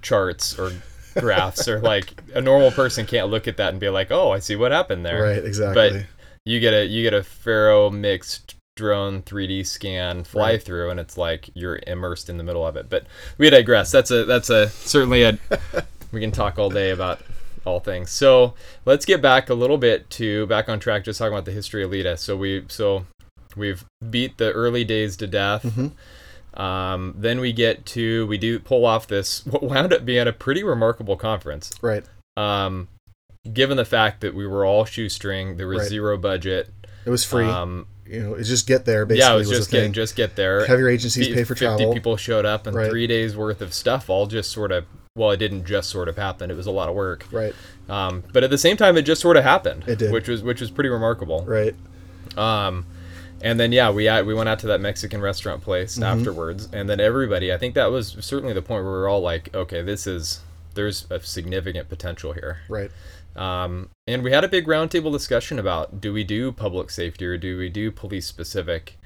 charts 0.00 0.58
or 0.58 0.72
graphs 1.18 1.68
or 1.68 1.80
like 1.80 2.14
a 2.34 2.40
normal 2.40 2.70
person 2.70 3.04
can't 3.06 3.28
look 3.28 3.46
at 3.46 3.56
that 3.58 3.70
and 3.70 3.80
be 3.80 3.88
like, 3.90 4.10
oh, 4.10 4.30
I 4.30 4.38
see 4.38 4.56
what 4.56 4.72
happened 4.72 5.04
there. 5.04 5.22
Right, 5.22 5.44
exactly. 5.44 5.74
But 6.00 6.06
you 6.44 6.58
get 6.60 6.72
a 6.74 6.86
you 6.86 7.02
get 7.02 7.14
a 7.14 7.22
Faro 7.22 7.90
mixed 7.90 8.54
drone 8.74 9.20
3D 9.22 9.62
scan 9.66 10.24
fly 10.24 10.52
Right. 10.52 10.62
through 10.62 10.88
and 10.90 10.98
it's 10.98 11.18
like 11.18 11.50
you're 11.54 11.78
immersed 11.86 12.30
in 12.30 12.38
the 12.38 12.42
middle 12.44 12.66
of 12.66 12.76
it. 12.76 12.88
But 12.88 13.04
we 13.36 13.50
digress. 13.50 13.90
That's 13.90 14.10
a 14.10 14.24
that's 14.24 14.48
a 14.48 14.70
certainly 14.70 15.22
a 15.24 15.38
we 16.12 16.20
can 16.20 16.32
talk 16.32 16.58
all 16.58 16.70
day 16.70 16.90
about 16.90 17.20
all 17.66 17.80
things. 17.80 18.10
So 18.10 18.54
let's 18.84 19.04
get 19.04 19.20
back 19.22 19.48
a 19.50 19.54
little 19.54 19.78
bit 19.78 20.08
to 20.10 20.46
back 20.46 20.68
on 20.68 20.78
track, 20.80 21.04
just 21.04 21.18
talking 21.18 21.32
about 21.32 21.44
the 21.44 21.52
history 21.52 21.82
of 21.82 21.90
LEDA. 21.90 22.16
So 22.16 22.36
we 22.36 22.64
so 22.68 23.06
we've 23.56 23.84
beat 24.10 24.38
the 24.38 24.52
early 24.52 24.84
days 24.84 25.16
to 25.18 25.26
death. 25.26 25.62
Mhm. 25.64 25.92
Um, 26.60 27.14
then 27.18 27.40
we 27.40 27.52
get 27.52 27.86
to 27.86 28.26
we 28.26 28.36
do 28.36 28.58
pull 28.58 28.84
off 28.84 29.06
this 29.06 29.44
what 29.46 29.62
wound 29.62 29.92
up 29.92 30.04
being 30.04 30.26
a 30.28 30.32
pretty 30.32 30.62
remarkable 30.62 31.16
conference 31.16 31.70
right. 31.80 32.04
um, 32.36 32.88
given 33.50 33.76
the 33.78 33.86
fact 33.86 34.20
that 34.20 34.34
we 34.34 34.46
were 34.46 34.64
all 34.66 34.84
shoestring, 34.84 35.56
there 35.56 35.66
was 35.66 35.80
Right. 35.80 35.88
zero 35.88 36.16
budget. 36.18 36.68
It 37.06 37.10
was 37.10 37.24
free. 37.24 37.44
Um, 37.46 37.86
you 38.06 38.22
know, 38.22 38.34
it's 38.34 38.48
just 38.48 38.66
get 38.66 38.84
there. 38.84 39.06
Basically, 39.06 39.26
yeah, 39.26 39.34
it 39.34 39.38
was 39.38 39.48
was 39.48 39.58
just 39.60 39.70
get 39.70 39.90
just 39.92 40.14
get 40.14 40.36
there. 40.36 40.66
Have 40.66 40.78
your 40.78 40.90
agencies 40.90 41.28
Fi- 41.28 41.34
pay 41.34 41.44
for 41.44 41.54
50 41.54 41.64
travel. 41.78 41.94
people 41.94 42.16
showed 42.18 42.44
up, 42.44 42.66
and 42.66 42.76
Right. 42.76 42.90
three 42.90 43.06
days 43.06 43.34
worth 43.34 43.62
of 43.62 43.72
stuff 43.72 44.10
all 44.10 44.26
just 44.26 44.50
sort 44.52 44.70
of. 44.72 44.84
Well, 45.14 45.30
it 45.30 45.36
didn't 45.36 45.66
just 45.66 45.90
sort 45.90 46.08
of 46.08 46.16
happen. 46.16 46.50
It 46.50 46.56
was 46.56 46.66
a 46.66 46.70
lot 46.70 46.88
of 46.88 46.94
work. 46.94 47.26
Right. 47.30 47.54
Um, 47.88 48.24
but 48.32 48.44
at 48.44 48.50
the 48.50 48.56
same 48.58 48.76
time, 48.78 48.96
it 48.96 49.02
just 49.02 49.20
sort 49.20 49.36
of 49.36 49.44
happened. 49.44 49.84
It 49.86 49.98
did. 49.98 50.10
which 50.12 50.26
was 50.28 50.42
which 50.42 50.60
was 50.60 50.70
pretty 50.70 50.88
remarkable. 50.88 51.44
Right. 51.44 51.74
Um, 52.36 52.86
and 53.42 53.60
then 53.60 53.72
yeah, 53.72 53.90
we 53.90 54.04
we 54.22 54.32
went 54.34 54.48
out 54.48 54.58
to 54.60 54.68
that 54.68 54.80
Mexican 54.80 55.20
restaurant 55.20 55.62
place 55.62 55.98
Mm-hmm. 55.98 56.18
afterwards, 56.20 56.68
and 56.72 56.88
then 56.88 56.98
everybody. 56.98 57.52
I 57.52 57.58
think 57.58 57.74
that 57.74 57.90
was 57.90 58.16
certainly 58.20 58.54
the 58.54 58.62
point 58.62 58.84
where 58.84 58.92
we 58.92 58.98
were 58.98 59.08
all 59.08 59.20
like, 59.20 59.54
okay, 59.54 59.82
this 59.82 60.06
is 60.06 60.40
there's 60.74 61.06
a 61.10 61.20
significant 61.20 61.90
potential 61.90 62.32
here. 62.32 62.60
Right. 62.68 62.90
Um, 63.36 63.90
and 64.06 64.22
we 64.22 64.30
had 64.32 64.44
a 64.44 64.48
big 64.48 64.66
roundtable 64.66 65.12
discussion 65.12 65.58
about 65.58 66.00
do 66.00 66.12
we 66.14 66.24
do 66.24 66.52
public 66.52 66.90
safety 66.90 67.26
or 67.26 67.36
do 67.36 67.58
we 67.58 67.68
do 67.68 67.90
police 67.90 68.26
specific? 68.26 68.96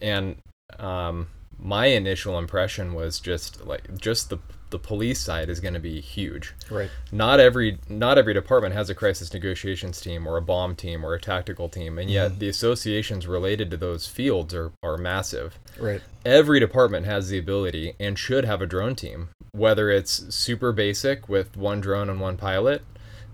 And 0.00 0.36
um, 0.78 1.28
my 1.58 1.86
initial 1.86 2.38
impression 2.38 2.94
was 2.94 3.20
just 3.20 3.66
like 3.66 3.98
just 3.98 4.30
the 4.30 4.38
the 4.70 4.78
police 4.78 5.20
side 5.20 5.48
is 5.48 5.60
going 5.60 5.74
to 5.74 5.80
be 5.80 6.00
huge. 6.00 6.54
Right. 6.70 6.90
Not 7.12 7.40
every 7.40 7.78
not 7.88 8.18
every 8.18 8.34
department 8.34 8.74
has 8.74 8.88
a 8.90 8.94
crisis 8.94 9.32
negotiations 9.32 10.00
team 10.00 10.26
or 10.26 10.36
a 10.36 10.42
bomb 10.42 10.74
team 10.76 11.04
or 11.04 11.14
a 11.14 11.20
tactical 11.20 11.68
team, 11.68 11.98
and 11.98 12.08
yet 12.10 12.38
the 12.38 12.48
associations 12.48 13.26
related 13.26 13.70
to 13.70 13.76
those 13.76 14.06
fields 14.06 14.54
are 14.54 14.72
are 14.82 14.96
massive 14.96 15.58
Right. 15.78 16.00
every 16.24 16.60
department 16.60 17.06
has 17.06 17.28
the 17.28 17.38
ability 17.38 17.94
and 18.00 18.18
should 18.18 18.44
have 18.44 18.62
a 18.62 18.66
drone 18.66 18.94
team, 18.94 19.28
whether 19.52 19.90
it's 19.90 20.34
super 20.34 20.72
basic 20.72 21.28
with 21.28 21.56
one 21.56 21.80
drone 21.80 22.08
and 22.10 22.20
one 22.20 22.36
pilot. 22.36 22.82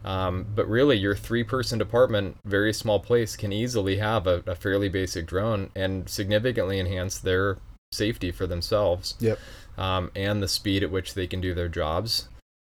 Um, 0.04 0.46
but 0.54 0.68
really, 0.68 0.96
your 0.96 1.16
three 1.16 1.42
person 1.42 1.78
department, 1.80 2.36
very 2.44 2.72
small 2.72 3.00
place, 3.00 3.34
can 3.34 3.52
easily 3.52 3.96
have 3.96 4.28
a, 4.28 4.42
a 4.46 4.54
fairly 4.54 4.88
basic 4.88 5.26
drone 5.26 5.70
and 5.74 6.08
significantly 6.08 6.78
enhance 6.78 7.18
their 7.18 7.58
safety 7.92 8.30
for 8.32 8.46
themselves 8.46 9.14
Yep. 9.20 9.38
Um, 9.76 10.10
and 10.14 10.42
the 10.42 10.48
speed 10.48 10.82
at 10.82 10.90
which 10.90 11.14
they 11.14 11.26
can 11.26 11.40
do 11.40 11.54
their 11.54 11.68
jobs. 11.68 12.28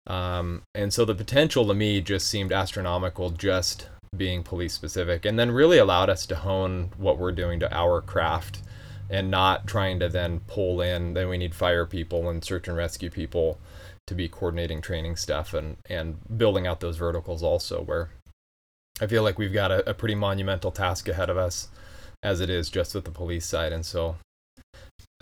Um, 0.06 0.62
and 0.74 0.92
so 0.92 1.04
the 1.04 1.14
potential 1.14 1.66
to 1.66 1.74
me 1.74 2.00
just 2.00 2.26
seemed 2.26 2.52
astronomical 2.52 3.30
just 3.30 3.88
being 4.16 4.42
police 4.42 4.74
specific 4.74 5.24
and 5.24 5.38
then 5.38 5.50
really 5.50 5.78
allowed 5.78 6.10
us 6.10 6.26
to 6.26 6.36
hone 6.36 6.90
what 6.98 7.18
we're 7.18 7.32
doing 7.32 7.58
to 7.60 7.74
our 7.74 8.02
craft 8.02 8.60
and 9.08 9.30
not 9.30 9.66
trying 9.66 9.98
to 9.98 10.08
then 10.08 10.40
pull 10.40 10.82
in 10.82 11.14
then 11.14 11.30
we 11.30 11.38
need 11.38 11.54
fire 11.54 11.86
people 11.86 12.28
and 12.28 12.44
search 12.44 12.68
and 12.68 12.76
rescue 12.76 13.08
people 13.08 13.58
to 14.06 14.14
be 14.14 14.28
coordinating 14.28 14.82
training 14.82 15.16
stuff 15.16 15.54
and 15.54 15.78
and 15.88 16.18
building 16.36 16.66
out 16.66 16.80
those 16.80 16.98
verticals 16.98 17.42
also 17.42 17.82
where 17.82 18.10
i 19.00 19.06
feel 19.06 19.22
like 19.22 19.38
we've 19.38 19.52
got 19.52 19.72
a, 19.72 19.88
a 19.88 19.94
pretty 19.94 20.14
monumental 20.14 20.70
task 20.70 21.08
ahead 21.08 21.30
of 21.30 21.38
us 21.38 21.68
as 22.22 22.38
it 22.38 22.50
is 22.50 22.68
just 22.68 22.94
with 22.94 23.04
the 23.04 23.10
police 23.10 23.46
side 23.46 23.72
and 23.72 23.86
so 23.86 24.16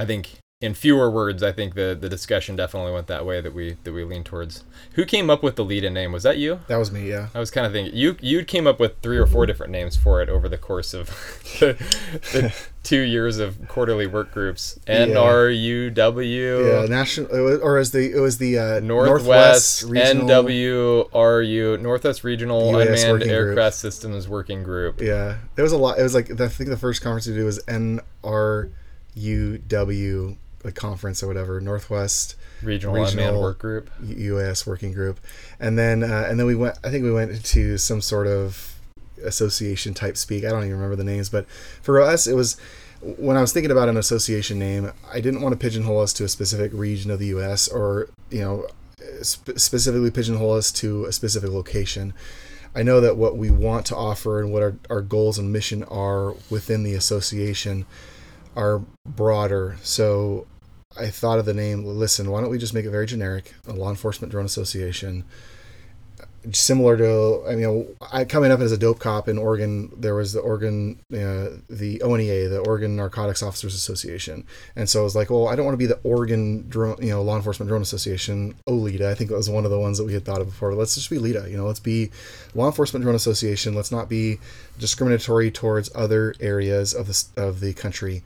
i 0.01 0.05
think 0.05 0.39
in 0.61 0.75
fewer 0.75 1.11
words 1.11 1.43
i 1.43 1.51
think 1.51 1.75
the 1.75 1.97
the 1.99 2.09
discussion 2.09 2.55
definitely 2.55 2.93
went 2.93 3.07
that 3.07 3.25
way 3.25 3.41
that 3.41 3.55
we 3.55 3.79
that 3.85 3.93
we 3.95 4.05
lean 4.05 4.23
towards 4.23 4.63
who 4.93 5.07
came 5.07 5.31
up 5.31 5.43
with 5.43 5.57
the 5.57 5.65
lead 5.65 5.83
in 5.85 5.95
name 5.95 6.13
was 6.13 6.23
that 6.23 6.37
you 6.37 6.61
That 6.69 6.77
was 6.77 6.93
me. 6.93 7.09
Yeah. 7.09 7.29
I 7.35 7.39
was 7.39 7.51
kind 7.51 7.67
of 7.67 7.73
thinking 7.73 7.97
you 7.97 8.17
you 8.21 8.45
came 8.45 8.67
up 8.67 8.79
with 8.79 9.01
three 9.01 9.17
or 9.17 9.27
four 9.27 9.47
different 9.47 9.73
names 9.73 9.97
for 9.97 10.21
it 10.21 10.29
over 10.29 10.51
the 10.51 10.59
course 10.59 10.93
of 10.93 11.07
the, 11.61 11.73
the 12.33 12.55
two 12.83 13.01
years 13.01 13.39
of 13.39 13.69
quarterly 13.69 14.07
work 14.07 14.33
groups. 14.33 14.79
N 14.87 15.17
R 15.17 15.49
U 15.49 15.89
W 15.91 16.67
Yeah. 16.67 16.85
National, 16.87 17.35
or 17.63 17.79
as 17.79 17.93
the 17.93 18.13
it 18.15 18.21
was 18.21 18.37
the 18.37 18.59
uh, 18.59 18.81
Northwest, 18.81 19.85
Regional- 19.85 20.27
NWRU 20.45 21.81
Northwest 21.81 22.23
Regional 22.25 22.73
UAS 22.73 22.83
Unmanned 22.83 23.13
Working 23.13 23.29
Group. 23.29 23.49
Aircraft 23.49 23.77
Systems 23.77 24.29
Working 24.29 24.63
Group. 24.63 25.01
Yeah, 25.01 25.37
there 25.55 25.63
was 25.63 25.73
a 25.73 25.79
lot. 25.79 25.99
It 25.99 26.03
was 26.03 26.15
like 26.15 26.31
I 26.39 26.49
think 26.49 26.69
the 26.69 26.77
first 26.77 27.01
conference 27.01 27.27
we 27.29 27.33
did 27.35 27.45
was 27.45 27.61
NRUW, 27.65 28.03
the 30.63 30.73
conference 30.73 31.23
or 31.23 31.27
whatever, 31.27 31.61
Northwest 31.61 32.37
Regional, 32.63 32.95
Regional- 32.95 33.41
Work 33.41 33.59
Group. 33.59 33.91
UAS 34.03 34.67
working 34.67 34.93
group, 34.93 35.21
and 35.59 35.79
then 35.79 36.03
uh, 36.03 36.27
and 36.29 36.39
then 36.39 36.47
we 36.47 36.55
went. 36.55 36.79
I 36.85 36.91
think 36.91 37.05
we 37.05 37.13
went 37.13 37.31
into 37.31 37.79
some 37.79 38.01
sort 38.01 38.27
of 38.27 38.75
association 39.25 39.95
type 39.95 40.17
speak. 40.17 40.45
I 40.45 40.51
don't 40.51 40.63
even 40.65 40.75
remember 40.75 40.97
the 40.97 41.05
names, 41.05 41.29
but 41.29 41.49
for 41.83 42.01
us, 42.01 42.27
it 42.27 42.35
was 42.35 42.57
when 43.01 43.37
I 43.37 43.41
was 43.41 43.53
thinking 43.53 43.71
about 43.71 43.89
an 43.89 43.97
association 43.97 44.59
name, 44.59 44.93
I 45.11 45.21
didn't 45.21 45.41
want 45.41 45.53
to 45.53 45.59
pigeonhole 45.59 46.01
us 46.01 46.13
to 46.15 46.25
a 46.25 46.29
specific 46.29 46.73
region 46.75 47.11
of 47.11 47.19
the 47.19 47.27
U.S. 47.29 47.69
or 47.69 48.09
you 48.31 48.41
know 48.41 48.67
sp- 49.25 49.57
specifically 49.57 50.11
pigeonhole 50.11 50.53
us 50.53 50.71
to 50.73 51.07
a 51.07 51.13
specific 51.13 51.51
location. 51.51 52.13
I 52.75 52.83
know 52.83 53.01
that 53.01 53.17
what 53.17 53.37
we 53.37 53.51
want 53.51 53.87
to 53.87 53.97
offer 53.97 54.41
and 54.41 54.53
what 54.53 54.63
our, 54.63 54.77
our 54.89 55.01
goals 55.01 55.39
and 55.39 55.53
mission 55.53 55.83
are 55.85 56.35
within 56.51 56.85
the 56.85 56.95
association 56.95 57.85
are 58.55 58.83
broader. 59.05 59.77
So 59.83 60.47
I 60.99 61.07
thought 61.07 61.39
of 61.39 61.45
the 61.45 61.55
name. 61.55 61.85
Listen, 61.85 62.31
why 62.31 62.41
don't 62.41 62.51
we 62.51 62.59
just 62.59 62.75
make 62.75 62.85
it 62.85 62.91
very 62.91 63.07
generic? 63.07 63.55
A 63.69 63.73
law 63.73 63.91
enforcement 63.91 64.33
drone 64.33 64.45
association 64.45 65.25
similar 66.53 66.97
to 66.97 67.45
I 67.47 67.55
mean 67.55 67.95
I 68.13 68.25
coming 68.25 68.51
up 68.51 68.61
as 68.61 68.73
a 68.73 68.79
dope 68.79 68.99
cop 68.99 69.29
in 69.29 69.37
Oregon 69.37 69.93
there 69.95 70.15
was 70.15 70.33
the 70.33 70.41
Oregon 70.41 70.99
uh, 71.13 71.61
the 71.69 72.01
ONEA 72.03 72.49
the 72.49 72.61
Oregon 72.67 72.97
Narcotics 72.97 73.43
Officers 73.43 73.75
Association 73.75 74.47
and 74.75 74.89
so 74.89 75.01
I 75.01 75.05
was 75.05 75.15
like 75.15 75.29
well 75.29 75.49
I 75.49 75.55
don't 75.55 75.67
want 75.67 75.75
to 75.75 75.79
be 75.79 75.87
the 75.87 76.01
Oregon 76.03 76.67
drone 76.69 76.97
you 76.99 77.11
know 77.11 77.23
law 77.23 77.37
enforcement 77.37 77.69
drone 77.69 77.83
association 77.83 78.55
OLEDA 78.67 79.11
I 79.11 79.15
think 79.15 79.29
that 79.29 79.37
was 79.37 79.51
one 79.51 79.67
of 79.67 79.71
the 79.71 79.79
ones 79.79 79.99
that 79.99 80.05
we 80.05 80.15
had 80.15 80.25
thought 80.25 80.41
of 80.41 80.47
before 80.47 80.75
let's 80.75 80.95
just 80.95 81.11
be 81.11 81.19
LEDA 81.19 81.51
you 81.51 81.59
know 81.59 81.67
let's 81.67 81.81
be 81.81 82.11
law 82.55 82.67
enforcement 82.67 83.03
drone 83.03 83.15
association 83.15 83.75
let's 83.75 83.93
not 83.93 84.09
be 84.09 84.39
discriminatory 84.79 85.51
towards 85.51 85.91
other 85.95 86.35
areas 86.41 86.95
of 86.95 87.07
the 87.07 87.25
of 87.37 87.61
the 87.61 87.75
country 87.75 88.23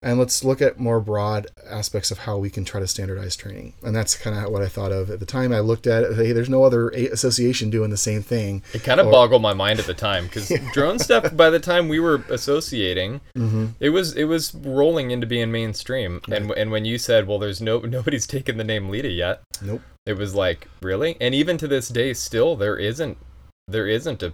and 0.00 0.18
let's 0.18 0.44
look 0.44 0.62
at 0.62 0.78
more 0.78 1.00
broad 1.00 1.48
aspects 1.68 2.10
of 2.10 2.18
how 2.18 2.38
we 2.38 2.50
can 2.50 2.64
try 2.64 2.78
to 2.78 2.86
standardize 2.86 3.34
training. 3.34 3.74
And 3.82 3.96
that's 3.96 4.16
kind 4.16 4.36
of 4.36 4.52
what 4.52 4.62
I 4.62 4.68
thought 4.68 4.92
of 4.92 5.10
at 5.10 5.18
the 5.18 5.26
time. 5.26 5.52
I 5.52 5.58
looked 5.58 5.88
at 5.88 6.04
it, 6.04 6.14
hey, 6.14 6.32
there's 6.32 6.48
no 6.48 6.62
other 6.62 6.90
association 6.90 7.68
doing 7.68 7.90
the 7.90 7.96
same 7.96 8.22
thing. 8.22 8.62
It 8.72 8.84
kind 8.84 9.00
of 9.00 9.08
or, 9.08 9.12
boggled 9.12 9.42
my 9.42 9.54
mind 9.54 9.80
at 9.80 9.86
the 9.86 9.94
time 9.94 10.24
because 10.24 10.50
yeah. 10.50 10.70
drone 10.72 11.00
stuff. 11.00 11.36
By 11.36 11.50
the 11.50 11.58
time 11.58 11.88
we 11.88 11.98
were 11.98 12.22
associating, 12.30 13.20
mm-hmm. 13.36 13.66
it 13.80 13.90
was 13.90 14.14
it 14.14 14.24
was 14.24 14.54
rolling 14.54 15.10
into 15.10 15.26
being 15.26 15.50
mainstream. 15.50 16.20
Right. 16.28 16.42
And 16.42 16.50
and 16.52 16.70
when 16.70 16.84
you 16.84 16.98
said, 16.98 17.26
well, 17.26 17.40
there's 17.40 17.60
no 17.60 17.78
nobody's 17.80 18.26
taken 18.26 18.56
the 18.56 18.64
name 18.64 18.88
LEDA 18.88 19.10
yet. 19.10 19.42
Nope. 19.60 19.82
It 20.06 20.16
was 20.16 20.34
like 20.34 20.68
really, 20.80 21.16
and 21.20 21.34
even 21.34 21.58
to 21.58 21.68
this 21.68 21.88
day, 21.88 22.14
still 22.14 22.54
there 22.54 22.76
isn't 22.76 23.18
there 23.66 23.88
isn't 23.88 24.22
a 24.22 24.32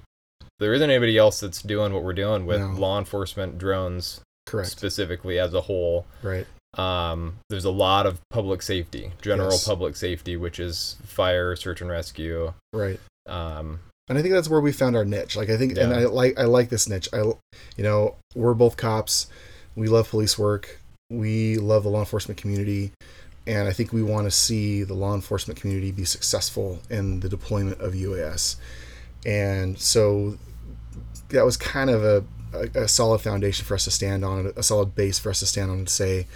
there 0.61 0.75
isn't 0.75 0.91
anybody 0.91 1.17
else 1.17 1.41
that's 1.41 1.63
doing 1.63 1.93
what 1.93 2.05
we're 2.05 2.13
doing 2.13 2.47
with 2.47 2.61
no. 2.61 2.69
law 2.69 2.99
enforcement 2.99 3.59
drones 3.59 4.21
Correct. 4.47 4.71
specifically 4.71 5.39
as 5.39 5.55
a 5.55 5.63
whole. 5.63 6.07
Right. 6.23 6.47
Um, 6.77 7.37
there's 7.49 7.65
a 7.65 7.71
lot 7.71 8.07
of 8.07 8.21
public 8.31 8.63
safety, 8.63 9.13
general 9.23 9.53
yes. 9.53 9.67
public 9.67 9.97
safety, 9.97 10.37
which 10.37 10.59
is 10.59 10.97
fire, 11.05 11.55
search 11.57 11.81
and 11.81 11.91
rescue. 11.91 12.53
Right. 12.73 13.01
Um, 13.27 13.81
and 14.09 14.19
I 14.19 14.23
think 14.23 14.35
that's 14.35 14.49
where 14.49 14.61
we 14.61 14.73
found 14.73 14.97
our 14.97 15.05
niche. 15.05 15.37
Like 15.37 15.51
I 15.51 15.57
think, 15.57 15.77
yeah. 15.77 15.85
and 15.85 15.95
I 15.95 16.05
like 16.05 16.39
I 16.39 16.45
like 16.45 16.69
this 16.69 16.89
niche. 16.89 17.09
I, 17.13 17.19
you 17.19 17.39
know, 17.79 18.17
we're 18.35 18.55
both 18.55 18.77
cops. 18.77 19.29
We 19.77 19.89
love 19.89 20.11
police 20.11 20.39
work. 20.39 20.81
We 21.11 21.59
love 21.59 21.85
the 21.85 21.89
law 21.89 22.01
enforcement 22.01 22.41
community, 22.41 22.93
and 23.47 23.69
I 23.69 23.73
think 23.73 23.93
we 23.93 24.03
want 24.03 24.27
to 24.27 24.31
see 24.31 24.83
the 24.83 24.95
law 24.95 25.15
enforcement 25.15 25.61
community 25.61 25.91
be 25.93 26.05
successful 26.05 26.81
in 26.91 27.21
the 27.21 27.29
deployment 27.29 27.81
of 27.81 27.95
UAS. 27.95 28.57
And 29.25 29.79
so 29.79 30.39
that 31.29 31.45
was 31.45 31.57
kind 31.57 31.89
of 31.89 32.05
a 32.05 32.25
a, 32.55 32.83
a 32.83 32.89
solid 32.89 33.21
foundation 33.21 33.65
for 33.65 33.75
us 33.75 33.85
to 33.85 33.91
stand 33.91 34.25
on, 34.25 34.53
a 34.57 34.63
solid 34.63 34.95
base 34.95 35.19
for 35.19 35.31
us 35.31 35.41
to 35.41 35.47
stand 35.47 35.71
on 35.71 35.79
and 35.79 35.89
say, 35.89 36.27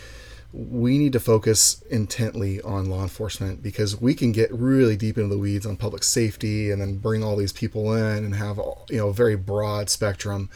we 0.53 0.97
need 0.97 1.13
to 1.13 1.21
focus 1.21 1.83
intently 1.91 2.61
on 2.63 2.89
law 2.89 3.03
enforcement 3.03 3.63
because 3.63 4.01
we 4.01 4.15
can 4.15 4.33
get 4.33 4.53
really 4.53 4.97
deep 4.97 5.19
into 5.19 5.29
the 5.29 5.39
weeds 5.39 5.67
on 5.67 5.77
public 5.77 6.03
safety 6.03 6.71
and 6.71 6.81
then 6.81 6.97
bring 6.97 7.23
all 7.23 7.37
these 7.37 7.53
people 7.53 7.93
in 7.95 8.25
and 8.25 8.35
have 8.35 8.59
you 8.89 8.97
know 8.97 9.09
a 9.09 9.13
very 9.13 9.37
broad 9.37 9.91
spectrum. 9.91 10.49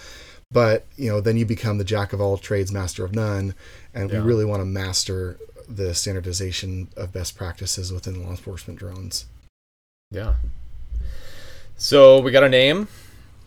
But 0.51 0.87
you 0.97 1.11
know 1.11 1.21
then 1.21 1.37
you 1.37 1.45
become 1.45 1.77
the 1.77 1.85
jack 1.85 2.13
of 2.15 2.21
all 2.21 2.39
trades 2.39 2.73
master 2.73 3.05
of 3.05 3.15
none 3.15 3.55
and 3.93 4.11
yeah. 4.11 4.21
we 4.21 4.25
really 4.27 4.45
want 4.47 4.61
to 4.61 4.67
master 4.67 5.39
the 5.69 5.95
standardization 5.95 6.89
of 6.97 7.13
best 7.13 7.37
practices 7.37 7.93
within 7.93 8.23
law 8.23 8.31
enforcement 8.31 8.79
drones. 8.79 9.27
Yeah. 10.11 10.35
So 11.77 12.21
we 12.21 12.31
got 12.31 12.45
a 12.45 12.49
name 12.49 12.89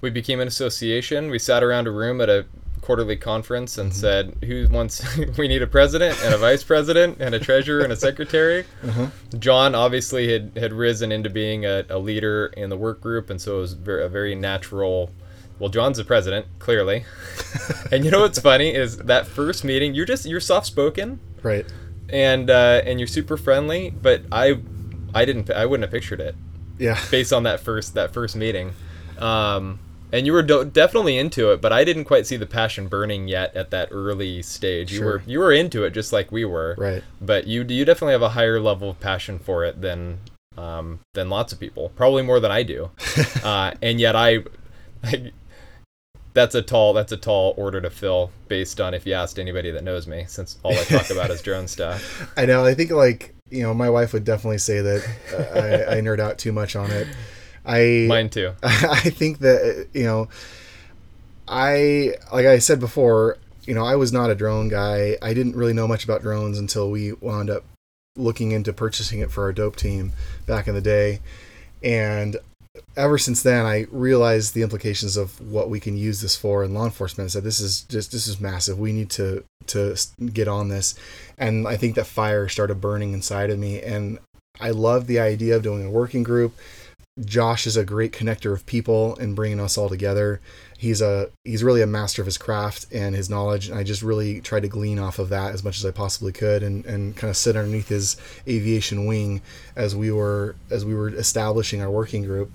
we 0.06 0.12
became 0.12 0.39
an 0.39 0.47
association. 0.47 1.32
We 1.32 1.39
sat 1.39 1.64
around 1.64 1.88
a 1.88 1.91
room 1.91 2.22
at 2.22 2.30
a 2.30 2.45
quarterly 2.82 3.18
conference 3.18 3.80
and 3.80 3.89
mm-hmm. 3.89 3.99
said, 3.99 4.38
"Who 4.45 4.68
wants? 4.70 5.03
we 5.38 5.47
need 5.47 5.64
a 5.64 5.68
president 5.68 6.24
and 6.24 6.32
a 6.32 6.38
vice 6.38 6.64
president 6.64 7.18
and 7.20 7.34
a 7.34 7.39
treasurer 7.39 7.82
and 7.82 7.91
a 7.91 7.95
secretary." 7.95 8.66
Uh-huh. 8.84 9.08
Jon 9.39 9.74
obviously 9.74 10.32
had 10.32 10.56
had 10.56 10.74
risen 10.74 11.12
into 11.12 11.32
being 11.32 11.66
a, 11.66 11.86
a, 11.89 11.97
leader 11.97 12.53
in 12.56 12.70
the 12.70 12.78
work 12.78 13.01
group, 13.01 13.32
and 13.32 13.41
so 13.41 13.58
it 13.58 13.62
was 13.62 13.74
very, 13.74 14.06
a 14.06 14.08
very 14.08 14.36
natural. 14.36 15.10
Well, 15.58 15.70
Jon's 15.70 15.97
the 15.97 16.03
president, 16.03 16.45
clearly. 16.60 17.06
and 17.91 18.06
you 18.06 18.12
know 18.12 18.20
what's 18.20 18.39
funny 18.39 18.76
is 18.76 18.97
that 18.97 19.26
first 19.26 19.64
meeting, 19.64 19.95
you're 19.95 20.06
just 20.06 20.28
you're 20.28 20.39
soft 20.39 20.68
spoken, 20.68 21.20
right? 21.41 21.66
And 22.10 22.51
uh, 22.51 22.84
and 22.86 22.99
you're 22.99 23.08
super 23.08 23.38
friendly, 23.38 23.89
but 23.89 24.22
I 24.32 24.60
I 25.16 25.26
didn't 25.26 25.49
I 25.49 25.66
wouldn't 25.66 25.86
have 25.86 25.91
pictured 25.91 26.22
it. 26.22 26.36
Yeah. 26.78 26.99
Based 27.10 27.34
on 27.34 27.41
that 27.43 27.60
first 27.60 27.95
that 27.95 28.14
first 28.14 28.36
meeting. 28.36 28.74
Um, 29.18 29.80
and 30.16 30.26
you 30.26 30.32
were 30.32 30.41
do- 30.41 30.63
definitely 30.63 31.18
into 31.18 31.51
it, 31.51 31.59
but 31.59 31.74
I 31.74 31.84
didn't 31.84 32.05
quite 32.05 32.26
see 32.26 32.38
the 32.38 32.45
passion 32.45 32.88
burning 32.88 33.28
yet 33.28 33.53
at 33.53 33.70
that 33.72 33.89
early 33.91 34.41
stage. 34.41 34.93
You 34.93 35.03
were 35.03 35.22
you 35.28 35.39
were 35.39 35.51
into 35.51 35.84
it 35.84 35.91
just 35.91 36.13
like 36.13 36.32
we 36.32 36.45
were, 36.45 36.74
right? 36.78 37.03
But 37.20 37.47
you 37.47 37.66
you 37.68 37.84
definitely 37.84 38.13
have 38.13 38.22
a 38.22 38.30
higher 38.30 38.61
level 38.61 38.89
of 38.89 38.99
passion 39.01 39.39
for 39.39 39.66
it 39.66 39.82
than 39.82 40.20
um, 40.57 41.01
than 41.13 41.30
lots 41.30 41.51
of 41.51 41.59
people, 41.59 41.89
probably 41.97 42.24
more 42.24 42.39
than 42.39 42.49
I 42.49 42.63
do. 42.63 42.91
uh, 43.43 43.74
and 43.82 43.99
yet 43.99 44.16
I, 44.16 44.45
I, 45.03 45.34
that's 46.34 46.55
a 46.55 46.61
tall 46.61 46.93
that's 46.93 47.11
a 47.11 47.18
tall 47.18 47.53
order 47.57 47.82
to 47.82 47.89
fill 47.89 48.32
based 48.47 48.80
on 48.80 48.93
if 48.93 49.05
you 49.05 49.11
asked 49.11 49.38
anybody 49.38 49.70
that 49.72 49.84
knows 49.84 50.07
me, 50.07 50.24
since 50.30 50.57
all 50.63 50.72
I 50.72 50.84
talk 50.86 51.09
about 51.09 51.30
is 51.30 51.41
drone 51.41 51.68
stuff. 51.68 52.32
I 52.38 52.45
know. 52.45 52.63
I 52.63 52.74
think 52.74 52.89
like 52.91 53.36
you 53.49 53.63
know 53.63 53.74
my 53.74 53.89
wife 53.89 54.13
would 54.13 54.24
definitely 54.24 54.59
say 54.59 54.80
that 54.80 55.09
uh, 55.34 55.91
I, 55.91 55.97
I 55.97 56.01
nerd 56.01 56.22
out 56.22 56.38
too 56.38 56.53
much 56.53 56.78
on 56.78 56.89
it. 56.89 57.05
I 57.66 58.05
mine 58.07 58.30
too. 58.30 58.53
I 58.63 59.09
think 59.09 59.39
that 59.39 59.88
you 59.93 60.03
know, 60.03 60.30
I 61.47 62.16
like 62.32 62.45
I 62.45 62.59
said 62.59 62.80
before, 62.80 63.38
you 63.66 63.74
know, 63.74 63.86
I 63.86 63.95
was 63.95 64.13
not 64.13 64.30
a 64.30 64.36
drone 64.36 64.70
guy. 64.70 65.18
I 65.22 65.34
didn't 65.34 65.55
really 65.55 65.74
know 65.74 65.88
much 65.88 66.03
about 66.03 66.22
drones 66.22 66.59
until 66.59 66.89
we 66.89 67.13
wound 67.13 67.49
up 67.49 67.63
looking 68.16 68.51
into 68.51 68.72
purchasing 68.72 69.20
it 69.20 69.32
for 69.32 69.43
our 69.43 69.53
dope 69.53 69.76
team 69.76 70.13
back 70.45 70.68
in 70.68 70.76
the 70.76 70.82
day, 70.82 71.20
and 71.84 72.38
ever 72.95 73.18
since 73.18 73.41
then 73.41 73.66
I 73.66 73.86
realized 73.91 74.53
the 74.53 74.61
implications 74.61 75.18
of 75.18 75.39
what 75.41 75.70
we 75.70 75.80
can 75.80 75.97
use 75.97 76.22
this 76.22 76.36
for 76.36 76.63
in 76.63 76.74
law 76.74 76.86
enforcement. 76.86 77.30
I 77.30 77.30
said 77.30 77.43
this 77.43 77.59
is 77.59 77.82
just 77.84 78.11
this 78.11 78.28
is 78.28 78.39
massive. 78.39 78.80
We 78.80 78.91
need 78.91 79.09
to 79.11 79.43
to 79.68 79.95
get 80.34 80.47
on 80.47 80.70
this, 80.70 80.95
and 81.38 81.68
I 81.68 81.78
think 81.78 81.95
that 81.95 82.05
fire 82.05 82.47
started 82.47 82.82
burning 82.82 83.13
inside 83.13 83.49
of 83.49 83.59
me, 83.59 83.82
and 83.82 84.20
I 84.59 84.72
love 84.72 85.07
the 85.07 85.20
idea 85.20 85.55
of 85.55 85.63
doing 85.63 85.86
a 85.86 85.89
working 85.89 86.24
group 86.24 86.55
Josh 87.24 87.66
is 87.66 87.78
a 87.78 87.86
great 87.86 88.11
connector 88.11 88.51
of 88.51 88.66
people 88.66 89.16
and 89.20 89.38
bringing 89.38 89.61
us 89.61 89.78
all 89.78 89.88
together. 89.88 90.41
He's 90.78 91.01
a 91.01 91.30
he's 91.45 91.63
really 91.63 91.82
a 91.82 91.88
master 91.88 92.22
of 92.22 92.26
his 92.26 92.38
craft 92.38 92.88
and 92.91 93.16
his 93.16 93.30
knowledge, 93.30 93.70
and 93.70 93.80
I 93.80 93.84
just 93.84 94.01
really 94.01 94.41
tried 94.41 94.63
to 94.63 94.68
glean 94.68 94.99
off 94.99 95.18
of 95.18 95.30
that 95.30 95.53
as 95.53 95.63
much 95.63 95.78
as 95.78 95.86
I 95.86 95.91
possibly 95.91 96.34
could, 96.34 96.61
and, 96.61 96.86
and 96.86 97.16
kind 97.16 97.30
of 97.30 97.38
sit 97.38 97.55
underneath 97.55 97.88
his 97.88 98.18
aviation 98.49 99.05
wing 99.05 99.41
as 99.78 99.95
we 99.95 100.11
were 100.11 100.57
as 100.70 100.84
we 100.84 100.93
were 100.93 101.07
establishing 101.07 101.82
our 101.82 101.89
working 101.89 102.26
group, 102.26 102.51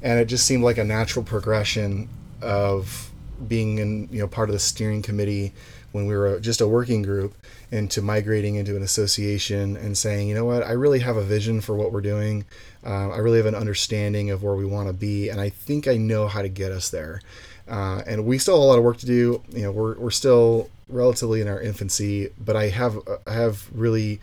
and 0.00 0.20
it 0.20 0.26
just 0.26 0.46
seemed 0.46 0.62
like 0.62 0.78
a 0.78 0.84
natural 0.84 1.24
progression 1.24 2.08
of 2.40 3.10
being 3.48 3.78
in 3.78 4.08
you 4.12 4.20
know 4.20 4.28
part 4.28 4.48
of 4.48 4.52
the 4.52 4.60
steering 4.60 5.02
committee 5.02 5.52
when 5.96 6.06
we 6.06 6.14
were 6.14 6.38
just 6.38 6.60
a 6.60 6.68
working 6.68 7.00
group 7.00 7.34
into 7.72 8.02
migrating 8.02 8.56
into 8.56 8.76
an 8.76 8.82
association 8.82 9.78
and 9.78 9.96
saying, 9.96 10.28
you 10.28 10.34
know 10.34 10.44
what, 10.44 10.62
I 10.62 10.72
really 10.72 10.98
have 10.98 11.16
a 11.16 11.24
vision 11.24 11.62
for 11.62 11.74
what 11.74 11.90
we're 11.90 12.02
doing. 12.02 12.44
Uh, 12.84 13.08
I 13.08 13.16
really 13.16 13.38
have 13.38 13.46
an 13.46 13.54
understanding 13.54 14.30
of 14.30 14.42
where 14.42 14.54
we 14.54 14.66
want 14.66 14.88
to 14.88 14.92
be, 14.92 15.30
and 15.30 15.40
I 15.40 15.48
think 15.48 15.88
I 15.88 15.96
know 15.96 16.28
how 16.28 16.42
to 16.42 16.50
get 16.50 16.70
us 16.70 16.90
there. 16.90 17.22
Uh, 17.66 18.02
and 18.06 18.26
we 18.26 18.36
still 18.36 18.56
have 18.56 18.62
a 18.62 18.66
lot 18.66 18.78
of 18.78 18.84
work 18.84 18.98
to 18.98 19.06
do. 19.06 19.42
You 19.48 19.62
know, 19.62 19.72
we're, 19.72 19.98
we're 19.98 20.10
still 20.10 20.68
relatively 20.90 21.40
in 21.40 21.48
our 21.48 21.62
infancy, 21.62 22.28
but 22.38 22.56
I 22.56 22.68
have 22.68 22.98
I 23.26 23.32
have 23.32 23.66
really 23.74 24.20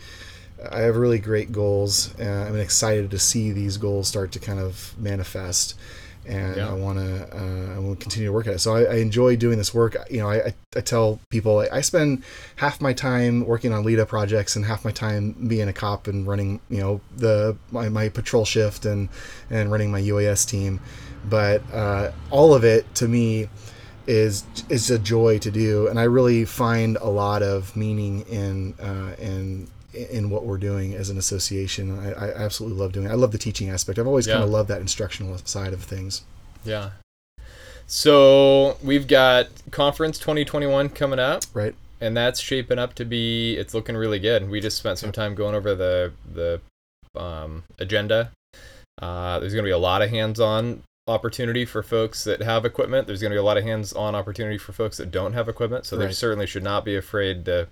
I 0.72 0.82
have 0.82 0.96
really 0.96 1.20
great 1.20 1.52
goals. 1.52 2.14
Uh, 2.20 2.46
I'm 2.48 2.56
excited 2.56 3.10
to 3.10 3.20
see 3.20 3.52
these 3.52 3.78
goals 3.78 4.08
start 4.08 4.32
to 4.34 4.40
kind 4.40 4.60
of 4.60 4.94
manifest 4.98 5.74
and 6.26 6.58
yeah. 6.58 6.70
I 6.70 6.74
want 6.74 7.00
to 7.00 7.38
uh, 7.38 7.76
I 7.76 7.80
want 7.80 8.00
to 8.00 8.04
continue 8.04 8.28
to 8.30 8.34
work 8.34 8.48
at 8.48 8.54
it. 8.54 8.60
So 8.60 8.76
I, 8.76 8.84
I, 8.84 8.96
enjoy 8.96 9.36
doing 9.36 9.58
this 9.58 9.74
work. 9.74 9.96
You 10.10 10.20
know, 10.20 10.30
I, 10.30 10.54
I 10.76 10.82
tell 10.82 11.20
people 11.30 11.60
I, 11.60 11.78
I, 11.78 11.82
spend 11.82 12.24
half 12.56 12.82
my 12.82 12.94
time 12.94 13.46
working 13.46 13.74
on 13.74 13.84
LEDA 13.84 14.06
projects 14.06 14.56
and 14.56 14.66
half 14.66 14.86
my 14.86 14.92
time 14.92 15.34
being 15.48 15.68
a 15.68 15.74
cop 15.74 16.08
and 16.08 16.26
running 16.28 16.60
you 16.70 16.80
know 16.80 17.02
the 17.18 17.58
my, 17.72 17.90
my 17.90 18.10
patrol 18.10 18.46
shift 18.46 18.86
and 18.86 19.10
and 19.50 19.72
running 19.72 19.92
my 19.92 20.02
UAS 20.02 20.48
team. 20.48 20.80
But 21.30 21.62
uh, 21.74 22.12
all 22.32 22.54
of 22.54 22.64
it 22.64 22.94
to 22.96 23.08
me 23.08 23.50
is 24.08 24.44
is 24.70 24.90
a 24.90 25.00
joy 25.00 25.40
to 25.40 25.52
do, 25.52 25.88
and 25.88 26.00
I 26.00 26.04
really 26.04 26.46
find 26.46 26.98
a 26.98 27.10
lot 27.10 27.42
of 27.42 27.76
meaning 27.76 28.22
in 28.22 28.74
uh, 28.80 29.16
in 29.22 29.68
in 29.94 30.30
what 30.30 30.46
we're 30.46 30.58
doing 30.58 30.94
as 30.94 31.10
an 31.10 31.18
association. 31.18 32.00
I, 32.00 32.12
I 32.12 32.34
absolutely 32.34 32.80
love 32.80 32.92
doing 32.94 33.08
it. 33.08 33.12
I 33.12 33.16
love 33.16 33.32
the 33.32 33.38
teaching 33.38 33.70
aspect. 33.70 34.00
I've 34.00 34.08
always 34.08 34.28
yeah. 34.28 34.34
kind 34.34 34.44
of 34.44 34.50
loved 34.50 34.70
that 34.70 34.82
instructional 34.82 35.38
side 35.40 35.74
of 35.74 35.84
things. 35.84 36.24
Yeah. 36.66 36.92
So 37.88 38.78
we've 38.84 39.08
got 39.08 39.48
conference 39.72 40.18
2021 40.18 40.90
coming 40.90 41.20
up, 41.20 41.44
Right. 41.54 41.76
and 42.00 42.16
that's 42.16 42.40
shaping 42.40 42.80
up 42.80 42.96
to 42.96 43.06
be. 43.06 43.56
It's 43.56 43.74
looking 43.74 43.96
really 43.96 44.20
good. 44.20 44.50
We 44.50 44.62
just 44.62 44.78
spent 44.78 44.98
some 45.00 45.12
time 45.12 45.36
going 45.36 45.56
over 45.56 45.76
the 45.76 46.14
the 46.34 46.62
um, 47.16 47.64
agenda. 47.80 48.32
Uh, 49.02 49.40
there's 49.40 49.54
going 49.54 49.64
to 49.64 49.68
be 49.68 49.72
a 49.72 49.78
lot 49.78 50.02
of 50.02 50.10
hands-on 50.10 50.84
opportunity 51.08 51.66
for 51.66 51.84
folks 51.84 52.24
that 52.24 52.42
have 52.42 52.64
equipment. 52.64 53.08
There's 53.08 53.22
going 53.22 53.32
to 53.32 53.36
be 53.36 53.40
a 53.40 53.44
lot 53.44 53.58
of 53.58 53.64
hands-on 53.64 54.16
opportunity 54.16 54.58
for 54.58 54.72
folks 54.72 54.98
that 54.98 55.12
don't 55.12 55.34
have 55.34 55.50
equipment. 55.50 55.86
So 55.86 55.98
they 55.98 56.12
certainly 56.12 56.48
should 56.48 56.64
not 56.64 56.86
be 56.86 56.96
afraid 56.96 57.46
to 57.46 57.68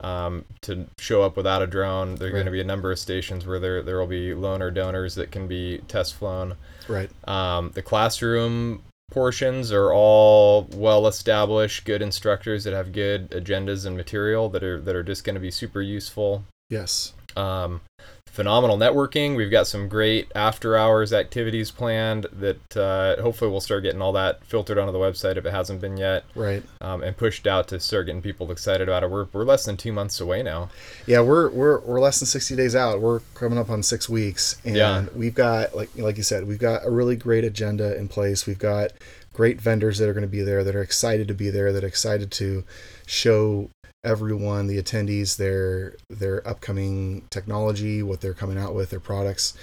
um, 0.00 0.44
to 0.62 0.86
show 0.98 1.22
up 1.22 1.36
without 1.36 1.62
a 1.62 1.66
drone. 1.66 2.14
There 2.16 2.28
are 2.28 2.32
going 2.32 2.46
to 2.46 2.52
be 2.52 2.60
a 2.60 2.64
number 2.64 2.92
of 2.92 2.98
stations 2.98 3.46
where 3.46 3.58
there 3.58 3.82
there 3.82 3.98
will 3.98 4.06
be 4.06 4.30
loaner 4.30 4.72
donors 4.72 5.14
that 5.16 5.30
can 5.30 5.46
be 5.46 5.78
test 5.88 6.14
flown. 6.14 6.54
Right. 6.88 7.10
Um, 7.28 7.72
the 7.74 7.82
classroom 7.82 8.82
portions 9.10 9.72
are 9.72 9.92
all 9.92 10.68
well 10.72 11.06
established, 11.06 11.84
good 11.84 12.02
instructors 12.02 12.64
that 12.64 12.74
have 12.74 12.92
good 12.92 13.30
agendas 13.30 13.86
and 13.86 13.96
material 13.96 14.48
that 14.50 14.62
are 14.62 14.80
that 14.80 14.94
are 14.94 15.02
just 15.02 15.24
going 15.24 15.34
to 15.34 15.40
be 15.40 15.50
super 15.50 15.82
useful. 15.82 16.44
Yes. 16.68 17.14
Um, 17.36 17.80
phenomenal 18.26 18.78
networking. 18.78 19.36
We've 19.36 19.50
got 19.50 19.66
some 19.66 19.88
great 19.88 20.30
after 20.34 20.76
hours 20.76 21.12
activities 21.12 21.70
planned 21.72 22.26
that 22.32 22.76
uh, 22.76 23.20
hopefully 23.20 23.50
we'll 23.50 23.60
start 23.60 23.82
getting 23.82 24.00
all 24.00 24.12
that 24.12 24.44
filtered 24.44 24.78
onto 24.78 24.92
the 24.92 24.98
website 24.98 25.36
if 25.36 25.44
it 25.44 25.50
hasn't 25.50 25.80
been 25.80 25.96
yet, 25.96 26.24
Right. 26.36 26.62
um, 26.80 27.02
and 27.02 27.16
pushed 27.16 27.46
out 27.48 27.66
to 27.68 27.80
start 27.80 28.06
getting 28.06 28.22
people 28.22 28.50
excited 28.52 28.88
about 28.88 29.02
it. 29.02 29.10
We're, 29.10 29.26
we're 29.32 29.44
less 29.44 29.64
than 29.64 29.76
two 29.76 29.92
months 29.92 30.20
away 30.20 30.42
now. 30.44 30.70
Yeah, 31.06 31.20
we're 31.20 31.48
we're 31.50 31.80
we're 31.80 32.00
less 32.00 32.20
than 32.20 32.26
sixty 32.26 32.54
days 32.54 32.76
out. 32.76 33.00
We're 33.00 33.20
coming 33.34 33.58
up 33.58 33.70
on 33.70 33.82
six 33.82 34.08
weeks, 34.08 34.56
and 34.64 34.76
Yeah. 34.76 35.06
we've 35.16 35.34
got 35.34 35.74
like 35.74 35.90
like 35.96 36.16
you 36.16 36.22
said, 36.22 36.46
we've 36.46 36.58
got 36.60 36.84
a 36.86 36.90
really 36.90 37.16
great 37.16 37.44
agenda 37.44 37.96
in 37.96 38.06
place. 38.08 38.46
We've 38.46 38.58
got 38.58 38.92
great 39.32 39.60
vendors 39.60 39.98
that 39.98 40.08
are 40.08 40.12
going 40.12 40.22
to 40.22 40.28
be 40.28 40.42
there, 40.42 40.62
that 40.64 40.74
are 40.76 40.82
excited 40.82 41.26
to 41.28 41.34
be 41.34 41.48
there, 41.50 41.72
that 41.72 41.82
are 41.84 41.86
excited 41.88 42.30
to 42.32 42.64
show 43.06 43.70
everyone, 44.04 44.66
the 44.66 44.80
attendees, 44.80 45.36
their 45.36 45.94
their 46.08 46.46
upcoming 46.46 47.26
technology, 47.30 48.02
what 48.02 48.20
they're 48.20 48.34
coming 48.34 48.58
out 48.58 48.74
with, 48.74 48.90
their 48.90 49.00
products, 49.00 49.56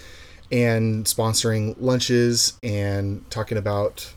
and 0.52 1.06
sponsoring 1.06 1.76
lunches 1.80 2.60
and 2.64 3.30
talking 3.30 3.58
about 3.58 4.14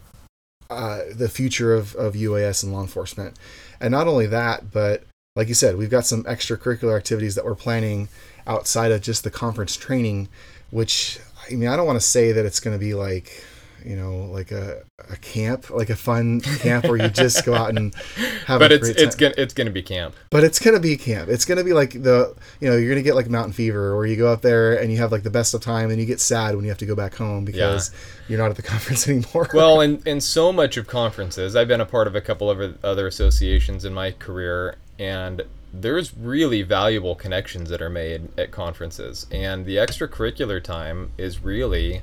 uh, 0.70 1.02
the 1.14 1.28
future 1.28 1.74
of, 1.74 1.94
of 1.94 2.14
UAS 2.14 2.62
and 2.62 2.72
law 2.72 2.82
enforcement. 2.82 3.38
And 3.80 3.92
not 3.92 4.06
only 4.06 4.26
that, 4.26 4.70
but 4.70 5.04
like 5.34 5.48
you 5.48 5.54
said, 5.54 5.76
we've 5.76 5.90
got 5.90 6.04
some 6.04 6.24
extracurricular 6.24 6.96
activities 6.96 7.34
that 7.36 7.44
we're 7.44 7.54
planning 7.54 8.08
outside 8.46 8.92
of 8.92 9.00
just 9.00 9.24
the 9.24 9.30
conference 9.30 9.76
training, 9.76 10.28
which 10.70 11.20
I 11.50 11.54
mean, 11.54 11.68
I 11.68 11.76
don't 11.76 11.86
want 11.86 12.00
to 12.00 12.06
say 12.06 12.32
that 12.32 12.44
it's 12.44 12.60
going 12.60 12.74
to 12.74 12.80
be 12.80 12.94
like, 12.94 13.44
you 13.88 13.96
know, 13.96 14.26
like 14.30 14.52
a, 14.52 14.82
a 15.10 15.16
camp, 15.16 15.70
like 15.70 15.88
a 15.88 15.96
fun 15.96 16.42
camp 16.42 16.84
where 16.84 16.98
you 16.98 17.08
just 17.08 17.46
go 17.46 17.54
out 17.54 17.70
and 17.70 17.94
have 18.46 18.60
But 18.60 18.70
a 18.70 18.74
it's 18.74 18.88
it's 18.88 19.16
gonna 19.16 19.32
it's 19.38 19.54
gonna 19.54 19.70
be 19.70 19.82
camp. 19.82 20.14
But 20.28 20.44
it's 20.44 20.58
gonna 20.58 20.78
be 20.78 20.98
camp. 20.98 21.30
It's 21.30 21.46
gonna 21.46 21.64
be 21.64 21.72
like 21.72 21.92
the 21.94 22.36
you 22.60 22.68
know 22.68 22.76
you're 22.76 22.90
gonna 22.90 23.02
get 23.02 23.14
like 23.14 23.30
mountain 23.30 23.54
fever, 23.54 23.96
where 23.96 24.04
you 24.04 24.16
go 24.16 24.30
up 24.30 24.42
there 24.42 24.78
and 24.78 24.92
you 24.92 24.98
have 24.98 25.10
like 25.10 25.22
the 25.22 25.30
best 25.30 25.54
of 25.54 25.62
time, 25.62 25.90
and 25.90 25.98
you 25.98 26.04
get 26.04 26.20
sad 26.20 26.54
when 26.54 26.64
you 26.64 26.70
have 26.70 26.78
to 26.78 26.86
go 26.86 26.94
back 26.94 27.14
home 27.14 27.46
because 27.46 27.90
you're 28.28 28.38
not 28.38 28.50
at 28.50 28.56
the 28.56 28.62
conference 28.74 29.08
anymore. 29.08 29.48
well, 29.54 29.80
and 29.80 30.06
and 30.06 30.22
so 30.22 30.52
much 30.52 30.76
of 30.76 30.86
conferences. 30.86 31.56
I've 31.56 31.68
been 31.68 31.80
a 31.80 31.86
part 31.86 32.06
of 32.06 32.14
a 32.14 32.20
couple 32.20 32.50
of 32.50 32.84
other 32.84 33.06
associations 33.06 33.86
in 33.86 33.94
my 33.94 34.10
career, 34.12 34.76
and 34.98 35.40
there's 35.72 36.14
really 36.14 36.60
valuable 36.60 37.14
connections 37.14 37.70
that 37.70 37.80
are 37.80 37.88
made 37.88 38.28
at 38.36 38.50
conferences, 38.50 39.26
and 39.30 39.64
the 39.64 39.76
extracurricular 39.76 40.62
time 40.62 41.10
is 41.16 41.42
really 41.42 42.02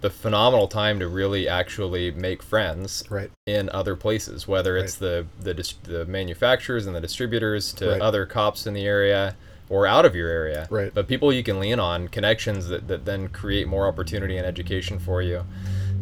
the 0.00 0.10
phenomenal 0.10 0.68
time 0.68 1.00
to 1.00 1.08
really 1.08 1.48
actually 1.48 2.10
make 2.12 2.42
friends 2.42 3.02
right, 3.10 3.30
in 3.46 3.68
other 3.70 3.96
places, 3.96 4.46
whether 4.46 4.76
it's 4.76 4.94
the 4.94 5.26
the 5.40 5.54
dis- 5.54 5.74
the 5.82 6.04
manufacturers 6.06 6.86
and 6.86 6.94
the 6.94 7.00
distributors 7.00 7.72
to 7.74 7.90
Right. 7.90 8.00
other 8.00 8.24
cops 8.26 8.66
in 8.66 8.74
the 8.74 8.84
area 8.86 9.34
or 9.68 9.86
out 9.86 10.04
of 10.04 10.14
your 10.14 10.28
area. 10.28 10.66
Right. 10.70 10.92
But 10.94 11.08
people 11.08 11.32
you 11.32 11.42
can 11.42 11.60
lean 11.60 11.78
on, 11.78 12.08
connections 12.08 12.68
that, 12.68 12.88
that 12.88 13.04
then 13.04 13.28
create 13.28 13.66
more 13.68 13.86
opportunity 13.86 14.36
and 14.36 14.46
education 14.46 14.98
for 14.98 15.20
you. 15.20 15.44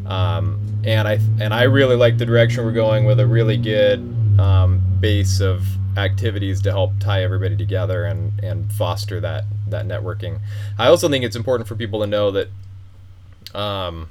Um, 0.06 0.60
and 0.84 1.08
I 1.08 1.18
and 1.40 1.52
I 1.52 1.64
really 1.64 1.96
like 1.96 2.18
the 2.18 2.26
direction 2.26 2.64
we're 2.64 2.72
going 2.72 3.04
with 3.06 3.18
a 3.18 3.26
really 3.26 3.56
good 3.56 3.98
um, 4.38 4.82
base 5.00 5.40
of 5.40 5.66
activities 5.96 6.60
to 6.62 6.70
help 6.70 6.92
tie 7.00 7.22
everybody 7.22 7.56
together 7.56 8.04
and, 8.04 8.38
and 8.44 8.70
foster 8.72 9.18
that 9.20 9.44
that 9.68 9.86
networking. 9.86 10.40
I 10.78 10.88
also 10.88 11.08
think 11.08 11.24
it's 11.24 11.36
important 11.36 11.66
for 11.66 11.74
people 11.74 12.00
to 12.00 12.06
know 12.06 12.30
that 12.30 12.48
um, 13.56 14.10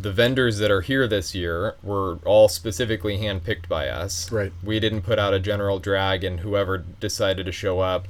the 0.00 0.12
vendors 0.12 0.58
that 0.58 0.70
are 0.70 0.80
here 0.80 1.08
this 1.08 1.34
year 1.34 1.74
were 1.82 2.18
all 2.24 2.48
specifically 2.48 3.18
handpicked 3.18 3.68
by 3.68 3.88
us. 3.88 4.30
Right. 4.30 4.52
We 4.62 4.78
didn't 4.80 5.02
put 5.02 5.18
out 5.18 5.34
a 5.34 5.40
general 5.40 5.78
drag, 5.80 6.22
and 6.24 6.40
whoever 6.40 6.78
decided 6.78 7.46
to 7.46 7.52
show 7.52 7.80
up, 7.80 8.06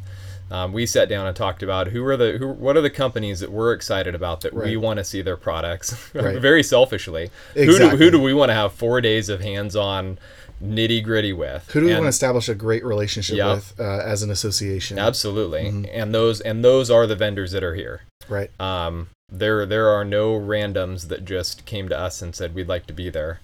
um, 0.50 0.72
we 0.72 0.84
sat 0.86 1.08
down 1.08 1.26
and 1.26 1.34
talked 1.36 1.62
about 1.62 1.88
who 1.88 2.04
are 2.06 2.16
the 2.16 2.38
who, 2.38 2.48
what 2.48 2.76
are 2.76 2.80
the 2.82 2.90
companies 2.90 3.40
that 3.40 3.50
we're 3.50 3.72
excited 3.72 4.14
about 4.14 4.42
that 4.42 4.52
we 4.54 4.76
want 4.76 4.98
to 4.98 5.04
see 5.04 5.22
their 5.22 5.36
products. 5.36 5.94
Right. 6.14 6.40
Very 6.40 6.62
selfishly, 6.62 7.30
who 7.54 7.64
do 7.66 7.70
Exactly. 7.72 7.98
who 7.98 8.10
do 8.10 8.20
we 8.20 8.34
want 8.34 8.48
to 8.50 8.54
have 8.54 8.72
four 8.72 9.00
days 9.00 9.28
of 9.28 9.40
hands-on 9.40 10.18
nitty 10.62 11.02
gritty 11.04 11.32
with? 11.32 11.70
who 11.72 11.80
do 11.80 11.86
we 11.86 11.92
And- 11.92 12.00
want 12.00 12.06
to 12.06 12.16
establish 12.16 12.48
a 12.48 12.54
great 12.54 12.84
relationship 12.84 13.36
Yeah. 13.36 13.54
with 13.54 13.78
uh, 13.78 13.82
as 13.82 14.22
an 14.22 14.30
association? 14.30 14.98
Absolutely, 14.98 15.64
Mm-hmm. 15.64 15.84
and 15.92 16.14
those 16.14 16.40
and 16.42 16.62
those 16.64 16.90
are 16.90 17.06
the 17.06 17.16
vendors 17.16 17.52
that 17.52 17.62
are 17.62 17.74
here. 17.74 18.02
Right, 18.28 18.50
Um, 18.60 19.08
there 19.30 19.66
there 19.66 19.88
are 19.88 20.04
no 20.04 20.32
randoms 20.38 21.08
that 21.08 21.24
just 21.24 21.64
came 21.66 21.88
to 21.88 21.98
us 21.98 22.22
and 22.22 22.34
said 22.34 22.54
we'd 22.54 22.68
like 22.68 22.86
to 22.86 22.92
be 22.92 23.10
there. 23.10 23.40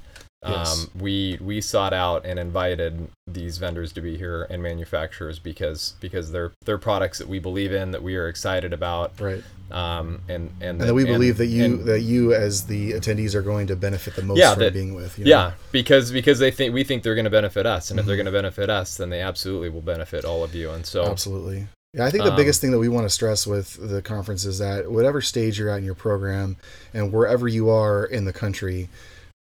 Yes. 0.47 0.82
Um, 0.85 0.91
we 1.01 1.39
we 1.41 1.62
sought 1.62 1.95
out 1.95 2.26
and 2.26 2.39
invited 2.39 3.09
these 3.26 3.57
vendors 3.57 3.95
to 3.95 4.03
be 4.03 4.18
here 4.18 4.47
and 4.51 4.62
manufacturers 4.62 5.39
because 5.39 5.95
because 6.01 6.32
they're 6.32 6.53
they're 6.66 6.76
products 6.76 7.16
that 7.16 7.28
we 7.28 7.39
believe 7.39 7.72
in 7.72 7.93
that 7.93 8.03
we 8.03 8.14
are 8.16 8.28
excited 8.28 8.74
about 8.74 9.18
right, 9.18 9.43
um, 9.70 10.20
and 10.28 10.51
and 10.61 10.78
and 10.78 10.80
that 10.82 10.93
we 10.93 11.07
believe 11.07 11.39
that 11.39 11.47
you 11.47 11.64
and- 11.64 11.85
that 11.87 12.01
you 12.03 12.35
as 12.35 12.66
the 12.66 12.93
attendees 12.93 13.35
are 13.35 13.41
going 13.41 13.66
to 13.68 13.76
benefit 13.76 14.16
the 14.16 14.22
most 14.22 14.37
Yeah, 14.37 14.53
from 14.53 14.64
that- 14.64 14.74
being 14.74 14.93
with. 14.95 15.18
You 15.18 15.24
know? 15.24 15.30
yeah 15.30 15.53
because 15.72 16.11
because 16.11 16.39
they 16.41 16.51
think 16.51 16.74
we 16.74 16.85
think 16.85 17.05
they're 17.05 17.14
going 17.14 17.24
to 17.24 17.30
benefit 17.30 17.64
us 17.64 17.91
and 17.91 17.99
if 17.99 18.03
Mm-hmm. 18.03 18.09
they're 18.09 18.16
going 18.16 18.26
to 18.26 18.32
benefit 18.32 18.68
us 18.68 18.99
then 18.99 19.09
they 19.09 19.22
absolutely 19.22 19.70
will 19.70 19.80
benefit 19.80 20.26
all 20.26 20.45
of 20.45 20.55
you 20.55 20.70
and 20.72 20.85
so 20.85 21.07
Absolutely. 21.11 21.68
Yeah, 21.95 22.05
I 22.05 22.11
think 22.11 22.24
the 22.24 22.30
Um, 22.30 22.36
biggest 22.36 22.61
thing 22.61 22.72
that 22.72 22.78
we 22.80 22.88
want 22.88 23.05
to 23.07 23.11
stress 23.11 23.47
with 23.47 23.78
the 23.80 24.03
conference 24.03 24.45
is 24.45 24.59
that 24.59 24.90
whatever 24.90 25.20
stage 25.20 25.59
you're 25.59 25.70
at 25.70 25.78
in 25.78 25.84
your 25.84 25.95
program 25.95 26.57
and 26.92 27.12
wherever 27.12 27.47
you 27.47 27.70
are 27.70 28.05
in 28.05 28.24
the 28.24 28.32
country, 28.32 28.88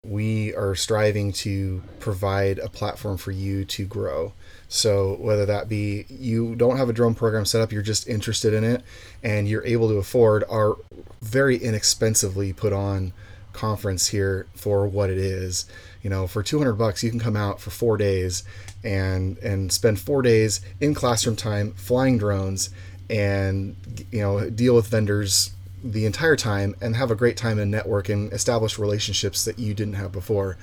we 0.04 0.54
are 0.54 0.74
striving 0.76 1.32
to 1.32 1.82
provide 1.98 2.58
a 2.58 2.68
platform 2.68 3.16
for 3.16 3.32
you 3.32 3.64
to 3.64 3.84
grow. 3.84 4.34
So 4.68 5.16
whether 5.18 5.46
that 5.46 5.68
be 5.68 6.04
you 6.08 6.54
don't 6.54 6.76
have 6.76 6.88
a 6.88 6.92
drone 6.92 7.14
program 7.14 7.44
set 7.44 7.60
up, 7.60 7.72
you're 7.72 7.82
just 7.82 8.06
interested 8.06 8.52
in 8.52 8.62
it, 8.62 8.82
and 9.22 9.48
you're 9.48 9.64
able 9.64 9.88
to 9.88 9.96
afford 9.96 10.44
our 10.48 10.76
very 11.22 11.56
inexpensively 11.56 12.52
put 12.52 12.72
on 12.72 13.12
conference 13.52 14.08
here 14.08 14.46
for 14.54 14.86
what 14.86 15.10
it 15.10 15.18
is. 15.18 15.64
You 16.02 16.10
know, 16.10 16.26
for 16.26 16.42
200 16.42 16.74
bucks, 16.74 17.02
you 17.02 17.10
can 17.10 17.20
come 17.20 17.36
out 17.36 17.60
for 17.60 17.70
four 17.70 17.96
days 17.96 18.44
and 18.84 19.38
and 19.38 19.72
spend 19.72 19.98
four 19.98 20.22
days 20.22 20.60
in 20.80 20.94
classroom 20.94 21.34
time 21.34 21.72
flying 21.72 22.18
drones 22.18 22.70
and 23.10 23.76
you 24.12 24.20
know 24.20 24.48
deal 24.50 24.74
with 24.74 24.86
vendors 24.88 25.54
the 25.82 26.06
entire 26.06 26.36
time 26.36 26.74
and 26.80 26.96
have 26.96 27.10
a 27.10 27.14
great 27.14 27.36
time 27.36 27.58
and 27.58 27.70
network 27.70 28.08
and 28.08 28.32
establish 28.32 28.78
relationships 28.78 29.44
that 29.44 29.58
you 29.58 29.74
didn't 29.74 29.94
have 29.94 30.12
before. 30.12 30.56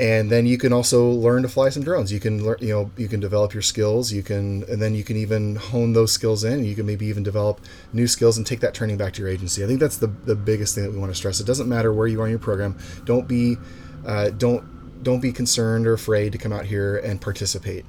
And 0.00 0.30
then 0.30 0.46
you 0.46 0.58
can 0.58 0.72
also 0.72 1.10
learn 1.10 1.42
to 1.42 1.48
fly 1.48 1.70
some 1.70 1.82
drones. 1.82 2.12
You 2.12 2.20
can 2.20 2.44
learn 2.44 2.58
you 2.60 2.68
know 2.68 2.90
you 2.96 3.08
can 3.08 3.18
develop 3.18 3.52
your 3.52 3.62
skills. 3.62 4.12
You 4.12 4.22
can 4.22 4.62
and 4.64 4.80
then 4.80 4.94
you 4.94 5.02
can 5.02 5.16
even 5.16 5.56
hone 5.56 5.92
those 5.92 6.12
skills 6.12 6.44
in. 6.44 6.64
You 6.64 6.76
can 6.76 6.86
maybe 6.86 7.06
even 7.06 7.24
develop 7.24 7.60
new 7.92 8.06
skills 8.06 8.36
and 8.36 8.46
take 8.46 8.60
that 8.60 8.74
training 8.74 8.96
back 8.96 9.14
to 9.14 9.22
your 9.22 9.30
agency. 9.30 9.64
I 9.64 9.66
think 9.66 9.80
that's 9.80 9.96
the, 9.96 10.06
the 10.06 10.36
biggest 10.36 10.74
thing 10.74 10.84
that 10.84 10.92
we 10.92 10.98
want 10.98 11.10
to 11.10 11.16
stress. 11.16 11.40
It 11.40 11.46
doesn't 11.46 11.68
matter 11.68 11.92
where 11.92 12.06
you 12.06 12.20
are 12.20 12.26
in 12.26 12.30
your 12.30 12.38
program. 12.38 12.78
Don't 13.06 13.26
be 13.26 13.56
uh, 14.06 14.30
don't 14.30 14.64
don't 15.02 15.20
be 15.20 15.32
concerned 15.32 15.86
or 15.86 15.92
afraid 15.92 16.32
to 16.32 16.38
come 16.38 16.52
out 16.52 16.64
here 16.66 16.96
and 16.98 17.20
participate 17.20 17.84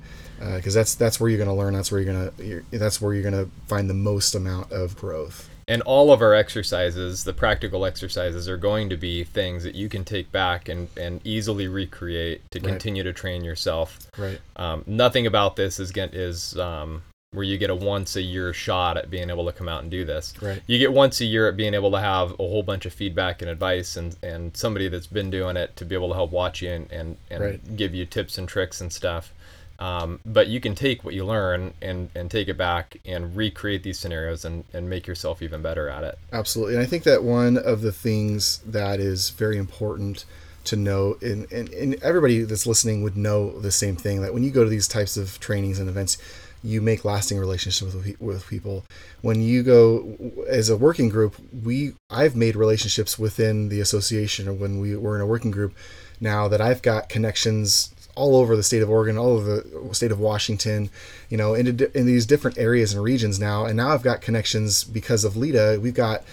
because 0.56 0.74
that's 0.74 0.96
that's 0.96 1.20
where 1.20 1.30
you're 1.30 1.38
going 1.38 1.50
to 1.50 1.54
learn 1.56 1.74
that's 1.74 1.92
where 1.92 2.00
you're 2.00 2.14
going 2.14 2.32
to 2.72 2.78
that's 2.78 3.02
where 3.02 3.14
you're 3.14 3.30
going 3.30 3.46
to 3.46 3.50
find 3.68 3.90
the 3.90 3.94
most 3.94 4.36
amount 4.36 4.72
of 4.72 4.96
growth 4.96 5.50
and 5.70 5.84
all 5.84 6.12
of 6.12 6.24
our 6.24 6.34
exercises, 6.34 7.24
the 7.24 7.32
practical 7.32 7.86
exercises, 7.86 8.50
are 8.50 8.58
going 8.58 8.90
to 8.90 8.98
be 8.98 9.24
things 9.24 9.64
that 9.64 9.76
you 9.76 9.88
can 9.88 10.04
take 10.04 10.32
back 10.32 10.68
and, 10.68 10.88
and 10.98 11.22
easily 11.24 11.68
recreate 11.68 12.42
to 12.50 12.60
Right. 12.60 12.70
continue 12.70 13.04
to 13.04 13.14
train 13.14 13.44
yourself. 13.44 14.00
right 14.18 14.40
Um, 14.56 14.84
nothing 14.88 15.28
about 15.28 15.56
this 15.58 15.80
is 15.80 15.92
get, 15.92 16.16
is 16.16 16.58
um, 16.58 17.04
where 17.32 17.44
you 17.44 17.58
get 17.60 17.70
a 17.70 17.76
once 17.76 18.16
a 18.16 18.22
year 18.22 18.52
shot 18.54 18.98
at 18.98 19.10
being 19.12 19.30
able 19.30 19.46
to 19.46 19.52
come 19.52 19.70
out 19.70 19.84
and 19.84 19.92
do 19.92 20.04
this. 20.04 20.34
Right. 20.42 20.62
You 20.66 20.80
get 20.80 20.92
once 20.92 21.22
a 21.22 21.26
year 21.26 21.48
at 21.48 21.56
being 21.56 21.76
able 21.76 21.92
to 21.92 22.00
have 22.00 22.32
a 22.32 22.38
whole 22.38 22.64
bunch 22.64 22.86
of 22.88 22.94
feedback 22.94 23.42
and 23.42 23.52
advice 23.52 23.96
and, 23.96 24.16
and 24.24 24.56
somebody 24.58 24.88
that's 24.88 25.06
been 25.08 25.30
doing 25.30 25.56
it 25.56 25.76
to 25.76 25.86
be 25.86 25.94
able 25.94 26.10
to 26.10 26.16
help 26.16 26.32
watch 26.32 26.62
you 26.64 26.72
and, 26.72 26.92
and, 26.92 27.18
and 27.30 27.44
Right. 27.44 27.78
give 27.78 27.94
you 27.94 28.06
tips 28.08 28.40
and 28.40 28.48
tricks 28.48 28.82
and 28.82 28.92
stuff. 28.92 29.32
Um, 29.78 30.20
but 30.26 30.48
you 30.48 30.60
can 30.60 30.74
take 30.76 31.06
what 31.06 31.14
you 31.14 31.24
learn 31.24 31.74
and, 31.82 32.10
and 32.16 32.30
take 32.32 32.48
it 32.48 32.58
back 32.58 32.98
and 33.06 33.36
recreate 33.36 33.84
these 33.84 34.00
scenarios 34.00 34.44
and, 34.44 34.66
and 34.74 34.90
make 34.90 35.06
yourself 35.08 35.42
even 35.44 35.62
better 35.62 35.88
at 35.88 36.04
it. 36.04 36.18
Absolutely. 36.34 36.74
And 36.74 36.84
I 36.84 36.86
think 36.88 37.04
that 37.04 37.24
one 37.24 37.58
of 37.58 37.82
the 37.82 37.92
things 37.92 38.58
that 38.66 39.00
is 39.00 39.30
very 39.30 39.58
important 39.58 40.26
to 40.66 40.76
know, 40.76 41.16
and, 41.22 41.50
and, 41.52 41.70
and 41.70 41.94
everybody 42.04 42.42
that's 42.42 42.66
listening 42.68 43.04
would 43.04 43.16
know 43.16 43.58
the 43.60 43.72
same 43.72 43.96
thing 43.96 44.22
that 44.24 44.34
when 44.34 44.44
you 44.44 44.52
go 44.52 44.64
to 44.64 44.70
these 44.70 44.88
types 44.88 45.16
of 45.16 45.40
trainings 45.40 45.80
and 45.80 45.88
events, 45.88 46.18
you 46.64 46.82
make 46.82 47.06
lasting 47.06 47.40
relationships 47.40 47.94
with, 47.94 48.20
with 48.20 48.48
people. 48.48 48.84
When 49.22 49.42
you 49.42 49.64
go 49.64 50.18
as 50.48 50.70
a 50.70 50.78
working 50.78 51.10
group, 51.10 51.36
we 51.64 51.94
I've 52.10 52.36
made 52.36 52.56
relationships 52.56 53.18
within 53.18 53.70
the 53.70 53.80
association, 53.80 54.48
or 54.48 54.54
when 54.54 54.80
we 54.80 54.96
were 54.96 55.16
in 55.16 55.22
a 55.22 55.26
working 55.26 55.52
group, 55.52 55.74
now 56.20 56.48
that 56.48 56.62
I've 56.62 56.82
got 56.82 57.10
connections 57.10 57.94
all 58.16 58.36
over 58.36 58.58
the 58.58 58.64
state 58.64 58.82
of 58.82 58.90
Oregon, 58.90 59.18
all 59.18 59.38
over 59.38 59.62
the 59.62 59.96
state 59.96 60.12
of 60.12 60.20
Washington, 60.20 60.90
you 61.30 61.38
know, 61.38 61.54
in, 61.54 61.68
in 61.68 62.06
these 62.06 62.26
different 62.26 62.58
areas 62.58 62.94
and 62.94 63.02
regions 63.02 63.40
now. 63.40 63.66
And 63.66 63.78
now 63.78 63.92
I've 63.92 64.04
got 64.04 64.20
connections 64.20 64.84
because 64.84 65.24
of 65.24 65.38
LEDA. 65.38 65.80
We've 65.82 65.94
got, 65.94 66.24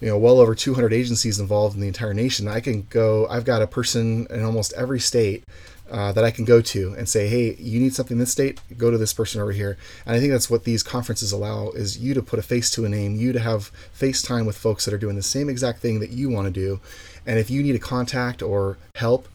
you 0.00 0.08
know, 0.08 0.16
well 0.16 0.40
over 0.40 0.54
200 0.54 0.94
agencies 0.94 1.38
involved 1.38 1.74
in 1.74 1.82
the 1.82 1.88
entire 1.88 2.14
nation. 2.14 2.48
I 2.48 2.60
can 2.60 2.86
go, 2.88 3.26
I've 3.28 3.44
got 3.44 3.60
a 3.60 3.66
person 3.66 4.26
in 4.30 4.44
almost 4.44 4.72
every 4.72 5.00
state 5.00 5.44
uh, 5.90 6.12
that 6.12 6.24
I 6.24 6.30
can 6.30 6.44
go 6.44 6.60
to 6.60 6.94
and 6.98 7.08
say, 7.08 7.28
hey, 7.28 7.54
you 7.58 7.80
need 7.80 7.94
something 7.94 8.16
in 8.16 8.18
this 8.18 8.32
state, 8.32 8.60
go 8.76 8.90
to 8.90 8.98
this 8.98 9.12
person 9.12 9.40
over 9.40 9.52
here. 9.52 9.76
And 10.04 10.16
I 10.16 10.20
think 10.20 10.32
that's 10.32 10.50
what 10.50 10.64
these 10.64 10.82
conferences 10.82 11.32
allow 11.32 11.70
is 11.70 11.98
you 11.98 12.14
to 12.14 12.22
put 12.22 12.38
a 12.38 12.42
face 12.42 12.70
to 12.70 12.84
a 12.84 12.88
name, 12.88 13.16
you 13.16 13.32
to 13.32 13.40
have 13.40 13.70
FaceTime 13.98 14.46
with 14.46 14.56
folks 14.56 14.84
that 14.84 14.94
are 14.94 14.98
doing 14.98 15.16
the 15.16 15.22
same 15.22 15.48
exact 15.48 15.80
thing 15.80 16.00
that 16.00 16.10
you 16.10 16.28
want 16.28 16.46
to 16.46 16.50
do. 16.50 16.80
And 17.26 17.38
if 17.38 17.50
you 17.50 17.62
need 17.62 17.76
a 17.76 17.80
contact 17.80 18.42
or 18.42 18.78
help, 18.94 19.28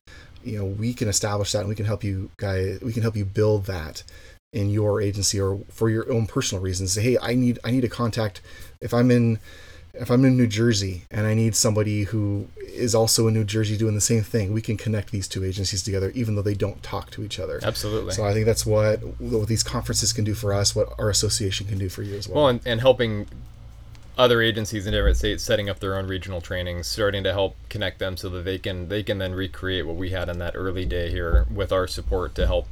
you 0.43 0.57
know 0.57 0.65
we 0.65 0.93
can 0.93 1.07
establish 1.07 1.51
that 1.51 1.59
and 1.59 1.69
we 1.69 1.75
can 1.75 1.85
help 1.85 2.03
you 2.03 2.31
guys 2.37 2.79
we 2.81 2.93
can 2.93 3.01
help 3.01 3.15
you 3.15 3.25
build 3.25 3.65
that 3.65 4.03
in 4.53 4.69
your 4.69 5.01
agency 5.01 5.39
or 5.39 5.59
for 5.69 5.89
your 5.89 6.11
own 6.11 6.25
personal 6.25 6.61
reasons 6.61 6.93
say 6.93 7.01
hey 7.01 7.17
i 7.21 7.35
need 7.35 7.59
i 7.63 7.71
need 7.71 7.83
a 7.83 7.89
contact 7.89 8.41
if 8.81 8.93
i'm 8.93 9.11
in 9.11 9.39
if 9.93 10.09
i'm 10.09 10.23
in 10.25 10.37
new 10.37 10.47
jersey 10.47 11.03
and 11.11 11.27
i 11.27 11.33
need 11.33 11.55
somebody 11.55 12.03
who 12.03 12.47
is 12.57 12.95
also 12.95 13.27
in 13.27 13.33
new 13.33 13.43
jersey 13.43 13.77
doing 13.77 13.95
the 13.95 14.01
same 14.01 14.23
thing 14.23 14.53
we 14.53 14.61
can 14.61 14.77
connect 14.77 15.11
these 15.11 15.27
two 15.27 15.43
agencies 15.43 15.83
together 15.83 16.11
even 16.15 16.35
though 16.35 16.41
they 16.41 16.53
don't 16.53 16.81
talk 16.81 17.11
to 17.11 17.23
each 17.23 17.39
other. 17.39 17.59
Absolutely. 17.63 18.13
So 18.13 18.25
i 18.25 18.33
think 18.33 18.45
that's 18.45 18.65
what 18.65 18.99
what 19.19 19.47
these 19.47 19.63
conferences 19.63 20.13
can 20.13 20.23
do 20.23 20.33
for 20.33 20.53
us 20.53 20.75
what 20.75 20.93
our 20.97 21.09
association 21.09 21.67
can 21.67 21.77
do 21.77 21.89
for 21.89 22.03
you 22.03 22.15
as 22.15 22.27
well. 22.27 22.35
Well 22.37 22.47
and, 22.47 22.61
and 22.65 22.81
helping 22.81 23.27
other 24.17 24.41
agencies 24.41 24.85
in 24.85 24.93
different 24.93 25.17
states 25.17 25.43
setting 25.43 25.69
up 25.69 25.79
their 25.79 25.97
own 25.97 26.07
regional 26.07 26.41
trainings, 26.41 26.85
starting 26.87 27.23
to 27.23 27.31
help 27.31 27.55
connect 27.69 27.99
them 27.99 28.17
so 28.17 28.29
that 28.29 28.43
they 28.43 28.57
can 28.57 28.89
they 28.89 29.03
can 29.03 29.17
then 29.17 29.33
recreate 29.33 29.85
what 29.85 29.95
we 29.95 30.11
had 30.11 30.29
in 30.29 30.37
that 30.39 30.55
early 30.55 30.85
day 30.85 31.09
here 31.09 31.47
with 31.53 31.71
our 31.71 31.87
support 31.87 32.35
to 32.35 32.45
help 32.45 32.67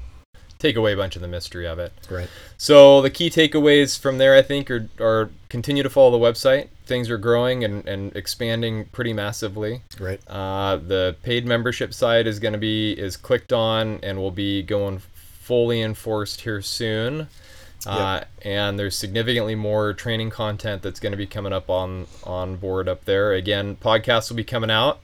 take 0.60 0.76
away 0.76 0.92
a 0.92 0.98
bunch 0.98 1.16
of 1.16 1.22
the 1.22 1.28
mystery 1.28 1.66
of 1.66 1.80
it. 1.80 1.94
Right. 2.10 2.30
So 2.58 3.02
the 3.02 3.10
key 3.10 3.30
takeaways 3.30 3.98
from 3.98 4.18
there, 4.18 4.36
I 4.36 4.42
think, 4.42 4.70
are, 4.70 4.90
are 5.00 5.30
continue 5.48 5.84
to 5.84 5.90
follow 5.90 6.12
the 6.12 6.24
website. 6.24 6.68
Things 6.86 7.10
are 7.10 7.18
growing 7.18 7.64
and, 7.64 7.88
and 7.88 8.16
expanding 8.16 8.86
pretty 8.88 9.14
massively. 9.14 9.82
Right. 10.00 10.20
Uh, 10.28 10.76
the 10.76 11.16
paid 11.24 11.46
membership 11.46 11.94
side 11.94 12.28
is 12.28 12.40
going 12.40 12.54
to 12.54 12.60
be 12.60 12.92
is 12.92 13.16
clicked 13.16 13.54
on 13.54 14.00
and 14.04 14.18
will 14.18 14.32
be 14.32 14.62
going 14.62 15.00
fully 15.24 15.82
enforced 15.82 16.42
here 16.42 16.62
soon. 16.62 17.28
Uh, 17.86 18.22
and 18.42 18.78
there's 18.78 18.98
significantly 18.98 19.56
more 19.56 19.94
training 19.94 20.30
content 20.30 20.82
that's 20.82 21.00
going 21.00 21.14
to 21.14 21.18
be 21.18 21.26
coming 21.26 21.54
up 21.54 21.70
on 21.70 22.08
on 22.26 22.58
board 22.58 22.90
up 22.90 23.06
there. 23.06 23.32
Again, 23.32 23.78
podcasts 23.78 24.30
will 24.30 24.36
be 24.36 24.44
coming 24.44 24.70
out 24.70 25.00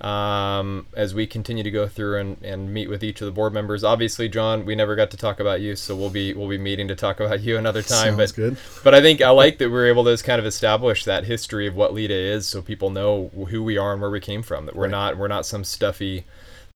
um, 0.00 0.86
as 0.96 1.14
we 1.14 1.26
continue 1.26 1.64
to 1.64 1.70
go 1.70 1.88
through 1.88 2.18
and, 2.20 2.42
and 2.42 2.72
meet 2.72 2.88
with 2.88 3.02
each 3.02 3.20
of 3.20 3.26
the 3.26 3.32
board 3.32 3.52
members. 3.52 3.82
Obviously, 3.82 4.28
Jon, 4.28 4.64
we 4.64 4.74
never 4.74 4.94
got 4.94 5.10
to 5.10 5.16
talk 5.16 5.40
about 5.40 5.60
you, 5.60 5.74
so 5.76 5.96
we'll 5.96 6.10
be 6.10 6.34
we'll 6.34 6.48
be 6.48 6.58
meeting 6.58 6.88
to 6.88 6.94
talk 6.94 7.18
about 7.20 7.40
you 7.40 7.56
another 7.58 7.82
time. 7.82 8.16
Sounds 8.16 8.32
but 8.32 8.36
good. 8.36 8.56
but 8.84 8.94
I 8.94 9.00
think 9.00 9.20
I 9.20 9.30
like 9.30 9.58
that 9.58 9.70
we're 9.70 9.88
able 9.88 10.04
to 10.04 10.12
just 10.12 10.24
kind 10.24 10.38
of 10.38 10.46
establish 10.46 11.04
that 11.04 11.24
history 11.24 11.66
of 11.66 11.74
what 11.74 11.92
LEDA 11.94 12.14
is, 12.14 12.46
so 12.46 12.62
people 12.62 12.90
know 12.90 13.28
who 13.50 13.62
we 13.62 13.76
are 13.76 13.92
and 13.92 14.00
where 14.00 14.10
we 14.10 14.20
came 14.20 14.42
from. 14.42 14.66
That 14.66 14.76
we're 14.76 14.84
Right. 14.84 14.90
not 14.90 15.18
we're 15.18 15.28
not 15.28 15.46
some 15.46 15.64
stuffy 15.64 16.24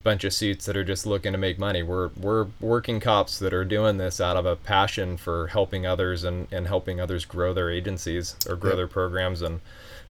bunch 0.03 0.25
of 0.25 0.33
suits 0.33 0.65
that 0.65 0.75
are 0.75 0.83
just 0.83 1.05
looking 1.05 1.31
to 1.31 1.37
make 1.37 1.57
money. 1.57 1.81
We're 1.81 2.09
we're 2.17 2.47
working 2.59 2.99
cops 2.99 3.39
that 3.39 3.53
are 3.53 3.63
doing 3.63 3.95
this 3.97 4.19
out 4.19 4.35
of 4.35 4.45
a 4.45 4.57
passion 4.57 5.15
for 5.15 5.47
helping 5.47 5.85
others 5.85 6.25
and, 6.25 6.47
and 6.51 6.67
helping 6.67 6.99
others 6.99 7.23
grow 7.23 7.53
their 7.53 7.69
agencies 7.71 8.35
or 8.49 8.57
grow 8.57 8.71
Yep. 8.71 8.77
their 8.77 8.87
programs 8.89 9.41
and 9.41 9.61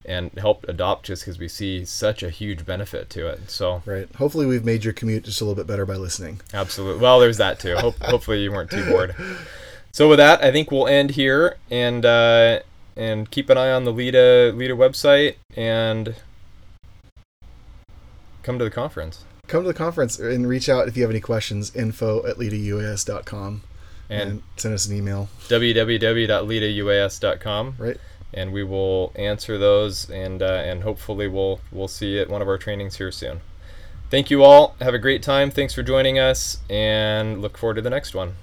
and 0.06 0.32
help 0.38 0.66
adopt 0.68 1.06
just 1.06 1.24
because 1.24 1.40
we 1.40 1.48
see 1.48 1.86
such 1.86 2.22
a 2.24 2.30
huge 2.30 2.66
benefit 2.66 3.10
to 3.12 3.28
it. 3.28 3.50
So 3.50 3.82
Right. 3.86 4.08
Hopefully, 4.16 4.46
we've 4.46 4.66
made 4.66 4.84
your 4.84 4.92
commute 4.94 5.24
just 5.24 5.40
a 5.42 5.46
little 5.46 5.56
bit 5.56 5.68
better 5.68 5.86
by 5.86 5.96
listening. 5.96 6.42
absolutely. 6.54 7.02
Well, 7.02 7.20
there's 7.20 7.38
that 7.38 7.60
too. 7.60 7.76
Hope, 7.78 7.96
hopefully 8.02 8.44
you 8.44 8.52
weren't 8.52 8.70
too 8.72 8.86
bored. 8.90 9.16
So 9.92 10.10
with 10.10 10.18
that, 10.18 10.44
I 10.44 10.52
think 10.52 10.72
we'll 10.72 10.88
end 10.88 11.12
here 11.12 11.58
and 11.70 12.06
uh, 12.06 12.60
and 12.96 13.30
keep 13.32 13.50
an 13.50 13.58
eye 13.58 13.72
on 13.72 13.84
the 13.86 13.94
LEDA 13.94 14.54
LEDA 14.56 14.74
website 14.76 15.36
and 15.56 16.16
come 18.44 18.58
to 18.60 18.66
the 18.66 18.72
conference. 18.72 19.24
Come 19.48 19.64
to 19.64 19.68
the 19.68 19.74
conference 19.74 20.20
and 20.20 20.48
reach 20.48 20.70
out 20.70 20.88
if 20.88 20.96
you 20.98 21.04
have 21.04 21.10
any 21.12 21.20
questions. 21.20 21.76
Info 21.76 22.26
at 22.26 22.38
ledauas.com 22.38 23.62
And 24.10 24.22
and 24.30 24.42
send 24.58 24.74
us 24.74 24.86
an 24.88 24.96
email. 24.96 25.28
www.ledauas.com. 25.50 27.76
Right. 27.78 27.98
And 28.34 28.52
we 28.52 28.64
will 28.64 29.12
answer 29.16 29.58
those 29.58 30.10
and 30.10 30.42
uh, 30.42 30.46
and 30.46 30.84
hopefully 30.84 31.28
we'll 31.28 31.60
we'll 31.72 31.88
see 31.88 32.16
you 32.16 32.22
at 32.22 32.30
one 32.30 32.42
of 32.42 32.48
our 32.48 32.58
trainings 32.58 32.98
here 32.98 33.12
soon. 33.12 33.42
Thank 34.10 34.30
you 34.30 34.44
all. 34.44 34.76
Have 34.80 34.94
a 34.94 35.00
great 35.00 35.24
time. 35.24 35.50
Thanks 35.50 35.74
for 35.74 35.82
joining 35.82 36.20
us 36.20 36.60
and 36.70 37.42
look 37.42 37.58
forward 37.58 37.76
to 37.76 37.82
the 37.82 37.90
next 37.90 38.14
one. 38.14 38.36